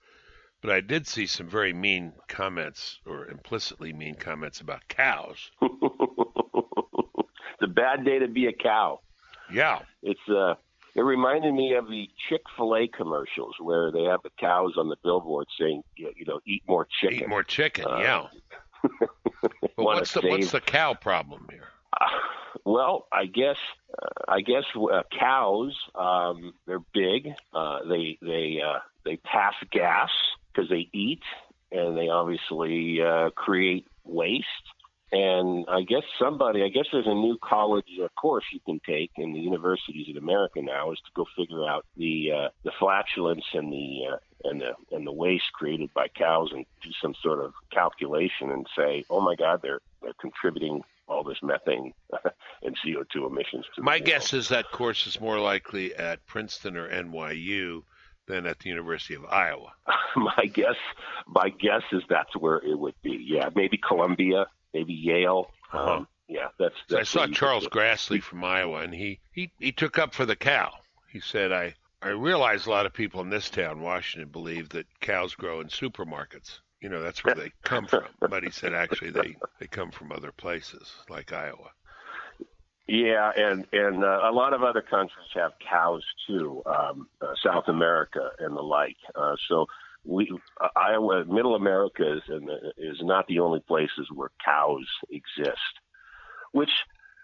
But 0.61 0.71
I 0.71 0.81
did 0.81 1.09
see 1.09 1.27
some 1.27 1.49
very 1.49 1.73
mean 1.73 2.13
comments, 2.29 3.01
or 3.05 3.27
implicitly 3.27 3.93
mean 3.93 4.15
comments 4.15 4.61
about 4.61 4.87
cows. 4.89 5.51
it's 5.61 7.63
a 7.63 7.67
bad 7.67 8.05
day 8.05 8.21
to 8.21 8.29
be 8.29 8.47
a 8.47 8.53
cow. 8.53 9.01
Yeah. 9.53 9.81
It's 10.03 10.27
uh 10.29 10.55
it 10.95 11.03
reminded 11.03 11.53
me 11.53 11.75
of 11.75 11.89
the 11.89 12.09
Chick 12.29 12.43
Fil 12.57 12.77
A 12.77 12.89
commercials 12.89 13.57
where 13.61 13.91
they 13.91 14.05
have 14.05 14.23
the 14.23 14.31
cows 14.39 14.75
on 14.77 14.89
the 14.89 14.97
billboard 15.03 15.47
saying, 15.59 15.83
you 15.97 16.25
know, 16.27 16.41
eat 16.47 16.63
more 16.69 16.87
chicken. 17.01 17.21
Eat 17.21 17.29
more 17.29 17.43
chicken. 17.43 17.87
Uh, 17.87 17.99
yeah. 17.99 18.27
but 19.41 19.51
what's 19.77 20.13
the 20.13 20.21
what's 20.21 20.53
the 20.53 20.61
cow 20.61 20.95
problem 20.95 21.49
here? 21.51 21.69
Uh, 22.01 22.07
well, 22.65 23.07
I 23.13 23.27
guess 23.27 23.57
uh, 24.01 24.33
I 24.33 24.41
guess 24.41 24.65
uh, 24.77 25.03
cows 25.19 25.77
um, 25.95 26.55
they're 26.67 26.85
big. 26.93 27.33
Uh, 27.53 27.81
they 27.89 28.19
they 28.23 28.61
uh, 28.65 28.79
they 29.05 29.17
pass 29.17 29.55
gas 29.73 30.11
because 30.53 30.71
they 30.71 30.89
eat, 30.93 31.23
and 31.73 31.97
they 31.97 32.09
obviously 32.09 33.01
uh, 33.03 33.31
create 33.31 33.87
waste. 34.05 34.45
And 35.15 35.65
I 35.69 35.83
guess 35.83 36.03
somebody, 36.19 36.65
I 36.65 36.69
guess 36.69 36.87
there's 36.91 37.07
a 37.07 37.15
new 37.15 37.39
college 37.41 37.87
uh, 38.03 38.09
course 38.21 38.43
you 38.53 38.59
can 38.67 38.81
take 38.85 39.13
in 39.17 39.33
the 39.33 39.39
universities 39.39 40.09
in 40.09 40.17
America 40.17 40.61
now 40.61 40.91
is 40.91 40.99
to 40.99 41.11
go 41.15 41.25
figure 41.37 41.65
out 41.69 41.87
the 41.97 42.33
uh, 42.33 42.49
the 42.65 42.73
flatulence 42.81 43.45
and 43.53 43.73
the 43.73 44.01
uh, 44.13 44.17
and 44.43 44.61
the 44.61 44.73
and 44.91 45.07
the 45.07 45.13
waste 45.13 45.53
created 45.53 45.95
by 45.95 46.09
cows 46.09 46.51
and 46.53 46.67
do 46.83 46.91
some 47.01 47.15
sort 47.23 47.39
of 47.39 47.53
calculation 47.71 48.51
and 48.51 48.67
say, 48.77 49.05
oh 49.09 49.21
my 49.21 49.37
God, 49.37 49.61
they're 49.63 49.81
they're 50.03 50.15
contributing 50.21 50.83
all 51.07 51.23
this 51.23 51.39
methane 51.45 51.93
and 52.65 52.77
CO2 52.85 53.25
emissions. 53.25 53.67
To 53.67 53.81
the 53.81 53.83
My 53.83 54.01
guess 54.01 54.33
is 54.33 54.49
that 54.49 54.73
course 54.73 55.07
is 55.07 55.21
more 55.21 55.39
likely 55.39 55.95
at 55.95 56.27
Princeton 56.27 56.77
or 56.77 56.89
NYU 56.89 57.83
than 58.27 58.47
at 58.47 58.59
the 58.59 58.69
University 58.69 59.15
of 59.15 59.25
Iowa. 59.27 59.75
my 60.17 60.47
guess, 60.47 60.77
my 61.29 61.51
guess 61.51 61.83
is 61.93 62.03
that's 62.09 62.35
where 62.37 62.57
it 62.57 62.77
would 62.77 63.01
be. 63.03 63.23
Yeah, 63.23 63.51
maybe 63.55 63.77
Columbia, 63.77 64.47
maybe 64.75 64.93
Yale. 64.93 65.51
Uh-huh. 65.73 65.93
Um, 65.93 66.09
yeah, 66.29 66.49
that's. 66.59 66.75
So 66.89 66.99
I 66.99 67.05
saw 67.05 67.27
Charles 67.27 67.69
Grassley 67.69 68.23
from 68.23 68.45
Iowa, 68.45 68.81
and 68.81 68.95
he, 68.95 69.21
he, 69.33 69.51
he 69.59 69.73
took 69.73 69.99
up 69.99 70.15
for 70.15 70.27
the 70.27 70.37
cow. 70.37 70.73
He 71.11 71.21
said, 71.21 71.53
I, 71.53 71.75
I 72.03 72.09
realize 72.09 72.67
a 72.67 72.71
lot 72.71 72.87
of 72.87 72.93
people 72.93 73.21
in 73.21 73.31
this 73.31 73.49
town, 73.51 73.81
Washington, 73.81 74.31
believe 74.31 74.71
that 74.71 74.87
cows 75.01 75.35
grow 75.35 75.61
in 75.61 75.69
supermarkets. 75.69 76.59
You 76.81 76.89
know, 76.89 77.03
that's 77.03 77.25
where 77.25 77.35
they 77.35 77.53
come 77.63 77.87
from. 77.87 78.05
But 78.29 78.43
he 78.43 78.51
said, 78.51 78.75
actually, 78.75 79.11
they, 79.11 79.37
they 79.59 79.67
come 79.67 79.91
from 79.91 80.13
other 80.13 80.33
places, 80.33 80.93
like 81.09 81.33
Iowa. 81.33 81.71
Yeah, 82.87 83.33
and 83.35 83.67
and 83.73 84.05
uh, 84.05 84.21
a 84.25 84.33
lot 84.33 84.53
of 84.53 84.63
other 84.63 84.83
countries 84.83 85.27
have 85.35 85.53
cows 85.71 86.05
too, 86.27 86.63
um, 86.67 87.09
uh, 87.23 87.33
South 87.43 87.69
America 87.69 88.31
and 88.39 88.55
the 88.55 88.61
like. 88.61 88.99
Uh, 89.15 89.37
so 89.49 89.67
we 90.05 90.31
uh, 90.61 90.69
Iowa, 90.77 91.25
Middle 91.25 91.55
America 91.55 92.17
is, 92.17 92.23
is 92.77 92.99
not 93.03 93.27
the 93.27 93.41
only 93.41 93.61
places 93.61 94.09
where 94.13 94.31
cows 94.45 94.87
exist, 95.11 95.81
which 96.53 96.71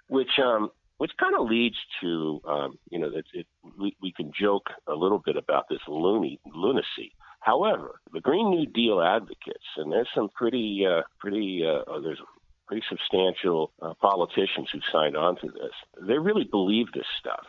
which 0.08 0.38
um, 0.42 0.70
which 0.98 1.12
kind 1.18 1.34
of 1.38 1.48
leads 1.48 1.76
to 2.00 2.40
um, 2.46 2.78
you 2.90 2.98
know 2.98 3.08
it, 3.14 3.24
it, 3.32 3.46
we, 3.78 3.96
we 4.02 4.12
can 4.12 4.32
joke 4.38 4.68
a 4.86 4.94
little 4.94 5.18
bit 5.18 5.36
about 5.36 5.66
this 5.68 5.80
loony 5.88 6.40
lunacy. 6.54 7.14
However, 7.40 8.00
the 8.12 8.20
Green 8.20 8.50
New 8.50 8.66
Deal 8.66 9.00
advocates, 9.00 9.64
and 9.76 9.90
there's 9.90 10.08
some 10.14 10.28
pretty 10.28 10.84
uh, 10.86 11.02
pretty 11.18 11.64
uh, 11.66 12.00
there's 12.00 12.20
pretty 12.66 12.82
substantial 12.88 13.72
uh, 13.82 13.94
politicians 14.00 14.68
who 14.72 14.80
signed 14.92 15.16
on 15.16 15.36
to 15.36 15.48
this. 15.48 15.72
They 16.06 16.18
really 16.18 16.44
believe 16.44 16.92
this 16.92 17.06
stuff, 17.18 17.46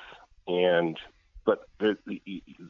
and 0.48 0.98
but 1.46 1.60
the, 1.80 1.98
the 2.06 2.22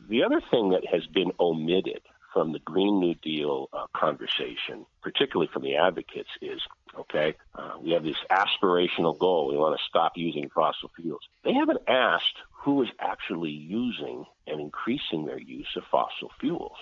the 0.09 0.23
other 0.23 0.41
thing 0.49 0.69
that 0.71 0.85
has 0.91 1.05
been 1.07 1.31
omitted 1.39 2.01
from 2.33 2.53
the 2.53 2.59
Green 2.59 2.99
New 2.99 3.15
Deal 3.15 3.69
uh, 3.73 3.85
conversation, 3.95 4.85
particularly 5.01 5.49
from 5.51 5.63
the 5.63 5.75
advocates, 5.75 6.29
is 6.41 6.61
okay, 6.97 7.35
uh, 7.55 7.73
we 7.81 7.91
have 7.91 8.03
this 8.03 8.17
aspirational 8.29 9.17
goal. 9.17 9.49
We 9.49 9.57
want 9.57 9.77
to 9.77 9.85
stop 9.87 10.13
using 10.15 10.49
fossil 10.49 10.91
fuels. 10.95 11.21
They 11.43 11.53
haven't 11.53 11.81
asked 11.87 12.37
who 12.63 12.83
is 12.83 12.89
actually 12.99 13.51
using 13.51 14.25
and 14.47 14.59
increasing 14.59 15.25
their 15.25 15.39
use 15.39 15.69
of 15.75 15.83
fossil 15.91 16.31
fuels. 16.39 16.77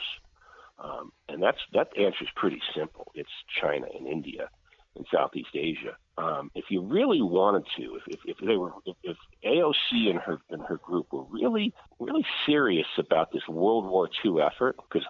Um, 0.79 1.11
and 1.27 1.41
that's 1.43 1.59
that 1.73 1.97
answer 1.97 2.23
is 2.23 2.29
pretty 2.35 2.61
simple. 2.75 3.11
It's 3.13 3.29
China 3.61 3.87
and 3.97 4.07
India 4.07 4.49
in 4.95 5.05
Southeast 5.11 5.49
Asia. 5.53 5.95
Um, 6.17 6.51
if 6.53 6.65
you 6.69 6.81
really 6.81 7.21
wanted 7.21 7.63
to, 7.77 7.95
if, 7.95 8.03
if, 8.07 8.19
if 8.25 8.37
they 8.45 8.57
were, 8.57 8.71
if, 8.85 8.97
if 9.03 9.17
AOC 9.45 10.09
and 10.09 10.19
her 10.19 10.39
and 10.49 10.61
her 10.63 10.77
group 10.77 11.13
were 11.13 11.23
really 11.23 11.73
really 11.99 12.25
serious 12.45 12.87
about 12.97 13.31
this 13.31 13.47
World 13.47 13.85
War 13.85 14.09
II 14.25 14.41
effort, 14.41 14.75
because 14.77 15.07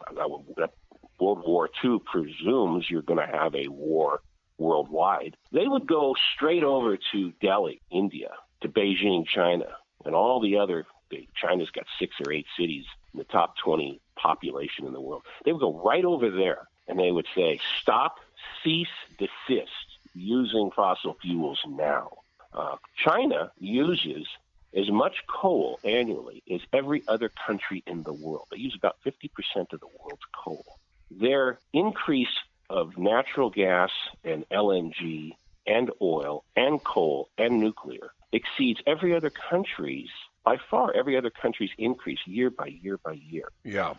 World 1.20 1.44
War 1.46 1.70
II 1.84 2.00
presumes 2.06 2.90
you're 2.90 3.02
going 3.02 3.20
to 3.20 3.38
have 3.38 3.56
a 3.56 3.68
war 3.68 4.22
worldwide, 4.58 5.36
they 5.52 5.68
would 5.68 5.88
go 5.88 6.16
straight 6.36 6.64
over 6.64 6.98
to 7.12 7.32
Delhi, 7.42 7.82
India, 7.92 8.30
to 8.62 8.70
Beijing, 8.70 9.26
China, 9.26 9.68
and 10.06 10.14
all 10.14 10.40
the 10.40 10.58
other. 10.58 10.86
China's 11.34 11.72
got 11.72 11.86
six 11.98 12.16
or 12.24 12.32
eight 12.32 12.46
cities 12.58 12.86
in 13.14 13.18
the 13.18 13.24
top 13.24 13.56
20 13.64 14.00
population 14.16 14.86
in 14.86 14.94
the 14.94 15.02
world. 15.02 15.24
They 15.44 15.52
would 15.52 15.62
go 15.62 15.82
right 15.84 16.06
over 16.06 16.30
there 16.30 16.68
and 16.88 17.00
they 17.00 17.12
would 17.12 17.28
say, 17.36 17.60
stop, 17.82 18.18
cease, 18.64 18.88
desist 19.18 19.72
using 20.16 20.72
fossil 20.76 21.16
fuels 21.22 21.60
now. 21.68 22.10
Uh, 22.54 22.76
China 23.04 23.52
uses 23.60 24.28
as 24.76 24.90
much 24.90 25.16
coal 25.28 25.80
annually 25.84 26.44
as 26.52 26.62
every 26.74 27.04
other 27.08 27.30
country 27.30 27.84
in 27.88 28.04
the 28.04 28.14
world. 28.14 28.46
They 28.52 28.58
use 28.58 28.76
about 28.76 28.98
50% 29.06 29.74
of 29.74 29.80
the 29.80 29.88
world's 29.88 30.22
coal. 30.34 30.66
Their 31.12 31.60
increase 31.74 32.28
of 32.70 32.98
natural 32.98 33.50
gas 33.50 33.90
and 34.24 34.48
LNG 34.50 35.34
and 35.66 35.92
oil 36.02 36.44
and 36.56 36.84
coal 36.84 37.30
and 37.38 37.60
nuclear 37.60 38.12
exceeds 38.32 38.80
every 38.86 39.16
other 39.16 39.32
country's, 39.32 40.10
by 40.44 40.58
far, 40.70 40.94
every 40.94 41.18
other 41.18 41.32
country's 41.32 41.72
increase 41.78 42.20
year 42.26 42.50
by 42.50 42.68
year 42.68 43.00
by 43.04 43.14
year. 43.14 43.50
Yeah. 43.64 43.96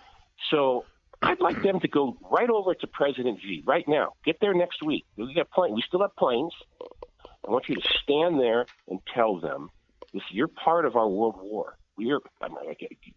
So 0.51 0.85
I'd 1.23 1.41
like 1.41 1.63
them 1.63 1.81
to 1.81 1.89
go 1.89 2.17
right 2.31 2.49
over 2.49 2.75
to 2.75 2.87
President 2.87 3.41
Xi 3.43 3.63
right 3.67 3.87
now. 3.87 4.15
Get 4.25 4.41
there 4.41 4.55
next 4.55 4.83
week. 4.83 5.05
We 5.17 5.35
got 5.35 5.51
plane. 5.51 5.75
We 5.75 5.83
still 5.87 6.01
have 6.01 6.17
planes. 6.17 6.53
I 7.47 7.51
want 7.51 7.69
you 7.69 7.75
to 7.77 7.89
stand 8.03 8.41
there 8.41 8.67
and 8.89 9.01
tell 9.15 9.39
them, 9.39 9.71
this, 10.13 10.23
you're 10.31 10.49
part 10.49 10.87
of 10.87 10.97
our 10.97 11.09
world 11.09 11.37
war. 11.41 11.77
We're, 11.97 12.21
I 12.41 12.49
mean, 12.49 12.75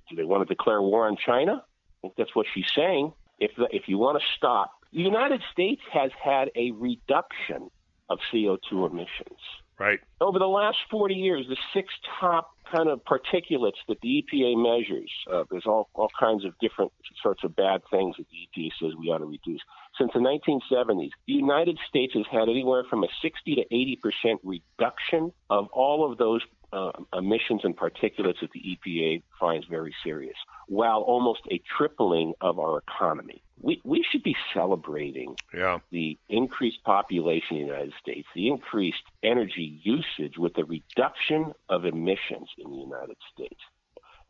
do 0.09 0.15
they 0.15 0.23
want 0.23 0.47
to 0.47 0.53
declare 0.53 0.81
war 0.81 1.07
on 1.07 1.17
China? 1.17 1.63
I 1.63 2.01
think 2.01 2.15
that's 2.17 2.35
what 2.35 2.45
she's 2.53 2.69
saying. 2.75 3.13
If, 3.39 3.51
the, 3.57 3.67
if 3.71 3.87
you 3.87 3.97
want 3.97 4.19
to 4.19 4.25
stop, 4.35 4.71
the 4.91 4.99
United 4.99 5.41
States 5.51 5.81
has 5.91 6.11
had 6.21 6.51
a 6.55 6.71
reduction 6.71 7.69
of 8.09 8.19
CO2 8.31 8.91
emissions. 8.91 9.39
Right. 9.83 9.99
Over 10.21 10.39
the 10.39 10.47
last 10.47 10.77
40 10.89 11.13
years, 11.13 11.45
the 11.49 11.57
six 11.73 11.93
top 12.17 12.51
kind 12.71 12.87
of 12.87 13.01
particulates 13.03 13.83
that 13.89 13.99
the 14.01 14.23
EPA 14.23 14.55
measures, 14.55 15.11
uh, 15.29 15.43
there's 15.51 15.65
all, 15.65 15.89
all 15.93 16.09
kinds 16.17 16.45
of 16.45 16.53
different 16.61 16.93
sorts 17.21 17.43
of 17.43 17.53
bad 17.53 17.81
things 17.91 18.15
that 18.17 18.25
the 18.31 18.61
EPA 18.61 18.69
says 18.79 18.91
we 18.97 19.07
ought 19.07 19.17
to 19.17 19.25
reduce. 19.25 19.59
Since 19.99 20.11
the 20.13 20.19
1970s, 20.19 21.09
the 21.27 21.33
United 21.33 21.77
States 21.89 22.13
has 22.13 22.23
had 22.31 22.43
anywhere 22.43 22.85
from 22.89 23.03
a 23.03 23.07
60 23.21 23.55
to 23.55 23.61
80 23.61 23.99
percent 24.01 24.39
reduction 24.45 25.33
of 25.49 25.67
all 25.73 26.09
of 26.09 26.17
those 26.17 26.41
uh, 26.73 26.91
emissions 27.13 27.61
and 27.63 27.77
particulates 27.77 28.41
that 28.41 28.51
the 28.51 28.77
EPA 28.85 29.21
finds 29.39 29.65
very 29.67 29.93
serious, 30.03 30.35
while 30.67 31.01
almost 31.01 31.41
a 31.51 31.61
tripling 31.77 32.33
of 32.41 32.59
our 32.59 32.79
economy. 32.79 33.43
We, 33.61 33.79
we 33.85 34.03
should 34.11 34.23
be 34.23 34.35
celebrating 34.53 35.35
yeah. 35.53 35.79
the 35.91 36.17
increased 36.27 36.83
population 36.83 37.57
in 37.57 37.67
the 37.67 37.67
United 37.67 37.93
States, 38.01 38.27
the 38.35 38.47
increased 38.49 39.03
energy 39.21 39.79
usage 39.83 40.37
with 40.37 40.55
the 40.55 40.65
reduction 40.65 41.53
of 41.69 41.85
emissions 41.85 42.49
in 42.57 42.71
the 42.71 42.77
United 42.77 43.17
States. 43.33 43.61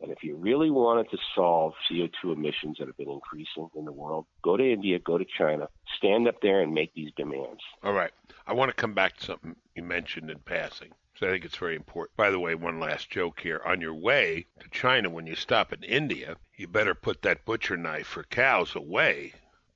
And 0.00 0.12
if 0.12 0.22
you 0.22 0.36
really 0.36 0.70
wanted 0.70 1.10
to 1.12 1.18
solve 1.34 1.72
CO2 1.90 2.34
emissions 2.34 2.76
that 2.78 2.88
have 2.88 2.96
been 2.96 3.10
increasing 3.10 3.70
in 3.74 3.86
the 3.86 3.92
world, 3.92 4.26
go 4.42 4.56
to 4.56 4.72
India, 4.72 4.98
go 4.98 5.16
to 5.16 5.24
China, 5.24 5.68
stand 5.96 6.28
up 6.28 6.42
there 6.42 6.60
and 6.60 6.74
make 6.74 6.92
these 6.94 7.10
demands. 7.16 7.60
All 7.82 7.94
right. 7.94 8.10
I 8.46 8.52
want 8.52 8.68
to 8.70 8.74
come 8.74 8.92
back 8.92 9.16
to 9.16 9.24
something 9.24 9.56
you 9.74 9.82
mentioned 9.82 10.30
in 10.30 10.40
passing. 10.40 10.90
So 11.16 11.28
I 11.28 11.30
think 11.30 11.44
it's 11.44 11.56
very 11.56 11.76
important. 11.76 12.16
By 12.16 12.30
the 12.30 12.40
way, 12.40 12.54
one 12.54 12.80
last 12.80 13.08
joke 13.08 13.40
here. 13.40 13.60
On 13.64 13.80
your 13.80 13.94
way 13.94 14.46
to 14.60 14.68
China, 14.70 15.10
when 15.10 15.26
you 15.26 15.36
stop 15.36 15.72
in 15.72 15.84
India, 15.84 16.36
you 16.56 16.66
better 16.66 16.94
put 16.94 17.22
that 17.22 17.44
butcher 17.44 17.76
knife 17.76 18.06
for 18.06 18.24
cows 18.24 18.74
away 18.74 19.32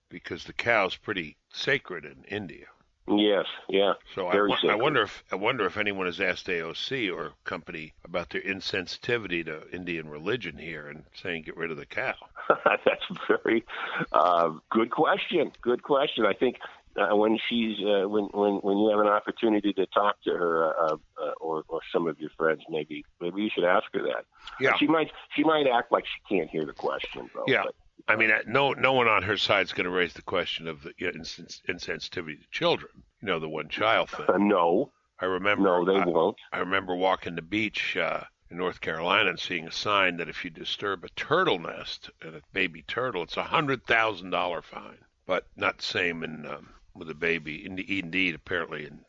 because 0.09 0.45
the 0.45 0.53
cow's 0.53 0.97
pretty 0.97 1.37
sacred 1.51 2.05
in 2.05 2.25
India. 2.25 2.67
Yes, 3.11 3.47
yeah. 3.69 3.95
So 4.15 4.27
I, 4.27 4.37
I, 4.69 4.75
wonder 4.75 5.03
if 5.03 5.25
I 5.33 5.37
wonder 5.37 5.65
if 5.65 5.79
anyone 5.79 6.07
has 6.07 6.21
asked 6.21 6.47
AOC 6.47 7.15
or 7.15 7.33
company 7.45 7.95
about 8.05 8.31
their 8.31 8.43
insensitivity 8.43 9.45
to 9.47 9.63
Indian 9.73 10.09
religion 10.11 10.59
here 10.59 10.89
and 10.89 11.05
saying 11.15 11.45
get 11.45 11.57
rid 11.57 11.71
of 11.71 11.79
the 11.79 11.87
cow. 11.87 12.15
That's 12.65 13.05
a 13.11 13.39
very 13.39 13.65
uh, 14.13 14.51
good 14.71 14.91
question. 14.91 15.53
Good 15.63 15.83
question. 15.83 16.27
I 16.27 16.35
think 16.35 16.59
uh, 16.99 17.15
when 17.17 17.39
she's 17.49 17.79
uh, 17.81 18.09
when 18.09 18.25
when 18.33 18.55
when 18.57 18.79
you 18.79 18.91
have 18.91 19.01
an 19.01 19.07
opportunity 19.07 19.73
to 19.73 19.87
talk 19.87 20.21
to 20.23 20.31
her 20.31 20.67
uh, 20.67 20.97
uh, 21.23 21.31
or 21.41 21.65
or 21.69 21.81
some 21.93 22.07
of 22.07 22.19
your 22.19 22.31
friends, 22.37 22.63
maybe 22.69 23.05
maybe 23.21 23.43
you 23.43 23.51
should 23.55 23.65
ask 23.65 23.85
her 23.95 24.03
that. 24.03 24.25
Yeah, 24.61 24.77
she 24.79 24.87
might 24.87 25.11
she 25.35 25.45
might 25.45 25.67
act 25.67 25.93
like 25.93 26.05
she 26.05 26.35
can't 26.35 26.51
hear 26.51 26.65
the 26.65 26.73
question. 26.73 27.31
Though, 27.35 27.45
yeah. 27.47 27.63
But, 27.65 27.75
I 28.07 28.17
mean, 28.17 28.31
uh, 28.31 28.39
no, 28.47 28.73
no 28.73 28.93
one 28.93 29.09
on 29.09 29.23
her 29.25 29.37
side 29.37 29.67
is 29.67 29.73
going 29.73 29.85
to 29.85 29.91
raise 29.91 30.15
the 30.15 30.23
question 30.23 30.67
of 30.67 30.83
the 30.83 30.93
you 30.99 31.07
know, 31.09 31.13
insens- 31.19 31.61
insensitivity 31.69 32.41
to 32.41 32.51
children. 32.51 32.91
You 33.21 33.29
know, 33.29 33.39
the 33.39 33.49
one 33.49 33.69
child 33.69 34.09
thing. 34.11 34.27
Uh, 34.29 34.39
no, 34.39 34.93
I 35.21 35.27
remember. 35.27 35.65
No, 35.65 35.85
they 35.85 36.01
I, 36.01 36.07
won't. 36.07 36.37
I 36.53 36.59
remember 36.59 36.95
walking 36.95 37.35
the 37.35 37.43
beach 37.43 37.97
uh, 37.97 38.23
in 38.51 38.57
North 38.57 38.81
Carolina 38.81 39.31
and 39.31 39.39
seeing 39.39 39.67
a 39.67 39.73
sign 39.73 40.17
that 40.19 40.29
if 40.29 40.45
you 40.45 40.51
disturb 40.51 41.05
a 41.05 41.09
turtle 41.11 41.59
nest 41.59 42.11
and 42.23 42.37
a 42.37 42.43
baby 42.53 42.83
turtle, 42.83 43.25
it's 43.25 43.37
a 43.37 43.43
hundred 43.43 43.85
thousand 43.85 44.31
dollar 44.31 44.63
fine. 44.63 44.99
But 45.27 45.47
not 45.57 45.79
the 45.79 45.85
same 45.85 46.23
in 46.23 46.47
um, 46.47 46.71
with 46.99 47.11
a 47.11 47.15
baby. 47.15 47.65
Indeed, 47.65 48.35
apparently, 48.35 48.85
and 48.85 49.05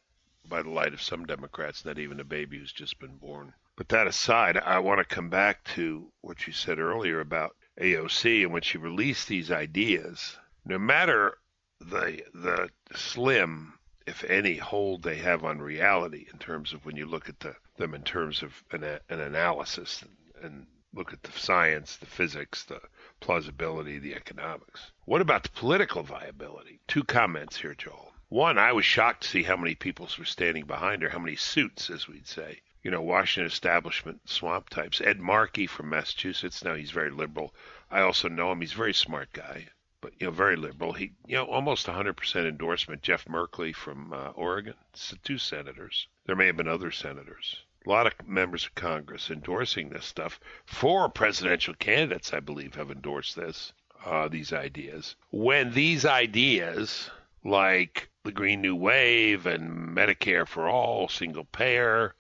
by 0.47 0.61
the 0.61 0.69
light 0.69 0.93
of 0.93 1.01
some 1.01 1.25
Democrats, 1.25 1.85
not 1.85 1.99
even 1.99 2.19
a 2.19 2.23
baby 2.23 2.57
who's 2.57 2.71
just 2.71 2.99
been 2.99 3.17
born. 3.17 3.53
But 3.75 3.89
that 3.89 4.07
aside, 4.07 4.57
I 4.57 4.79
want 4.79 4.99
to 4.99 5.15
come 5.15 5.29
back 5.29 5.63
to 5.75 6.11
what 6.21 6.47
you 6.47 6.53
said 6.53 6.79
earlier 6.79 7.19
about 7.19 7.55
AOC 7.79 8.43
and 8.43 8.51
when 8.51 8.61
she 8.61 8.77
released 8.77 9.27
these 9.27 9.51
ideas. 9.51 10.37
No 10.65 10.77
matter 10.77 11.37
the 11.79 12.23
the 12.33 12.69
slim, 12.95 13.79
if 14.05 14.23
any, 14.25 14.57
hold 14.57 15.03
they 15.03 15.17
have 15.17 15.45
on 15.45 15.61
reality 15.61 16.27
in 16.33 16.39
terms 16.39 16.73
of 16.73 16.85
when 16.85 16.97
you 16.97 17.05
look 17.05 17.29
at 17.29 17.39
the, 17.39 17.55
them 17.77 17.93
in 17.93 18.03
terms 18.03 18.43
of 18.43 18.63
an, 18.71 18.83
an 18.83 19.19
analysis 19.19 20.01
and, 20.01 20.43
and 20.43 20.67
look 20.93 21.13
at 21.13 21.23
the 21.23 21.31
science, 21.31 21.95
the 21.97 22.05
physics, 22.05 22.63
the 22.65 22.81
plausibility, 23.19 23.99
the 23.99 24.15
economics. 24.15 24.91
What 25.09 25.21
about 25.21 25.41
the 25.41 25.49
political 25.49 26.03
viability? 26.03 26.81
Two 26.87 27.03
comments 27.03 27.57
here, 27.57 27.73
Joel. 27.73 28.13
One, 28.27 28.59
I 28.59 28.73
was 28.73 28.85
shocked 28.85 29.23
to 29.23 29.27
see 29.27 29.41
how 29.41 29.57
many 29.57 29.73
people 29.73 30.07
were 30.19 30.23
standing 30.23 30.65
behind 30.65 31.01
her, 31.01 31.09
how 31.09 31.17
many 31.17 31.35
suits, 31.35 31.89
as 31.89 32.07
we'd 32.07 32.27
say. 32.27 32.61
You 32.83 32.91
know, 32.91 33.01
Washington 33.01 33.47
establishment 33.47 34.29
swamp 34.29 34.69
types. 34.69 35.01
Ed 35.01 35.19
Markey 35.19 35.65
from 35.65 35.89
Massachusetts. 35.89 36.63
Now 36.63 36.75
he's 36.75 36.91
very 36.91 37.09
liberal. 37.09 37.55
I 37.89 38.01
also 38.01 38.29
know 38.29 38.51
him. 38.51 38.61
He's 38.61 38.73
a 38.73 38.77
very 38.77 38.93
smart 38.93 39.33
guy, 39.33 39.69
but 39.99 40.13
you 40.21 40.27
know, 40.27 40.31
very 40.31 40.55
liberal. 40.55 40.93
He, 40.93 41.13
you 41.25 41.37
know, 41.37 41.45
almost 41.45 41.87
100% 41.87 42.47
endorsement. 42.47 43.01
Jeff 43.01 43.25
Merkley 43.25 43.73
from 43.73 44.13
uh, 44.13 44.27
Oregon. 44.35 44.75
Two 45.23 45.39
senators. 45.39 46.07
There 46.27 46.35
may 46.35 46.45
have 46.45 46.57
been 46.57 46.67
other 46.67 46.91
senators 46.91 47.63
a 47.85 47.89
lot 47.89 48.05
of 48.05 48.27
members 48.27 48.65
of 48.65 48.75
Congress 48.75 49.31
endorsing 49.31 49.89
this 49.89 50.05
stuff. 50.05 50.39
Four 50.65 51.09
presidential 51.09 51.73
candidates, 51.73 52.33
I 52.33 52.39
believe, 52.41 52.75
have 52.75 52.91
endorsed 52.91 53.35
this, 53.35 53.73
uh, 54.05 54.27
these 54.27 54.53
ideas. 54.53 55.15
When 55.31 55.71
these 55.71 56.05
ideas, 56.05 57.09
like 57.43 58.09
the 58.23 58.31
Green 58.31 58.61
New 58.61 58.75
Wave 58.75 59.45
and 59.45 59.95
Medicare 59.95 60.47
for 60.47 60.67
All, 60.67 61.07
single 61.07 61.45
payer, 61.45 62.15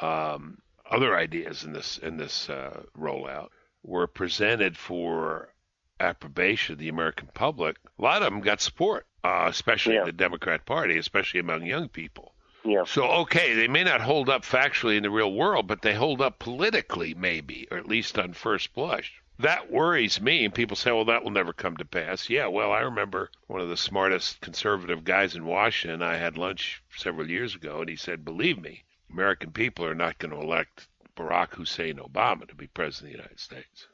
um, 0.00 0.58
other 0.90 1.16
ideas 1.16 1.64
in 1.64 1.72
this 1.72 1.98
in 1.98 2.16
this 2.16 2.48
uh, 2.50 2.82
rollout 2.98 3.48
were 3.82 4.06
presented 4.06 4.76
for 4.76 5.52
approbation 6.00 6.72
of 6.72 6.78
the 6.78 6.88
American 6.88 7.28
public, 7.34 7.76
a 7.98 8.02
lot 8.02 8.22
of 8.22 8.30
them 8.32 8.40
got 8.40 8.60
support, 8.60 9.06
uh, 9.22 9.46
especially 9.48 9.94
Yeah. 9.94 10.00
in 10.00 10.06
the 10.06 10.12
Democrat 10.12 10.64
Party, 10.64 10.96
especially 10.98 11.40
among 11.40 11.64
young 11.66 11.88
people. 11.88 12.34
Yeah. 12.64 12.84
So, 12.84 13.04
okay, 13.22 13.54
they 13.54 13.68
may 13.68 13.84
not 13.84 14.00
hold 14.00 14.28
up 14.28 14.42
factually 14.42 14.96
in 14.96 15.02
the 15.02 15.10
real 15.10 15.32
world, 15.32 15.66
but 15.66 15.82
they 15.82 15.94
hold 15.94 16.20
up 16.20 16.38
politically, 16.38 17.14
maybe, 17.14 17.66
or 17.70 17.78
at 17.78 17.86
least 17.86 18.18
on 18.18 18.32
first 18.32 18.74
blush. 18.74 19.22
That 19.40 19.70
worries 19.70 20.20
me. 20.20 20.44
And 20.44 20.54
people 20.54 20.76
say, 20.76 20.92
well, 20.92 21.06
that 21.06 21.24
will 21.24 21.30
never 21.30 21.52
come 21.52 21.76
to 21.78 21.84
pass. 21.84 22.28
Yeah, 22.28 22.46
well, 22.48 22.72
I 22.72 22.80
remember 22.80 23.30
one 23.46 23.60
of 23.60 23.68
the 23.68 23.76
smartest 23.76 24.40
conservative 24.40 25.04
guys 25.04 25.34
in 25.34 25.44
Washington. 25.44 26.02
I 26.02 26.16
had 26.16 26.36
lunch 26.36 26.82
several 26.96 27.28
years 27.28 27.54
ago, 27.54 27.80
and 27.80 27.88
he 27.88 27.96
said, 27.96 28.24
believe 28.24 28.60
me, 28.60 28.84
American 29.10 29.50
people 29.50 29.84
are 29.86 29.94
not 29.94 30.18
going 30.18 30.32
to 30.32 30.40
elect 30.40 30.88
Barack 31.16 31.54
Hussein 31.54 31.96
Obama 31.96 32.48
to 32.48 32.54
be 32.54 32.66
president 32.66 33.12
of 33.12 33.12
the 33.12 33.18
United 33.18 33.40
States. 33.40 33.86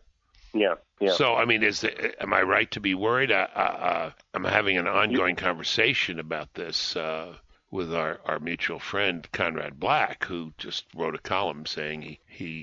Yeah. 0.53 0.75
Yeah. 1.01 1.13
So, 1.13 1.35
I 1.35 1.45
mean, 1.45 1.63
is 1.63 1.83
the, 1.83 2.23
am 2.23 2.33
I 2.33 2.43
right 2.43 2.71
to 2.73 2.81
be 2.81 2.95
worried? 2.95 3.31
I, 3.31 3.49
I, 3.55 3.63
uh, 3.63 4.11
I'm 4.35 4.45
having 4.45 4.79
an 4.79 4.89
ongoing 4.89 5.37
conversation 5.37 6.19
about 6.19 6.55
this 6.55 6.97
uh, 6.97 7.35
with 7.71 7.95
our, 7.95 8.21
our 8.25 8.39
mutual 8.41 8.79
friend 8.79 9.27
Conrad 9.33 9.79
Black, 9.79 10.25
who 10.25 10.53
just 10.57 10.87
wrote 10.95 11.15
a 11.15 11.19
column 11.19 11.67
saying 11.67 12.03
he, 12.03 12.19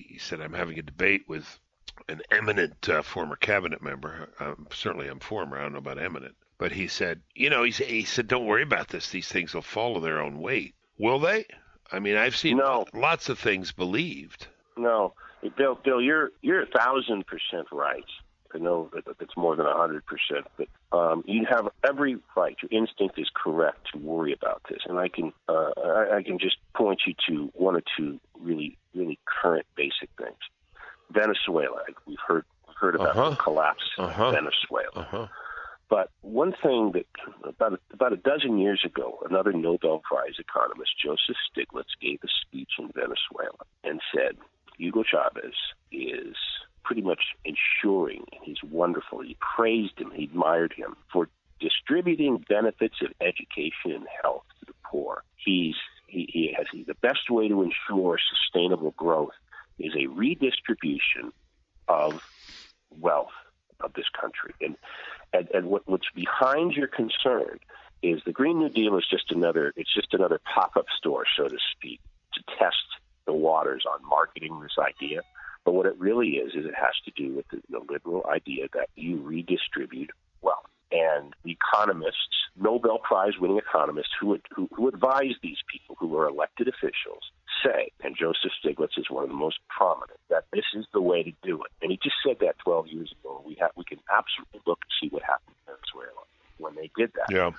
he 0.09 0.17
said 0.17 0.41
I'm 0.41 0.53
having 0.53 0.79
a 0.79 0.83
debate 0.83 1.25
with 1.27 1.59
an 2.09 2.21
eminent 2.31 2.89
uh, 2.89 3.01
former 3.01 3.35
cabinet 3.35 3.81
member. 3.81 4.29
Um, 4.39 4.67
certainly, 4.73 5.07
I'm 5.07 5.19
former. 5.19 5.57
I 5.57 5.61
don't 5.63 5.73
know 5.73 5.79
about 5.79 5.99
eminent, 5.99 6.35
but 6.57 6.71
he 6.71 6.87
said, 6.87 7.21
you 7.35 7.49
know, 7.49 7.63
he, 7.63 7.71
said- 7.71 7.87
he 7.87 8.03
said, 8.03 8.27
don't 8.27 8.45
worry 8.45 8.63
about 8.63 8.89
this. 8.89 9.09
These 9.09 9.27
things 9.27 9.53
will 9.53 9.61
follow 9.61 9.99
their 9.99 10.21
own 10.21 10.39
weight. 10.39 10.75
Will 10.97 11.19
they? 11.19 11.45
I 11.91 11.99
mean, 11.99 12.15
I've 12.15 12.35
seen 12.35 12.57
No. 12.57 12.85
lots 12.93 13.29
of 13.29 13.37
things 13.39 13.71
believed. 13.71 14.47
No, 14.77 15.13
Bill. 15.57 15.75
Bill, 15.83 16.01
you're 16.01 16.31
you're 16.41 16.63
a 16.63 16.65
thousand 16.67 17.27
percent 17.27 17.67
right. 17.71 18.05
I 18.55 18.57
know 18.59 18.89
that 18.93 19.05
that 19.05 19.15
it's 19.19 19.35
more 19.37 19.55
than 19.55 19.65
a 19.65 19.75
hundred 19.77 20.03
percent, 20.05 20.47
but 20.57 20.67
um, 20.97 21.23
you 21.27 21.45
have 21.49 21.67
every 21.87 22.17
right. 22.35 22.55
Your 22.61 22.81
instinct 22.81 23.19
is 23.19 23.29
correct 23.33 23.89
to 23.91 23.99
worry 23.99 24.33
about 24.33 24.61
this, 24.69 24.79
and 24.87 24.97
I 24.97 25.09
can 25.09 25.33
uh, 25.49 25.71
I, 25.77 26.17
I 26.17 26.23
can 26.23 26.39
just 26.39 26.57
point 26.75 27.01
you 27.05 27.13
to 27.27 27.51
one 27.53 27.75
or 27.75 27.83
two 27.97 28.19
really 28.39 28.77
really 28.95 29.19
current 29.25 29.65
basic 29.75 30.09
things. 30.17 30.37
Venezuela, 31.13 31.81
we've 32.05 32.17
heard 32.27 32.45
we've 32.67 32.77
heard 32.77 32.95
about 32.95 33.09
Uh-huh. 33.15 33.29
the 33.31 33.35
collapse 33.37 33.83
Uh-huh. 33.97 34.25
of 34.25 34.33
Venezuela. 34.33 34.89
Uh 34.95 35.03
huh. 35.03 35.27
But 35.89 36.09
one 36.21 36.53
thing 36.63 36.91
that 36.93 37.05
about 37.43 37.79
about 37.93 38.13
a 38.13 38.17
dozen 38.17 38.57
years 38.57 38.81
ago, 38.83 39.19
another 39.29 39.53
Nobel 39.53 39.99
Prize 39.99 40.37
economist, 40.39 40.91
Joseph 40.97 41.37
Stiglitz, 41.49 41.93
gave 42.01 42.19
a 42.23 42.27
speech 42.41 42.71
in 42.79 42.87
Venezuela 42.95 43.63
and 43.83 44.01
said 44.13 44.37
Hugo 44.77 45.03
Chavez 45.03 45.53
is 45.91 46.35
pretty 46.83 47.01
much 47.01 47.21
ensuring 47.45 48.25
and 48.33 48.41
he's 48.43 48.63
wonderful. 48.63 49.21
He 49.21 49.37
praised 49.55 49.99
him, 49.99 50.11
he 50.11 50.23
admired 50.25 50.73
him 50.73 50.95
for 51.11 51.29
distributing 51.59 52.43
benefits 52.49 52.95
of 53.01 53.09
education 53.21 53.91
and 53.91 54.07
health 54.21 54.43
to 54.59 54.65
the 54.65 54.73
poor. 54.83 55.23
He's 55.37 55.75
he, 56.07 56.27
he 56.31 56.53
has 56.57 56.65
he, 56.71 56.83
the 56.83 56.95
best 56.95 57.29
way 57.29 57.47
to 57.47 57.61
ensure 57.61 58.17
sustainable 58.33 58.91
growth 58.97 59.33
is 59.79 59.93
a 59.97 60.07
redistribution 60.07 61.31
of 61.87 62.23
wealth 62.99 63.31
of 63.79 63.93
this 63.93 64.05
country. 64.19 64.53
And 64.61 64.75
and, 65.33 65.49
and 65.53 65.65
what, 65.67 65.87
what's 65.87 66.09
behind 66.13 66.73
your 66.73 66.87
concern 66.87 67.59
is 68.03 68.21
the 68.25 68.31
Green 68.31 68.59
New 68.59 68.69
Deal 68.69 68.97
is 68.97 69.05
just 69.09 69.31
another 69.31 69.73
it's 69.75 69.93
just 69.93 70.13
another 70.13 70.39
pop-up 70.53 70.85
store, 70.97 71.25
so 71.35 71.47
to 71.47 71.57
speak, 71.71 71.99
to 72.33 72.43
test 72.59 72.75
the 73.25 73.33
waters 73.33 73.83
on 73.91 74.07
marketing 74.07 74.59
this 74.61 74.77
idea. 74.79 75.21
But 75.65 75.73
what 75.73 75.85
it 75.85 75.97
really 75.97 76.31
is 76.31 76.53
is 76.55 76.65
it 76.65 76.75
has 76.75 76.93
to 77.05 77.11
do 77.15 77.33
with 77.33 77.47
the, 77.47 77.61
the 77.69 77.79
liberal 77.89 78.25
idea 78.27 78.67
that 78.73 78.89
you 78.95 79.21
redistribute 79.21 80.11
wealth. 80.41 80.65
And 80.93 81.33
the 81.43 81.51
economists, 81.51 82.37
Nobel 82.55 82.99
Prize 82.99 83.33
winning 83.39 83.57
economists 83.57 84.11
who, 84.19 84.37
who, 84.55 84.69
who 84.71 84.87
advise 84.87 85.33
these 85.41 85.57
people 85.71 85.95
who 85.99 86.15
are 86.17 86.27
elected 86.27 86.67
officials 86.67 87.31
say, 87.65 87.91
and 88.03 88.15
Joseph 88.15 88.51
Stiglitz 88.63 88.97
is 88.97 89.09
one 89.09 89.23
of 89.23 89.29
the 89.29 89.35
most 89.35 89.57
prominent, 89.69 90.19
that 90.29 90.45
this 90.53 90.65
is 90.75 90.85
the 90.93 91.01
way 91.01 91.23
to 91.23 91.31
do 91.41 91.61
it. 91.63 91.71
And 91.81 91.91
he 91.91 91.97
just 92.01 92.15
said 92.25 92.37
that 92.41 92.59
12 92.59 92.87
years 92.87 93.13
ago. 93.19 93.41
We 93.45 93.57
have 93.59 93.71
we 93.75 93.83
can 93.83 93.99
absolutely 94.11 94.61
look 94.67 94.79
and 94.83 94.91
see 95.01 95.13
what 95.13 95.23
happened 95.23 95.55
in 95.67 95.73
Venezuela 95.73 96.23
when 96.57 96.75
they 96.75 96.91
did 96.95 97.11
that. 97.13 97.33
Yeah. 97.33 97.51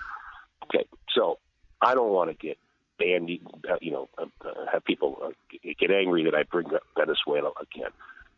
Okay, 0.65 0.87
so 1.15 1.39
I 1.81 1.95
don't 1.95 2.11
want 2.11 2.31
to 2.31 2.37
get 2.37 2.59
bandy, 2.99 3.43
uh, 3.69 3.77
you 3.81 3.91
know, 3.91 4.09
uh, 4.19 4.27
uh, 4.45 4.67
have 4.73 4.85
people 4.85 5.19
uh, 5.25 5.31
get 5.79 5.91
angry 5.91 6.25
that 6.25 6.35
I 6.35 6.45
bring 6.45 6.73
up 6.75 6.83
Venezuela 6.97 7.51
again. 7.61 7.91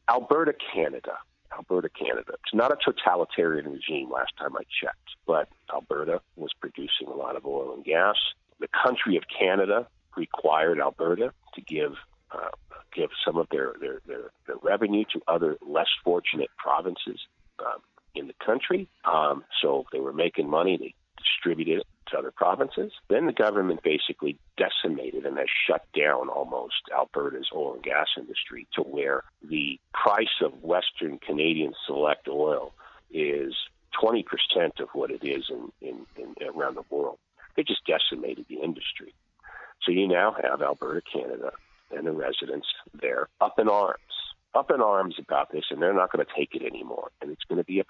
Alberta, 0.09 0.55
Canada. 0.75 1.19
Alberta, 1.57 1.89
Canada. 1.89 2.35
It's 2.45 2.55
not 2.55 2.73
a 2.73 2.77
totalitarian 2.85 3.71
regime 3.73 4.11
last 4.11 4.33
time 4.39 4.57
I 4.57 4.63
checked, 4.81 5.11
but 5.27 5.49
Alberta 5.73 6.21
was 6.37 6.51
producing 6.61 7.09
a 7.09 7.15
lot 7.15 7.37
of 7.37 7.47
oil 7.47 7.75
and 7.75 7.85
gas. 7.85 8.17
The 8.61 8.69
country 8.69 9.17
of 9.17 9.25
Canada 9.29 9.87
required 10.17 10.81
Alberta 10.81 11.33
to 11.55 11.61
give 11.61 11.93
uh, 12.33 12.51
give 12.95 13.11
some 13.25 13.37
of 13.37 13.47
their, 13.51 13.75
their, 13.81 14.01
their, 14.07 14.31
their 14.47 14.57
revenue 14.63 15.05
to 15.13 15.21
other 15.29 15.57
less 15.67 15.87
fortunate 16.03 16.51
provinces 16.57 17.21
um, 17.61 17.81
in 18.15 18.27
the 18.27 18.35
country. 18.45 18.89
Um, 19.05 19.45
so 19.63 19.85
they 19.93 20.01
were 20.01 20.13
making 20.13 20.49
money, 20.49 20.77
they 20.77 20.95
distributed 21.23 21.81
it 21.81 21.87
to 22.09 22.19
other 22.19 22.31
provinces. 22.31 22.93
Then 23.09 23.27
the 23.27 23.33
government 23.33 23.83
basically 23.83 24.39
decimated 24.57 25.27
and 25.27 25.37
has 25.39 25.49
shut 25.67 25.85
down 25.93 26.29
almost 26.29 26.75
Alberta's 26.95 27.49
oil 27.55 27.75
and 27.75 27.83
gas 27.83 28.09
industry 28.17 28.67
to 28.75 28.83
where 28.83 29.25
the 29.49 29.79
price 29.93 30.41
of 30.43 30.63
Western 30.63 31.19
Canadian 31.19 31.75
select 31.87 32.29
oil 32.29 32.73
is 33.11 33.55
20% 34.03 34.25
of 34.81 34.89
what 34.93 35.11
it 35.11 35.25
is 35.25 35.45
in, 35.51 35.73
in, 35.81 36.07
in 36.17 36.35
around 36.49 36.77
the 36.77 36.85
world. 36.91 37.19
They 37.57 37.63
just 37.63 37.87
decimated 37.87 38.47
the 38.49 38.61
industry. 38.61 39.15
So 39.83 39.93
you 39.93 40.07
now 40.09 40.37
have 40.43 40.63
Alberta, 40.63 41.03
Canada, 41.11 41.53
and 41.91 42.07
the 42.07 42.13
residents 42.13 42.67
there 43.01 43.29
up 43.41 43.59
in 43.59 43.69
arms, 43.69 44.01
up 44.57 44.71
in 44.71 44.81
arms 44.81 45.17
about 45.19 45.53
this, 45.53 45.65
and 45.71 45.81
they're 45.81 45.95
not 45.95 46.11
going 46.13 46.25
to 46.25 46.33
take 46.37 46.55
it 46.55 46.65
anymore. 46.67 47.11
And 47.21 47.31
it's 47.31 47.45
going 47.45 47.59
to 47.59 47.65
be 47.65 47.81
a. 47.81 47.85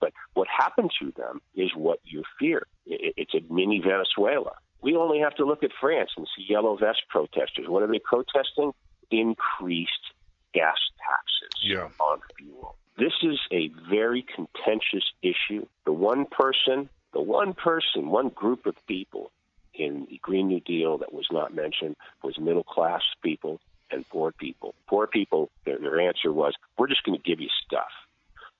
But 0.00 0.12
what 0.34 0.48
happened 0.48 0.90
to 1.00 1.12
them 1.16 1.40
is 1.54 1.70
what 1.74 2.00
you 2.04 2.22
fear. 2.38 2.66
It's 2.86 3.34
a 3.34 3.40
mini 3.52 3.80
Venezuela. 3.80 4.52
We 4.80 4.96
only 4.96 5.18
have 5.20 5.34
to 5.36 5.44
look 5.44 5.62
at 5.62 5.70
France 5.80 6.10
and 6.16 6.26
see 6.36 6.44
yellow 6.48 6.76
vest 6.76 7.02
protesters. 7.08 7.66
What 7.68 7.82
are 7.82 7.86
they 7.86 8.00
protesting? 8.00 8.72
Increased 9.10 10.12
gas 10.52 10.76
taxes 11.08 11.62
Yeah. 11.62 11.88
on 11.98 12.20
fuel. 12.38 12.76
This 12.96 13.14
is 13.22 13.40
a 13.50 13.68
very 13.90 14.22
contentious 14.22 15.10
issue. 15.22 15.66
The 15.84 15.92
one 15.92 16.26
person, 16.26 16.88
the 17.12 17.20
one 17.20 17.54
person, 17.54 18.08
one 18.10 18.28
group 18.28 18.66
of 18.66 18.76
people 18.86 19.32
in 19.72 20.06
the 20.08 20.18
Green 20.22 20.48
New 20.48 20.60
Deal 20.60 20.98
that 20.98 21.12
was 21.12 21.26
not 21.32 21.52
mentioned 21.54 21.96
was 22.22 22.38
middle 22.38 22.62
class 22.62 23.02
people 23.22 23.60
and 23.94 24.08
poor 24.08 24.32
people. 24.32 24.74
Poor 24.88 25.06
people, 25.06 25.50
their, 25.64 25.78
their 25.78 26.00
answer 26.00 26.32
was, 26.32 26.54
we're 26.76 26.88
just 26.88 27.04
going 27.04 27.16
to 27.18 27.22
give 27.22 27.40
you 27.40 27.48
stuff. 27.66 27.90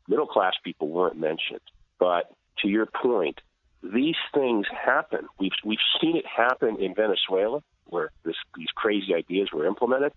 Middle 0.09 0.27
class 0.27 0.55
people 0.63 0.89
weren't 0.89 1.19
mentioned. 1.19 1.61
But 1.99 2.33
to 2.61 2.69
your 2.69 2.87
point, 2.87 3.41
these 3.83 4.17
things 4.33 4.67
happen. 4.69 5.27
We've, 5.39 5.53
we've 5.65 5.79
seen 6.01 6.17
it 6.17 6.25
happen 6.27 6.81
in 6.81 6.95
Venezuela 6.95 7.63
where 7.87 8.11
this, 8.25 8.37
these 8.57 8.69
crazy 8.75 9.15
ideas 9.15 9.51
were 9.53 9.67
implemented. 9.67 10.13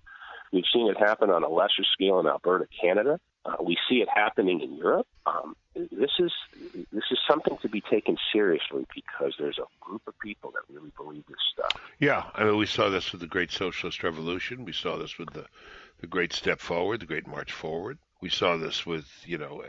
We've 0.54 0.64
seen 0.74 0.90
it 0.90 0.98
happen 0.98 1.30
on 1.30 1.44
a 1.44 1.50
lesser 1.50 1.84
scale 1.94 2.20
in 2.20 2.28
Alberta, 2.28 2.68
Canada. 2.82 3.20
Uh, 3.48 3.56
we 3.64 3.78
see 3.90 3.98
it 3.98 4.10
happening 4.14 4.62
in 4.62 4.76
Europe. 4.76 5.08
Um, 5.26 5.56
this 5.74 6.12
is 6.20 6.32
this 6.92 7.04
is 7.12 7.20
something 7.30 7.58
to 7.62 7.70
be 7.70 7.82
taken 7.82 8.18
seriously 8.34 8.86
because 8.94 9.34
there's 9.40 9.60
a 9.60 9.68
group 9.80 10.02
of 10.08 10.20
people 10.20 10.52
that 10.52 10.74
really 10.74 10.92
believe 10.98 11.24
this 11.28 11.38
stuff. 11.54 11.82
Yeah, 12.00 12.24
I 12.34 12.44
mean, 12.44 12.58
we 12.58 12.66
saw 12.66 12.90
this 12.90 13.12
with 13.12 13.22
the 13.22 13.28
Great 13.28 13.52
Socialist 13.52 14.04
Revolution. 14.04 14.66
We 14.66 14.74
saw 14.74 14.98
this 14.98 15.18
with 15.18 15.32
the, 15.34 15.46
the 16.02 16.08
Great 16.08 16.34
Step 16.34 16.60
Forward, 16.60 17.00
the 17.00 17.06
Great 17.06 17.28
March 17.28 17.52
Forward. 17.54 18.00
We 18.22 18.30
saw 18.30 18.58
this 18.58 18.86
with, 18.86 19.06
you 19.26 19.38
know, 19.38 19.64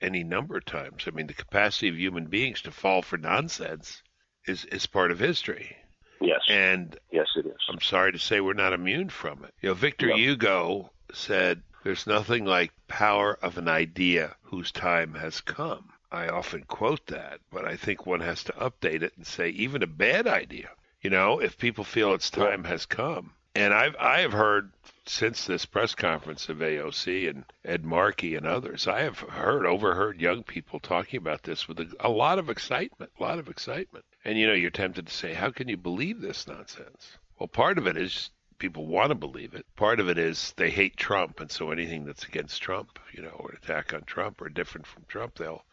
any 0.00 0.24
number 0.24 0.56
of 0.56 0.64
times. 0.64 1.04
I 1.06 1.10
mean, 1.10 1.26
the 1.26 1.34
capacity 1.34 1.88
of 1.88 1.98
human 1.98 2.26
beings 2.26 2.62
to 2.62 2.70
fall 2.70 3.02
for 3.02 3.18
nonsense 3.18 4.02
is, 4.46 4.64
is 4.64 4.86
part 4.86 5.10
of 5.10 5.18
history. 5.18 5.76
Yes, 6.20 6.40
And 6.48 6.96
yes, 7.10 7.26
it 7.36 7.46
is. 7.46 7.56
I'm 7.68 7.80
sorry 7.80 8.12
to 8.12 8.18
say 8.18 8.40
we're 8.40 8.54
not 8.54 8.72
immune 8.72 9.10
from 9.10 9.44
it. 9.44 9.52
You 9.60 9.70
know, 9.70 9.74
Victor 9.74 10.06
No. 10.08 10.16
Hugo 10.16 10.92
said, 11.12 11.62
There's 11.84 12.06
nothing 12.06 12.44
like 12.44 12.72
power 12.86 13.36
of 13.42 13.58
an 13.58 13.66
idea 13.66 14.36
whose 14.42 14.70
time 14.70 15.14
has 15.14 15.40
come. 15.40 15.92
I 16.12 16.28
often 16.28 16.62
quote 16.62 17.08
that, 17.08 17.40
but 17.50 17.64
I 17.64 17.74
think 17.74 18.06
one 18.06 18.20
has 18.20 18.44
to 18.44 18.52
update 18.52 19.02
it 19.02 19.16
and 19.16 19.26
say 19.26 19.48
even 19.48 19.82
a 19.82 19.88
bad 19.88 20.28
idea. 20.28 20.70
You 21.00 21.10
know, 21.10 21.40
if 21.40 21.58
people 21.58 21.82
feel 21.82 22.14
its 22.14 22.30
time 22.30 22.62
has 22.64 22.86
come. 22.86 23.34
And 23.56 23.74
I've 23.74 23.96
I 23.96 24.20
have 24.20 24.32
heard 24.32 24.72
since 25.06 25.44
this 25.44 25.66
press 25.66 25.96
conference 25.96 26.48
of 26.48 26.58
AOC 26.58 27.28
and 27.28 27.44
Ed 27.64 27.84
Markey 27.84 28.36
and 28.36 28.46
others, 28.46 28.86
I 28.86 29.00
have 29.00 29.18
heard 29.18 29.66
overheard 29.66 30.20
young 30.20 30.44
people 30.44 30.78
talking 30.78 31.18
about 31.18 31.42
this 31.42 31.66
with 31.66 31.80
a, 31.80 31.92
a 31.98 32.08
lot 32.08 32.38
of 32.38 32.48
excitement, 32.48 33.10
a 33.18 33.22
lot 33.22 33.40
of 33.40 33.48
excitement. 33.48 34.04
And 34.24 34.38
you 34.38 34.46
know, 34.46 34.52
you're 34.52 34.70
tempted 34.70 35.08
to 35.08 35.12
say, 35.12 35.34
how 35.34 35.50
can 35.50 35.68
you 35.68 35.76
believe 35.76 36.20
this 36.20 36.46
nonsense? 36.46 37.18
Well, 37.40 37.48
part 37.48 37.76
of 37.76 37.88
it 37.88 37.96
is 37.96 38.30
people 38.62 38.86
want 38.86 39.08
to 39.08 39.16
believe 39.16 39.54
it. 39.54 39.66
Part 39.74 39.98
of 39.98 40.08
it 40.08 40.16
is 40.18 40.54
they 40.56 40.70
hate 40.70 40.96
Trump, 40.96 41.40
and 41.40 41.50
so 41.50 41.72
anything 41.72 42.04
that's 42.04 42.22
against 42.22 42.62
Trump, 42.62 43.00
you 43.12 43.20
know, 43.20 43.34
or 43.40 43.50
an 43.50 43.58
attack 43.60 43.92
on 43.92 44.04
Trump 44.04 44.40
or 44.40 44.48
different 44.48 44.86
from 44.86 45.02
Trump, 45.08 45.34
they'll 45.34 45.64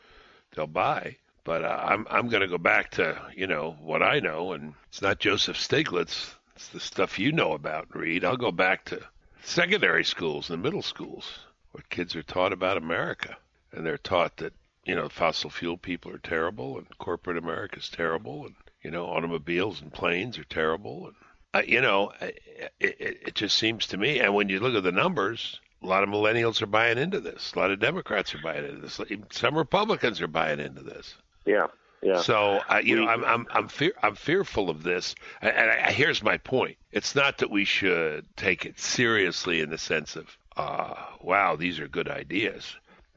they'll 0.56 0.66
buy. 0.66 1.16
But 1.44 1.64
uh, 1.64 1.80
I'm 1.86 2.08
I'm 2.10 2.30
going 2.30 2.42
to 2.42 2.48
go 2.48 2.58
back 2.58 2.90
to 2.94 3.16
you 3.36 3.46
know 3.46 3.78
what 3.80 4.02
I 4.02 4.20
know, 4.20 4.54
and 4.54 4.74
it's 4.88 5.04
not 5.04 5.20
Joseph 5.20 5.56
Stiglitz. 5.56 6.34
It's 6.56 6.70
the 6.70 6.80
stuff 6.80 7.20
you 7.20 7.32
know 7.32 7.54
about, 7.54 7.96
Reed. 7.96 8.26
I'll 8.26 8.38
go 8.38 8.52
back 8.52 8.86
to 8.86 9.06
secondary 9.44 10.04
schools 10.04 10.50
and 10.50 10.64
middle 10.64 10.82
schools, 10.82 11.42
where 11.74 11.84
kids 11.92 12.16
are 12.16 12.24
taught 12.24 12.54
about 12.54 12.76
America, 12.76 13.38
and 13.72 13.86
they're 13.86 14.00
taught 14.00 14.38
that 14.38 14.54
you 14.84 14.96
know 14.96 15.10
fossil 15.10 15.52
fuel 15.52 15.78
people 15.78 16.12
are 16.12 16.18
terrible, 16.18 16.80
and 16.80 16.98
corporate 16.98 17.38
America 17.38 17.78
is 17.78 17.88
terrible, 17.88 18.48
and 18.48 18.56
you 18.82 18.90
know 18.90 19.06
automobiles 19.06 19.80
and 19.80 19.94
planes 19.94 20.40
are 20.40 20.44
terrible, 20.46 21.06
and 21.06 21.16
uh, 21.54 21.62
you 21.66 21.82
know 21.82 22.12
it, 22.22 22.40
it, 22.80 23.22
it 23.28 23.36
just 23.36 23.58
seems 23.58 23.88
to 23.88 23.98
me. 23.98 24.20
And 24.20 24.34
when 24.34 24.50
you 24.50 24.60
look 24.60 24.76
at 24.76 24.84
the 24.84 24.92
numbers, 24.92 25.60
a 25.82 25.88
lot 25.88 26.04
of 26.04 26.10
millennials 26.10 26.62
are 26.62 26.68
buying 26.68 26.98
into 26.98 27.20
this. 27.20 27.54
A 27.56 27.60
lot 27.60 27.72
of 27.72 27.80
Democrats 27.80 28.36
are 28.36 28.42
buying 28.42 28.66
into 28.66 28.82
this. 28.82 29.00
Some 29.32 29.58
Republicans 29.58 30.22
are 30.22 30.28
buying 30.28 30.60
into 30.60 30.82
this. 30.82 31.16
Yeah. 31.46 31.68
Yeah. 32.02 32.22
So 32.22 32.62
uh, 32.70 32.82
you 32.84 32.96
know, 32.96 33.08
I'm 33.08 33.26
I'm 33.26 33.48
I'm 33.52 33.68
fear 33.68 33.94
I'm 34.02 34.16
fearful 34.16 34.70
of 34.70 34.84
this. 34.84 35.16
And, 35.42 35.52
and 35.52 35.70
I, 35.70 35.92
here's 35.92 36.24
my 36.24 36.38
point: 36.38 36.78
it's 36.92 37.16
not 37.16 37.40
that 37.40 37.50
we 37.52 37.66
should 37.66 38.26
take 38.38 38.66
it 38.66 38.80
seriously 38.80 39.60
in 39.60 39.70
the 39.70 39.78
sense 39.78 40.16
of, 40.16 40.38
uh, 40.56 40.96
wow, 41.22 41.56
these 41.58 41.80
are 41.80 41.88
good 41.90 42.08
ideas, 42.08 42.74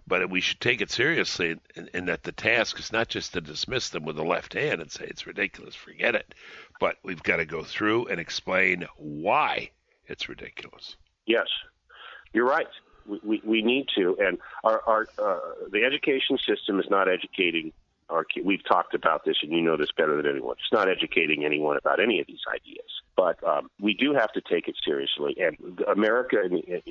but 0.07 0.29
we 0.31 0.41
should 0.41 0.61
take 0.61 0.81
it 0.81 0.91
seriously 0.91 1.57
in, 1.77 1.91
in 1.95 2.07
that 2.07 2.25
the 2.25 2.33
task 2.33 2.79
is 2.81 2.93
not 2.93 3.09
just 3.09 3.35
to 3.35 3.41
dismiss 3.41 3.91
them 3.91 4.05
with 4.05 4.17
the 4.17 4.25
left 4.25 4.55
hand 4.55 4.81
and 4.81 4.91
say 4.91 5.05
it's 5.05 5.29
ridiculous, 5.29 5.77
forget 5.77 6.17
it, 6.17 6.35
but 6.83 6.97
we've 7.05 7.23
got 7.23 7.37
to 7.37 7.45
go 7.45 7.63
through 7.63 8.07
and 8.07 8.19
explain 8.19 8.89
why 8.97 9.71
it's 10.09 10.29
ridiculous. 10.29 10.97
Yes, 11.27 11.47
you're 12.33 12.45
right. 12.45 12.67
We, 13.07 13.21
we, 13.23 13.43
we 13.45 13.63
need 13.63 13.87
to, 13.95 14.17
and 14.19 14.39
our, 14.65 14.83
our 14.85 15.07
uh, 15.17 15.39
the 15.71 15.85
education 15.85 16.39
system 16.39 16.81
is 16.81 16.87
not 16.91 17.09
educating 17.09 17.73
our 18.11 18.27
we've 18.45 18.65
talked 18.65 18.95
about 18.95 19.25
this, 19.25 19.37
and 19.45 19.53
you 19.53 19.61
know 19.61 19.77
this 19.77 19.93
better 19.97 20.17
than 20.17 20.27
anyone. 20.27 20.57
It's 20.59 20.73
not 20.73 20.89
educating 20.89 21.45
anyone 21.45 21.77
about 21.77 22.01
any 22.01 22.19
of 22.19 22.27
these 22.27 22.43
ideas, 22.53 22.91
but 23.17 23.39
um, 23.47 23.71
we 23.81 23.95
do 23.95 24.13
have 24.15 24.33
to 24.33 24.41
take 24.41 24.67
it 24.67 24.75
seriously. 24.85 25.37
And 25.41 25.81
America, 25.87 26.39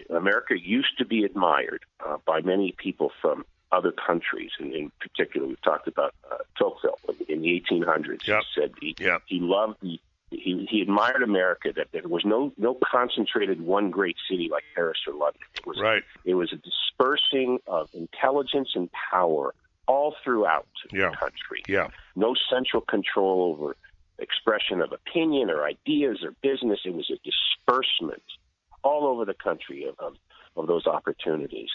America 0.10 0.56
used 0.58 0.98
to 1.00 1.06
be 1.06 1.26
admired 1.26 1.84
uh, 2.06 2.16
by 2.26 2.40
many 2.40 2.74
people 2.78 3.12
from 3.22 3.44
other 3.72 3.92
countries, 3.92 4.52
and 4.60 4.74
in 4.74 4.92
particular, 5.00 5.48
we've 5.48 5.62
talked 5.62 5.88
about 5.88 6.14
uh, 6.30 6.38
Tocqueville 6.58 7.00
in 7.28 7.42
the 7.42 7.64
1800s. 7.72 8.28
Yep. 8.28 8.44
He 8.44 8.62
said 8.62 8.72
he, 8.82 8.96
yep. 9.00 9.22
he 9.26 9.40
loved 9.40 9.78
the 9.82 10.00
he, 10.32 10.66
he 10.70 10.82
admired 10.82 11.24
America 11.24 11.74
that 11.76 11.88
there 11.92 12.08
was 12.08 12.24
no 12.24 12.54
no 12.58 12.78
concentrated 12.90 13.62
one 13.62 13.92
great 13.92 14.16
city 14.30 14.48
like 14.50 14.64
Paris 14.74 14.98
or 15.06 15.14
London. 15.14 15.42
It 15.56 15.68
was 15.68 15.78
right. 15.82 16.04
it 16.24 16.36
was 16.36 16.54
a 16.54 16.56
dispersing 16.56 17.60
of 17.68 17.90
intelligence 17.94 18.70
and 18.76 18.90
power 19.12 19.54
all 19.88 20.16
throughout 20.24 20.68
yeah. 20.92 21.10
the 21.10 21.18
country. 21.18 21.64
Yeah. 21.68 21.88
No 22.16 22.34
central 22.50 22.82
control 22.82 23.54
over 23.54 23.76
expression 24.20 24.82
of 24.82 24.94
opinion 24.94 25.50
or 25.50 25.66
ideas 25.66 26.20
or 26.24 26.34
business. 26.42 26.80
It 26.86 26.94
was 26.94 27.12
a 27.12 27.18
disbursement 27.24 28.24
all 28.84 29.08
over 29.08 29.26
the 29.26 29.34
country 29.34 29.86
of, 29.86 29.96
of, 30.00 30.16
of 30.56 30.68
those 30.68 30.88
opportunities. 30.88 31.70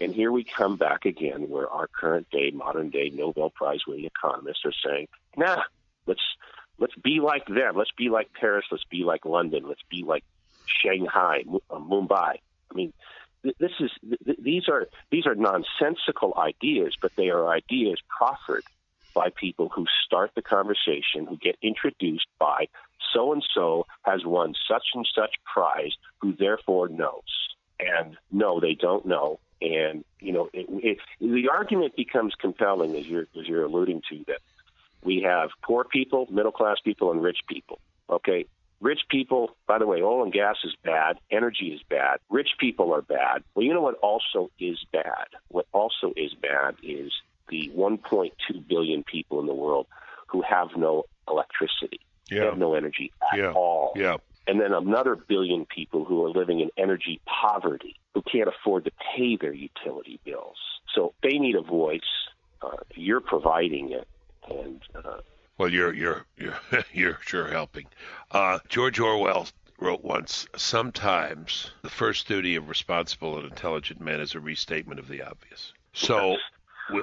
And 0.00 0.14
here 0.14 0.32
we 0.32 0.44
come 0.44 0.76
back 0.76 1.04
again 1.04 1.48
where 1.48 1.68
our 1.68 1.86
current 1.86 2.28
day, 2.30 2.50
modern 2.50 2.90
day 2.90 3.10
Nobel 3.12 3.50
Prize 3.50 3.80
winning 3.86 4.06
economists 4.06 4.64
are 4.64 4.72
saying, 4.84 5.08
nah, 5.36 5.62
let's 6.06 6.22
let's 6.78 6.94
be 6.96 7.20
like 7.20 7.46
them. 7.46 7.76
Let's 7.76 7.92
be 7.96 8.08
like 8.08 8.32
Paris. 8.32 8.64
Let's 8.70 8.84
be 8.84 9.04
like 9.04 9.24
London. 9.24 9.68
Let's 9.68 9.82
be 9.90 10.02
like 10.02 10.24
Shanghai, 10.66 11.44
uh, 11.70 11.76
Mumbai. 11.76 12.36
I 12.70 12.74
mean, 12.74 12.92
this 13.42 13.72
is 13.78 13.90
these 14.38 14.68
are 14.68 14.88
these 15.10 15.26
are 15.26 15.34
nonsensical 15.34 16.34
ideas, 16.36 16.96
but 17.00 17.12
they 17.16 17.28
are 17.28 17.48
ideas 17.48 17.98
proffered 18.08 18.64
by 19.14 19.28
people 19.34 19.68
who 19.68 19.84
start 20.04 20.30
the 20.34 20.42
conversation, 20.42 21.26
who 21.28 21.36
get 21.36 21.56
introduced 21.62 22.26
by 22.38 22.66
so 23.12 23.32
and 23.32 23.44
so 23.54 23.86
has 24.02 24.24
won 24.24 24.54
such 24.68 24.84
and 24.94 25.06
such 25.14 25.34
prize, 25.52 25.92
who 26.20 26.34
therefore 26.34 26.88
knows. 26.88 27.48
And 27.78 28.16
no, 28.30 28.60
they 28.60 28.74
don't 28.74 29.06
know. 29.06 29.40
And 29.62 30.04
you 30.20 30.32
know, 30.32 30.48
it, 30.52 30.66
it, 30.68 30.98
the 31.20 31.48
argument 31.50 31.96
becomes 31.96 32.34
compelling, 32.34 32.96
as 32.96 33.06
you're 33.06 33.26
as 33.38 33.46
you're 33.46 33.64
alluding 33.64 34.02
to, 34.10 34.24
that 34.26 34.40
we 35.02 35.22
have 35.22 35.50
poor 35.62 35.84
people, 35.84 36.26
middle 36.30 36.52
class 36.52 36.76
people, 36.82 37.10
and 37.10 37.22
rich 37.22 37.40
people. 37.48 37.78
Okay, 38.08 38.46
Rich 38.80 39.02
people, 39.10 39.56
by 39.66 39.78
the 39.78 39.86
way, 39.86 40.00
oil 40.00 40.22
and 40.22 40.32
gas 40.32 40.56
is 40.64 40.74
bad, 40.82 41.18
energy 41.30 41.66
is 41.66 41.82
bad, 41.82 42.18
rich 42.30 42.52
people 42.58 42.94
are 42.94 43.02
bad. 43.02 43.44
Well, 43.54 43.64
you 43.64 43.74
know 43.74 43.82
what 43.82 43.96
also 43.96 44.50
is 44.58 44.78
bad? 44.90 45.26
What 45.48 45.66
also 45.72 46.14
is 46.16 46.32
bad 46.32 46.76
is 46.82 47.12
the 47.50 47.70
1.2 47.76 48.30
billion 48.66 49.04
people 49.04 49.38
in 49.40 49.46
the 49.46 49.54
world 49.54 49.86
who 50.28 50.40
have 50.40 50.68
no 50.76 51.04
electricity, 51.28 52.00
yeah. 52.30 52.44
have 52.44 52.56
no 52.56 52.72
energy 52.72 53.12
at 53.30 53.38
yeah. 53.38 53.52
all. 53.52 53.92
Yeah. 53.96 54.16
And 54.50 54.60
then 54.60 54.72
another 54.72 55.14
billion 55.14 55.64
people 55.64 56.04
who 56.04 56.24
are 56.24 56.28
living 56.28 56.58
in 56.58 56.70
energy 56.76 57.20
poverty, 57.24 57.94
who 58.14 58.22
can't 58.22 58.48
afford 58.48 58.84
to 58.84 58.90
pay 59.16 59.36
their 59.36 59.52
utility 59.52 60.18
bills. 60.24 60.56
So 60.92 61.14
they 61.22 61.38
need 61.38 61.54
a 61.54 61.62
voice. 61.62 62.00
Uh, 62.60 62.78
you're 62.96 63.20
providing 63.20 63.92
it. 63.92 64.08
And 64.50 64.82
uh, 64.92 65.18
well, 65.56 65.68
you're 65.68 65.92
you're 65.92 66.26
you're 66.36 66.58
you're 66.92 67.18
sure 67.24 67.46
helping. 67.46 67.86
Uh, 68.32 68.58
George 68.68 68.98
Orwell 68.98 69.46
wrote 69.78 70.02
once, 70.02 70.48
"Sometimes 70.56 71.70
the 71.82 71.88
first 71.88 72.26
duty 72.26 72.56
of 72.56 72.68
responsible 72.68 73.38
and 73.38 73.48
intelligent 73.48 74.00
men 74.00 74.18
is 74.18 74.34
a 74.34 74.40
restatement 74.40 74.98
of 74.98 75.06
the 75.06 75.22
obvious." 75.22 75.72
So 75.92 76.38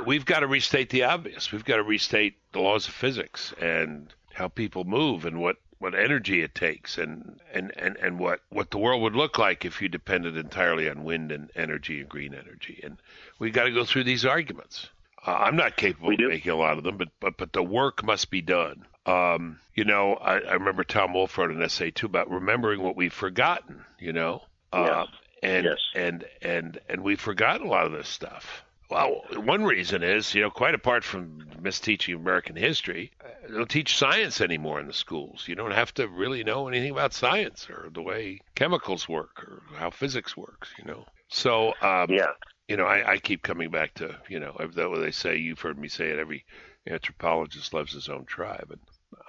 we've 0.06 0.26
got 0.26 0.42
to 0.42 0.48
restate 0.48 0.90
the 0.90 1.04
obvious. 1.04 1.54
We've 1.54 1.64
got 1.64 1.78
to 1.78 1.84
restate 1.84 2.36
the 2.52 2.60
laws 2.60 2.90
of 2.90 2.94
physics 2.94 3.54
and 3.62 4.14
how 4.34 4.50
people 4.50 4.84
move 4.84 5.24
and 5.24 5.40
what 5.40 5.56
what 5.80 5.94
energy 5.94 6.42
it 6.42 6.56
takes 6.56 6.98
and, 6.98 7.40
and, 7.54 7.72
and, 7.78 7.98
and 7.98 8.20
what, 8.20 8.42
what 8.50 8.72
the 8.72 8.78
world 8.78 9.02
would 9.02 9.16
look 9.16 9.38
like 9.38 9.66
if 9.66 9.82
you 9.82 9.88
depended 9.88 10.36
entirely 10.36 10.90
on 10.90 11.04
wind 11.04 11.32
and 11.32 11.50
energy 11.56 12.00
and 12.00 12.10
green 12.10 12.34
energy. 12.34 12.80
And 12.84 12.98
we've 13.40 13.54
got 13.54 13.66
to 13.66 13.72
go 13.72 13.86
through 13.86 14.06
these 14.06 14.26
arguments. 14.26 14.90
Uh, 15.26 15.32
I'm 15.32 15.56
not 15.56 15.76
capable 15.76 16.14
of 16.14 16.20
making 16.20 16.52
a 16.52 16.56
lot 16.56 16.78
of 16.78 16.84
them, 16.84 16.98
but 16.98 17.10
but 17.20 17.38
but 17.38 17.52
the 17.52 17.62
work 17.62 18.04
must 18.04 18.32
be 18.32 18.42
done. 18.42 18.86
Um, 19.06 19.60
you 19.76 19.84
know, 19.84 20.14
I, 20.14 20.40
I 20.40 20.54
remember 20.54 20.84
Tom 20.84 21.14
Wolfe 21.14 21.38
wrote 21.38 21.52
an 21.52 21.62
essay 21.62 21.92
too 21.92 22.06
about 22.06 22.32
remembering 22.32 22.82
what 22.82 22.96
we've 22.96 23.14
forgotten. 23.14 23.84
You 24.00 24.14
know, 24.14 24.44
uh, 24.72 25.06
and 25.44 25.66
yes. 25.66 25.80
and 25.96 26.26
and 26.42 26.80
and 26.88 27.04
we've 27.04 27.20
forgotten 27.20 27.68
a 27.68 27.70
lot 27.70 27.86
of 27.86 27.92
this 27.92 28.08
stuff. 28.08 28.64
Well, 28.90 29.24
one 29.36 29.64
reason 29.64 30.02
is, 30.02 30.34
you 30.34 30.42
know, 30.42 30.50
quite 30.50 30.74
apart 30.74 31.04
from 31.04 31.42
misteaching 31.62 32.16
American 32.16 32.56
history, 32.56 33.12
they 33.48 33.54
don't 33.54 33.70
teach 33.70 33.98
science 33.98 34.40
anymore 34.40 34.80
in 34.80 34.88
the 34.88 34.94
schools. 34.94 35.46
You 35.48 35.56
don't 35.56 35.72
have 35.72 35.94
to 35.96 36.08
really 36.08 36.44
know 36.44 36.68
anything 36.68 36.92
about 36.92 37.14
science 37.14 37.70
or 37.70 37.90
the 37.92 38.02
way 38.02 38.40
chemicals 38.56 39.10
work 39.10 39.44
or 39.44 39.64
how 39.76 39.90
physics 39.90 40.38
works, 40.38 40.70
you 40.78 40.86
know. 40.86 41.06
So, 41.28 41.74
um, 41.82 42.10
yeah 42.10 42.32
you 42.68 42.76
know, 42.76 42.86
I, 42.86 43.14
I 43.14 43.18
keep 43.18 43.44
coming 43.44 43.72
back 43.72 43.94
to, 43.96 44.16
you 44.28 44.40
know, 44.40 44.56
that 44.76 44.90
what 44.90 45.00
they 45.00 45.12
say. 45.12 45.38
You've 45.38 45.62
heard 45.62 45.80
me 45.80 45.88
say 45.88 46.10
it. 46.10 46.20
Every 46.20 46.46
anthropologist 46.86 47.74
loves 47.74 47.94
his 47.94 48.10
own 48.10 48.26
tribe, 48.26 48.68
and 48.72 48.80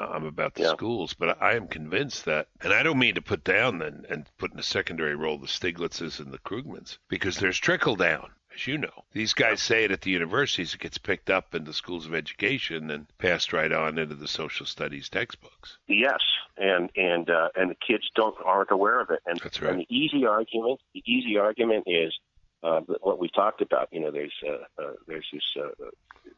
I'm 0.01 0.25
about 0.25 0.55
the 0.55 0.65
yeah. 0.65 0.73
schools. 0.73 1.15
But 1.15 1.41
I 1.41 1.55
am 1.55 1.69
convinced 1.69 2.25
that, 2.25 2.49
and 2.61 2.73
I 2.73 2.83
don't 2.83 2.99
mean 2.99 3.15
to 3.15 3.23
put 3.23 3.45
down 3.45 3.81
and, 3.83 4.05
and 4.07 4.27
put 4.39 4.53
in 4.53 4.59
a 4.59 4.65
secondary 4.65 5.15
role 5.15 5.39
the 5.39 5.47
Stiglitzes 5.47 6.19
and 6.19 6.33
the 6.33 6.39
Krugmans, 6.39 6.99
because 7.09 7.37
there's 7.37 7.59
trickle 7.59 7.95
down. 7.95 8.31
As 8.55 8.67
you 8.67 8.79
know, 8.79 9.05
these 9.13 9.35
guys 9.35 9.63
say 9.63 9.85
it 9.85 9.93
at 9.93 10.01
the 10.01 10.11
universities. 10.11 10.75
It 10.75 10.81
gets 10.81 10.99
picked 10.99 11.31
up 11.31 11.55
in 11.55 11.65
the 11.65 11.73
schools 11.73 12.07
of 12.07 12.15
education 12.15 12.91
and 12.91 13.07
passed 13.19 13.53
right 13.53 13.71
on 13.71 13.99
into 13.99 14.15
the 14.15 14.27
social 14.29 14.67
studies 14.67 15.09
textbooks. 15.09 15.79
Yes, 15.87 16.21
and 16.57 16.91
and 16.97 17.31
uh, 17.31 17.51
and 17.55 17.71
the 17.71 17.77
kids 17.77 18.11
don't 18.15 18.35
aren't 18.45 18.71
aware 18.71 19.01
of 19.01 19.11
it. 19.11 19.21
And, 19.27 19.39
That's 19.41 19.61
right. 19.63 19.73
and 19.73 19.81
the 19.81 19.87
easy 19.95 20.27
argument, 20.27 20.81
the 20.93 21.03
easy 21.07 21.39
argument 21.39 21.85
is 21.87 22.19
uh, 22.63 22.81
what 23.01 23.19
we 23.19 23.29
talked 23.29 23.61
about. 23.61 23.89
You 23.93 24.01
know, 24.01 24.11
there's 24.11 24.35
uh, 24.47 24.83
uh, 24.83 24.93
there's 25.07 25.29
this 25.33 25.57
uh, 25.57 25.85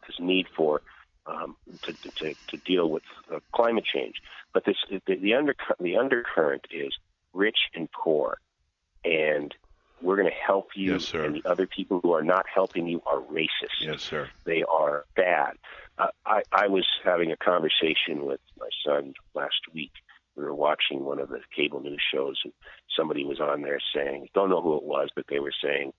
this 0.07 0.17
need 0.19 0.47
for 0.55 0.83
um, 1.27 1.57
to, 1.83 1.93
to 1.93 2.35
to 2.49 2.57
deal 2.59 2.91
with 2.91 3.05
uh, 3.33 3.41
climate 3.55 3.85
change, 3.85 4.17
but 4.53 4.65
this 4.65 4.77
the, 4.91 5.17
the 5.17 5.35
under 5.35 5.55
the 5.79 5.97
undercurrent 5.97 6.67
is 6.71 6.97
rich 7.33 7.59
and 7.75 7.91
poor, 7.93 8.39
and 9.05 9.55
we're 10.03 10.17
going 10.17 10.29
to 10.29 10.47
help 10.47 10.71
you, 10.75 10.93
yes, 10.93 11.13
and 11.13 11.35
the 11.35 11.49
other 11.49 11.67
people 11.67 12.01
who 12.03 12.13
are 12.13 12.23
not 12.23 12.47
helping 12.53 12.87
you 12.87 13.03
are 13.07 13.21
racist. 13.21 13.81
Yes, 13.81 14.03
sir. 14.03 14.29
They 14.45 14.63
are 14.63 15.05
bad. 15.17 15.55
Uh, 15.99 16.09
I, 16.25 16.43
I 16.53 16.69
was 16.69 16.87
having 17.05 17.31
a 17.31 17.37
conversation 17.37 18.25
with 18.25 18.41
my 18.59 18.69
son 18.85 19.15
last 19.35 19.61
week. 19.75 19.93
We 20.37 20.45
were 20.45 20.55
watching 20.55 21.05
one 21.05 21.19
of 21.19 21.29
the 21.29 21.41
cable 21.55 21.81
news 21.81 22.01
shows, 22.13 22.41
and 22.45 22.53
somebody 22.97 23.25
was 23.25 23.41
on 23.41 23.63
there 23.63 23.81
saying, 23.95 24.29
don't 24.33 24.49
know 24.49 24.63
who 24.63 24.77
it 24.77 24.85
was, 24.85 25.11
but 25.15 25.27
they 25.29 25.41
were 25.41 25.53
saying, 25.63 25.93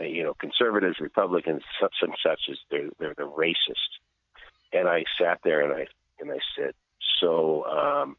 uh, 0.00 0.04
you 0.04 0.22
know, 0.22 0.34
conservatives, 0.34 1.00
Republicans, 1.00 1.62
such 1.80 1.96
and 2.02 2.14
such 2.22 2.42
is 2.48 2.58
they're 2.70 2.90
they're 2.98 3.14
the 3.16 3.22
racist. 3.22 3.98
And 4.72 4.88
I 4.88 5.04
sat 5.20 5.40
there 5.42 5.62
and 5.62 5.72
I 5.72 5.86
and 6.20 6.30
I 6.30 6.38
said, 6.56 6.74
so 7.20 7.64
um, 7.64 8.16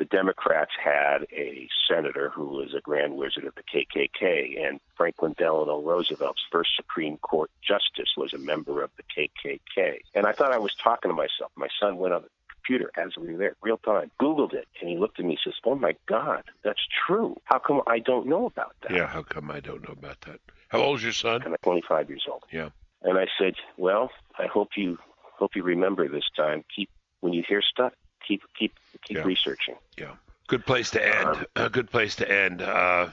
the 0.00 0.06
Democrats 0.06 0.72
had 0.82 1.26
a 1.30 1.68
senator 1.86 2.30
who 2.30 2.46
was 2.46 2.74
a 2.74 2.80
grand 2.80 3.14
wizard 3.16 3.44
of 3.44 3.54
the 3.54 3.62
KKK, 3.62 4.66
and 4.66 4.80
Franklin 4.96 5.34
Delano 5.36 5.82
Roosevelt's 5.82 6.40
first 6.50 6.70
Supreme 6.74 7.18
Court 7.18 7.50
justice 7.62 8.08
was 8.16 8.32
a 8.32 8.38
member 8.38 8.82
of 8.82 8.90
the 8.96 9.02
KKK. 9.02 9.98
And 10.14 10.26
I 10.26 10.32
thought 10.32 10.52
I 10.52 10.58
was 10.58 10.74
talking 10.82 11.10
to 11.10 11.14
myself. 11.14 11.52
My 11.54 11.68
son 11.78 11.98
went 11.98 12.14
on 12.14 12.22
the 12.22 12.28
computer 12.48 12.90
as 12.96 13.14
we 13.20 13.32
were 13.32 13.38
there, 13.38 13.56
real 13.60 13.76
time, 13.76 14.10
Googled 14.18 14.54
it, 14.54 14.68
and 14.80 14.88
he 14.88 14.96
looked 14.96 15.18
at 15.18 15.26
me 15.26 15.32
and 15.32 15.40
says, 15.44 15.60
Oh 15.66 15.74
my 15.74 15.94
God, 16.08 16.44
that's 16.64 16.80
true. 17.06 17.36
How 17.44 17.58
come 17.58 17.82
I 17.86 17.98
don't 17.98 18.26
know 18.26 18.46
about 18.46 18.74
that? 18.82 18.92
Yeah, 18.92 19.06
how 19.06 19.22
come 19.22 19.50
I 19.50 19.60
don't 19.60 19.86
know 19.86 19.92
about 19.92 20.22
that? 20.22 20.40
How 20.68 20.80
old 20.80 20.98
is 20.98 21.04
your 21.04 21.12
son? 21.12 21.42
I'm 21.44 21.54
25 21.62 22.08
years 22.08 22.24
old. 22.26 22.44
Yeah. 22.50 22.70
And 23.02 23.18
I 23.18 23.26
said, 23.38 23.52
Well, 23.76 24.10
I 24.38 24.46
hope 24.46 24.70
you 24.78 24.96
hope 25.38 25.50
you 25.54 25.62
remember 25.62 26.08
this 26.08 26.30
time. 26.34 26.64
Keep 26.74 26.88
when 27.20 27.34
you 27.34 27.42
hear 27.46 27.60
stuff, 27.60 27.92
keep 28.26 28.42
keep 28.58 28.74
keep 29.04 29.18
Yeah. 29.18 29.24
researching. 29.24 29.76
Yeah. 29.96 30.14
Good 30.46 30.66
place 30.66 30.90
to 30.90 31.04
end. 31.06 31.46
A 31.56 31.68
good 31.70 31.90
place 31.90 32.16
to 32.16 32.30
end. 32.30 32.60
Uh, 32.62 33.10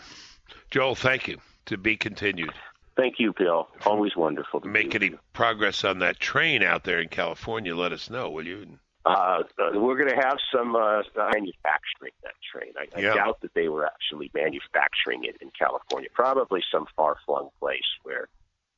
Joel, 0.71 0.95
thank 0.95 1.27
you. 1.27 1.37
To 1.67 1.77
be 1.77 1.95
continued. 1.97 2.53
Thank 2.95 3.19
you, 3.19 3.33
Bill. 3.37 3.67
Always 3.85 4.15
wonderful 4.15 4.61
to 4.61 4.67
Make 4.67 4.95
any 4.95 5.07
you. 5.07 5.19
progress 5.33 5.83
on 5.83 5.99
that 5.99 6.19
train 6.19 6.63
out 6.63 6.83
there 6.83 6.99
in 6.99 7.09
California, 7.09 7.75
let 7.75 7.91
us 7.91 8.09
know, 8.09 8.29
will 8.31 8.47
you? 8.47 8.79
Uh, 9.05 9.43
uh, 9.59 9.69
we're 9.75 9.95
going 9.97 10.09
to 10.09 10.15
have 10.15 10.37
some 10.51 10.75
uh, 10.75 11.03
manufacturing 11.15 12.11
that 12.23 12.33
train. 12.51 12.73
I, 12.77 12.87
I 12.97 13.01
Yeah. 13.01 13.13
doubt 13.13 13.41
that 13.41 13.53
they 13.53 13.67
were 13.69 13.85
actually 13.85 14.31
manufacturing 14.33 15.25
it 15.25 15.37
in 15.41 15.51
California. 15.51 16.09
Probably 16.13 16.63
some 16.71 16.87
far-flung 16.95 17.49
place 17.59 17.85
where 18.03 18.27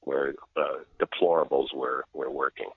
where 0.02 0.34
uh, 0.56 0.80
deplorables 1.00 1.74
were 1.74 2.06
were 2.14 2.30
working. 2.32 2.70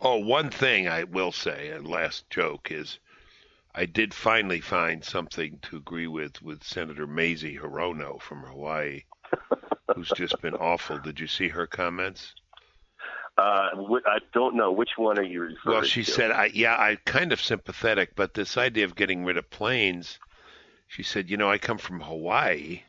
Oh, 0.00 0.16
one 0.18 0.50
thing 0.50 0.88
I 0.88 1.04
will 1.04 1.32
say, 1.32 1.68
and 1.70 1.86
last 1.86 2.28
joke 2.30 2.70
is, 2.70 2.98
I 3.74 3.84
did 3.86 4.14
finally 4.14 4.60
find 4.60 5.04
something 5.04 5.58
to 5.62 5.76
agree 5.76 6.06
with 6.06 6.40
with 6.42 6.62
Senator 6.64 7.06
Mazie 7.06 7.58
Hirono 7.58 8.20
from 8.20 8.42
Hawaii, 8.42 9.02
who's 9.94 10.10
just 10.16 10.40
been 10.40 10.54
awful. 10.54 10.98
Did 10.98 11.20
you 11.20 11.26
see 11.26 11.48
her 11.48 11.66
comments? 11.66 12.34
Uh, 13.38 13.70
I 14.06 14.18
don't 14.34 14.54
know 14.56 14.72
which 14.72 14.90
one 14.96 15.18
are 15.18 15.22
you 15.22 15.40
referring 15.42 15.76
Well, 15.76 15.82
she 15.82 16.04
to? 16.04 16.10
said, 16.10 16.30
I, 16.30 16.46
"Yeah, 16.46 16.76
I'm 16.76 16.98
kind 17.04 17.32
of 17.32 17.40
sympathetic, 17.40 18.14
but 18.16 18.34
this 18.34 18.56
idea 18.58 18.84
of 18.84 18.96
getting 18.96 19.24
rid 19.24 19.36
of 19.38 19.48
planes." 19.50 20.18
She 20.88 21.02
said, 21.02 21.30
"You 21.30 21.36
know, 21.36 21.48
I 21.50 21.58
come 21.58 21.78
from 21.78 22.00
Hawaii." 22.00 22.82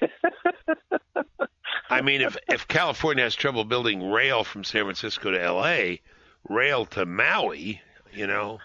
I 1.90 2.00
mean, 2.00 2.20
if 2.20 2.36
if 2.48 2.66
California 2.68 3.24
has 3.24 3.34
trouble 3.34 3.64
building 3.64 4.10
rail 4.10 4.44
from 4.44 4.64
San 4.64 4.84
Francisco 4.84 5.30
to 5.30 5.42
L.A., 5.42 6.00
rail 6.48 6.86
to 6.86 7.04
Maui, 7.06 7.80
you 8.12 8.26
know, 8.26 8.58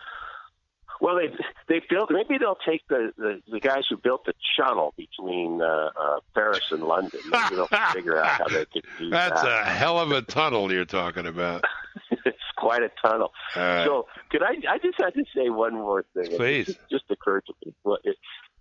Well, 1.01 1.15
they 1.15 1.27
they 1.67 1.81
built. 1.89 2.09
Maybe 2.11 2.37
they'll 2.37 2.57
take 2.65 2.87
the, 2.87 3.11
the, 3.17 3.41
the 3.51 3.59
guys 3.59 3.83
who 3.89 3.97
built 3.97 4.25
the 4.25 4.33
shuttle 4.57 4.93
between 4.97 5.61
uh, 5.61 5.89
uh, 5.99 6.19
Paris 6.33 6.71
and 6.71 6.83
London. 6.83 7.19
Maybe 7.29 7.55
they'll 7.55 7.67
figure 7.93 8.17
out 8.17 8.27
how 8.31 8.47
they 8.47 8.65
could 8.65 8.85
do 8.97 9.09
that's 9.09 9.41
that. 9.41 9.61
a 9.61 9.69
hell 9.69 9.99
of 9.99 10.11
a 10.11 10.21
tunnel 10.21 10.71
you're 10.71 10.85
talking 10.85 11.25
about. 11.25 11.63
it's 12.25 12.37
quite 12.57 12.83
a 12.83 12.91
tunnel. 13.05 13.31
Uh, 13.55 13.85
so, 13.85 14.07
could 14.29 14.43
I? 14.43 14.55
I 14.69 14.77
just 14.77 14.99
had 14.99 15.13
to 15.13 15.23
say 15.35 15.49
one 15.49 15.73
more 15.73 16.03
thing. 16.13 16.35
Please. 16.35 16.69
It 16.69 16.73
just, 16.73 16.89
just 16.89 17.11
occurred 17.11 17.45
to 17.47 17.53
me. 17.65 17.73
Well, 17.83 17.97
it, 18.03 18.17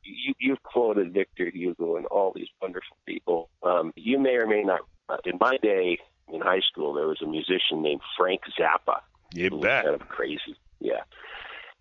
you 0.08 0.34
you've 0.38 0.62
quoted 0.62 1.12
Victor 1.12 1.50
Hugo 1.50 1.96
and 1.96 2.06
all 2.06 2.32
these 2.34 2.48
wonderful 2.60 2.96
people. 3.06 3.48
Um, 3.62 3.92
you 3.96 4.18
may 4.18 4.36
or 4.36 4.46
may 4.46 4.62
not. 4.62 4.80
Uh, 5.08 5.16
in 5.24 5.38
my 5.40 5.56
day 5.62 5.98
in 6.32 6.40
high 6.40 6.60
school, 6.60 6.92
there 6.92 7.06
was 7.06 7.22
a 7.22 7.26
musician 7.26 7.82
named 7.82 8.02
Frank 8.16 8.42
Zappa. 8.58 9.00
you 9.32 9.48
who 9.48 9.56
was 9.56 9.64
bet. 9.64 9.84
kind 9.84 10.00
of 10.00 10.08
crazy. 10.08 10.56
Yeah. 10.80 11.02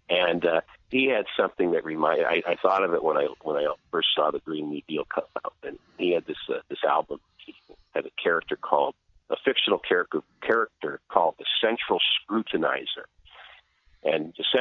And 0.09 0.45
uh, 0.45 0.61
he 0.89 1.09
had 1.09 1.25
something 1.35 1.71
that 1.71 1.83
reminded. 1.83 2.25
I, 2.25 2.41
I 2.47 2.55
thought 2.61 2.83
of 2.83 2.93
it 2.93 3.03
when 3.03 3.17
I 3.17 3.27
when 3.41 3.57
I 3.57 3.67
first 3.91 4.07
saw 4.15 4.31
the 4.31 4.39
Green 4.39 4.69
New 4.69 4.81
Deal 4.87 5.03
come 5.13 5.25
out, 5.43 5.53
and 5.63 5.77
he 5.97 6.13
had 6.13 6.25
this 6.25 6.37
uh, 6.49 6.59
this 6.69 6.79
album. 6.87 7.19
He 7.45 7.53
had 7.93 8.05
a 8.05 8.11
character 8.21 8.55
called 8.55 8.95
a 9.29 9.35
fictional 9.43 9.79
character 9.79 10.21
character 10.41 11.01
called 11.09 11.35
the 11.37 11.45
Central 11.61 11.99
Scrutinizer. 11.99 13.05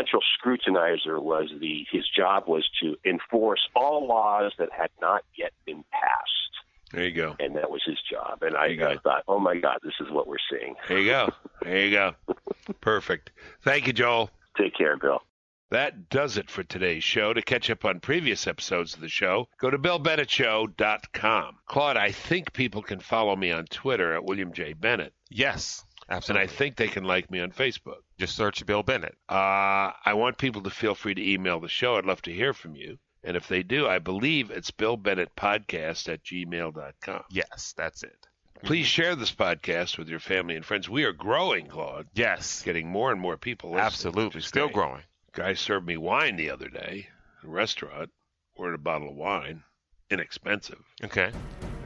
And 0.09 0.21
the 0.21 0.57
Central 0.67 1.03
Scrutinizer 1.15 1.23
was 1.23 1.51
the 1.61 1.87
his 1.91 2.05
job 2.17 2.45
was 2.47 2.69
to 2.83 2.97
enforce 3.05 3.61
all 3.75 4.07
laws 4.07 4.53
that 4.59 4.69
had 4.77 4.91
not 5.01 5.23
yet 5.37 5.53
been 5.65 5.85
passed, 5.91 6.93
There 6.93 7.05
you 7.05 7.13
go. 7.13 7.37
and 7.41 7.57
that 7.57 7.71
was 7.71 7.83
his 7.85 7.99
job. 8.11 8.43
And 8.43 8.57
I. 8.57 8.67
I 8.93 8.97
thought, 8.99 9.25
oh 9.29 9.39
my 9.39 9.57
God, 9.57 9.79
this 9.83 9.95
is 10.01 10.11
what 10.11 10.27
we're 10.27 10.37
seeing. 10.51 10.75
There 10.89 10.99
you 10.99 11.11
go. 11.11 11.29
There 11.63 11.79
you 11.87 11.91
go. 11.91 12.15
Perfect. 12.81 13.31
Thank 13.63 13.87
you, 13.87 13.93
Joel. 13.93 14.31
Take 14.57 14.77
care, 14.77 14.97
Bill. 14.97 15.23
That 15.71 16.09
does 16.11 16.37
it 16.37 16.49
for 16.49 16.63
today's 16.63 17.03
show. 17.03 17.33
To 17.35 17.43
catch 17.43 17.69
up 17.71 17.85
on 17.85 17.99
previous 18.01 18.47
episodes 18.47 18.95
of 18.95 19.01
the 19.01 19.09
show, 19.09 19.49
go 19.61 19.69
to 19.71 19.79
BillBennettShow.com. 19.79 21.57
Claude, 21.67 21.97
I 21.97 22.13
think 22.13 22.53
people 22.53 22.83
can 22.83 23.01
follow 23.01 23.35
me 23.35 23.51
on 23.51 23.65
Twitter 23.67 24.15
at 24.15 24.25
William 24.25 24.53
J. 24.53 24.73
Bennett, 24.75 25.13
Yes, 25.29 25.85
absolutely. 26.09 26.43
and. 26.43 26.51
I 26.51 26.55
think 26.55 26.77
they 26.77 26.89
can 26.89 27.03
like 27.05 27.31
me 27.31 27.41
on 27.41 27.51
Facebook. 27.51 28.03
Just 28.19 28.35
search 28.37 28.65
Bill 28.65 28.83
Bennett. 28.83 29.17
Uh, 29.29 29.93
I 30.05 30.15
want 30.15 30.39
people 30.39 30.63
to 30.63 30.71
feel 30.71 30.95
free 30.95 31.15
to 31.15 31.33
email 31.33 31.61
the 31.61 31.69
show. 31.69 31.97
I'd 31.97 32.07
love 32.07 32.23
to 32.23 32.33
hear 32.33 32.53
from 32.55 32.75
you. 32.75 32.99
And 33.23 33.37
if 33.37 33.49
they 33.49 33.63
do, 33.63 33.87
I 33.89 33.99
believe 33.99 34.51
it's 34.51 34.71
BillBennettPodcast 34.71 36.09
at 36.13 36.23
gmail.com. 36.25 37.25
Yes, 37.31 37.75
that's 37.77 38.03
it. 38.03 38.27
Please 38.63 38.87
share 38.87 39.15
this 39.17 39.33
podcast 39.35 39.99
with 39.99 40.09
your 40.09 40.19
family 40.21 40.57
and 40.57 40.65
friends. 40.65 40.89
We 40.89 41.05
are 41.05 41.13
growing, 41.13 41.67
Claude, 41.67 42.07
Yes, 42.15 42.63
getting 42.63 42.89
more 42.89 43.13
and 43.13 43.21
more 43.21 43.37
people. 43.37 43.71
listening, 43.71 43.85
absolutely. 43.87 44.41
Still 44.41 44.67
great. 44.69 44.75
growing. 44.75 45.03
guy 45.33 45.53
served 45.55 45.87
me 45.87 45.97
wine 45.99 46.37
the 46.37 46.51
other 46.51 46.69
day 46.69 47.09
at 47.43 47.47
a 47.49 47.51
restaurant. 47.51 48.11
Ordered 48.55 48.75
a 48.77 48.79
bottle 48.79 49.11
of 49.11 49.15
wine, 49.17 49.63
inexpensive. 50.11 50.81
Okay. 51.05 51.31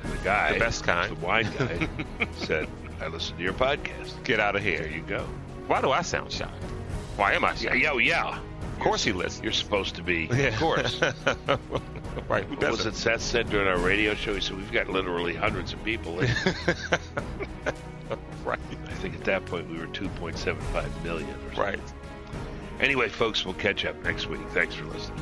And 0.04 0.12
the 0.12 0.16
guy, 0.24 0.52
The 0.52 0.58
best 0.60 0.84
kind. 0.84 1.10
the 1.16 1.26
wine 1.26 1.50
guy, 1.58 1.88
said, 2.38 2.68
"I 3.00 3.08
listened 3.08 3.38
to 3.38 3.44
your 3.44 3.52
podcast." 3.54 4.22
Get 4.22 4.38
out 4.38 4.54
of 4.54 4.62
There 4.62 4.86
here. 4.86 4.96
you 4.96 5.02
go. 5.02 5.26
Why 5.70 5.80
do 5.80 5.92
I 5.92 6.02
sound 6.02 6.32
shocked? 6.32 6.64
Why 7.14 7.34
am 7.34 7.44
I 7.44 7.54
shocked? 7.54 7.76
Yeah, 7.76 7.92
yeah, 7.92 7.98
yeah. 7.98 8.38
Of 8.72 8.80
course 8.80 9.04
he 9.04 9.12
listens. 9.12 9.44
You're 9.44 9.52
supposed 9.52 9.94
to 9.94 10.02
be, 10.02 10.28
Yeah. 10.32 10.48
of 10.48 10.56
course. 10.56 11.00
right. 12.28 12.42
Who 12.44 12.56
What 12.56 12.72
was 12.72 12.86
it 12.86 12.96
Seth 12.96 13.22
said 13.22 13.48
during 13.50 13.68
our 13.68 13.78
radio 13.78 14.16
show? 14.16 14.34
He 14.34 14.40
said, 14.40 14.56
We've 14.56 14.72
got 14.72 14.88
literally 14.88 15.36
hundreds 15.36 15.72
of 15.72 15.84
people. 15.84 16.16
right. 18.44 18.58
I 18.84 18.94
think 18.94 19.14
at 19.14 19.22
that 19.26 19.46
point 19.46 19.70
we 19.70 19.78
were 19.78 19.86
2.75 19.86 21.04
million 21.04 21.30
or 21.30 21.54
something. 21.54 21.60
Right. 21.60 21.78
Anyway, 22.80 23.08
folks, 23.08 23.44
we'll 23.44 23.54
catch 23.54 23.84
up 23.84 23.94
next 24.02 24.26
week. 24.26 24.40
Thanks 24.52 24.74
for 24.74 24.86
listening. 24.86 25.20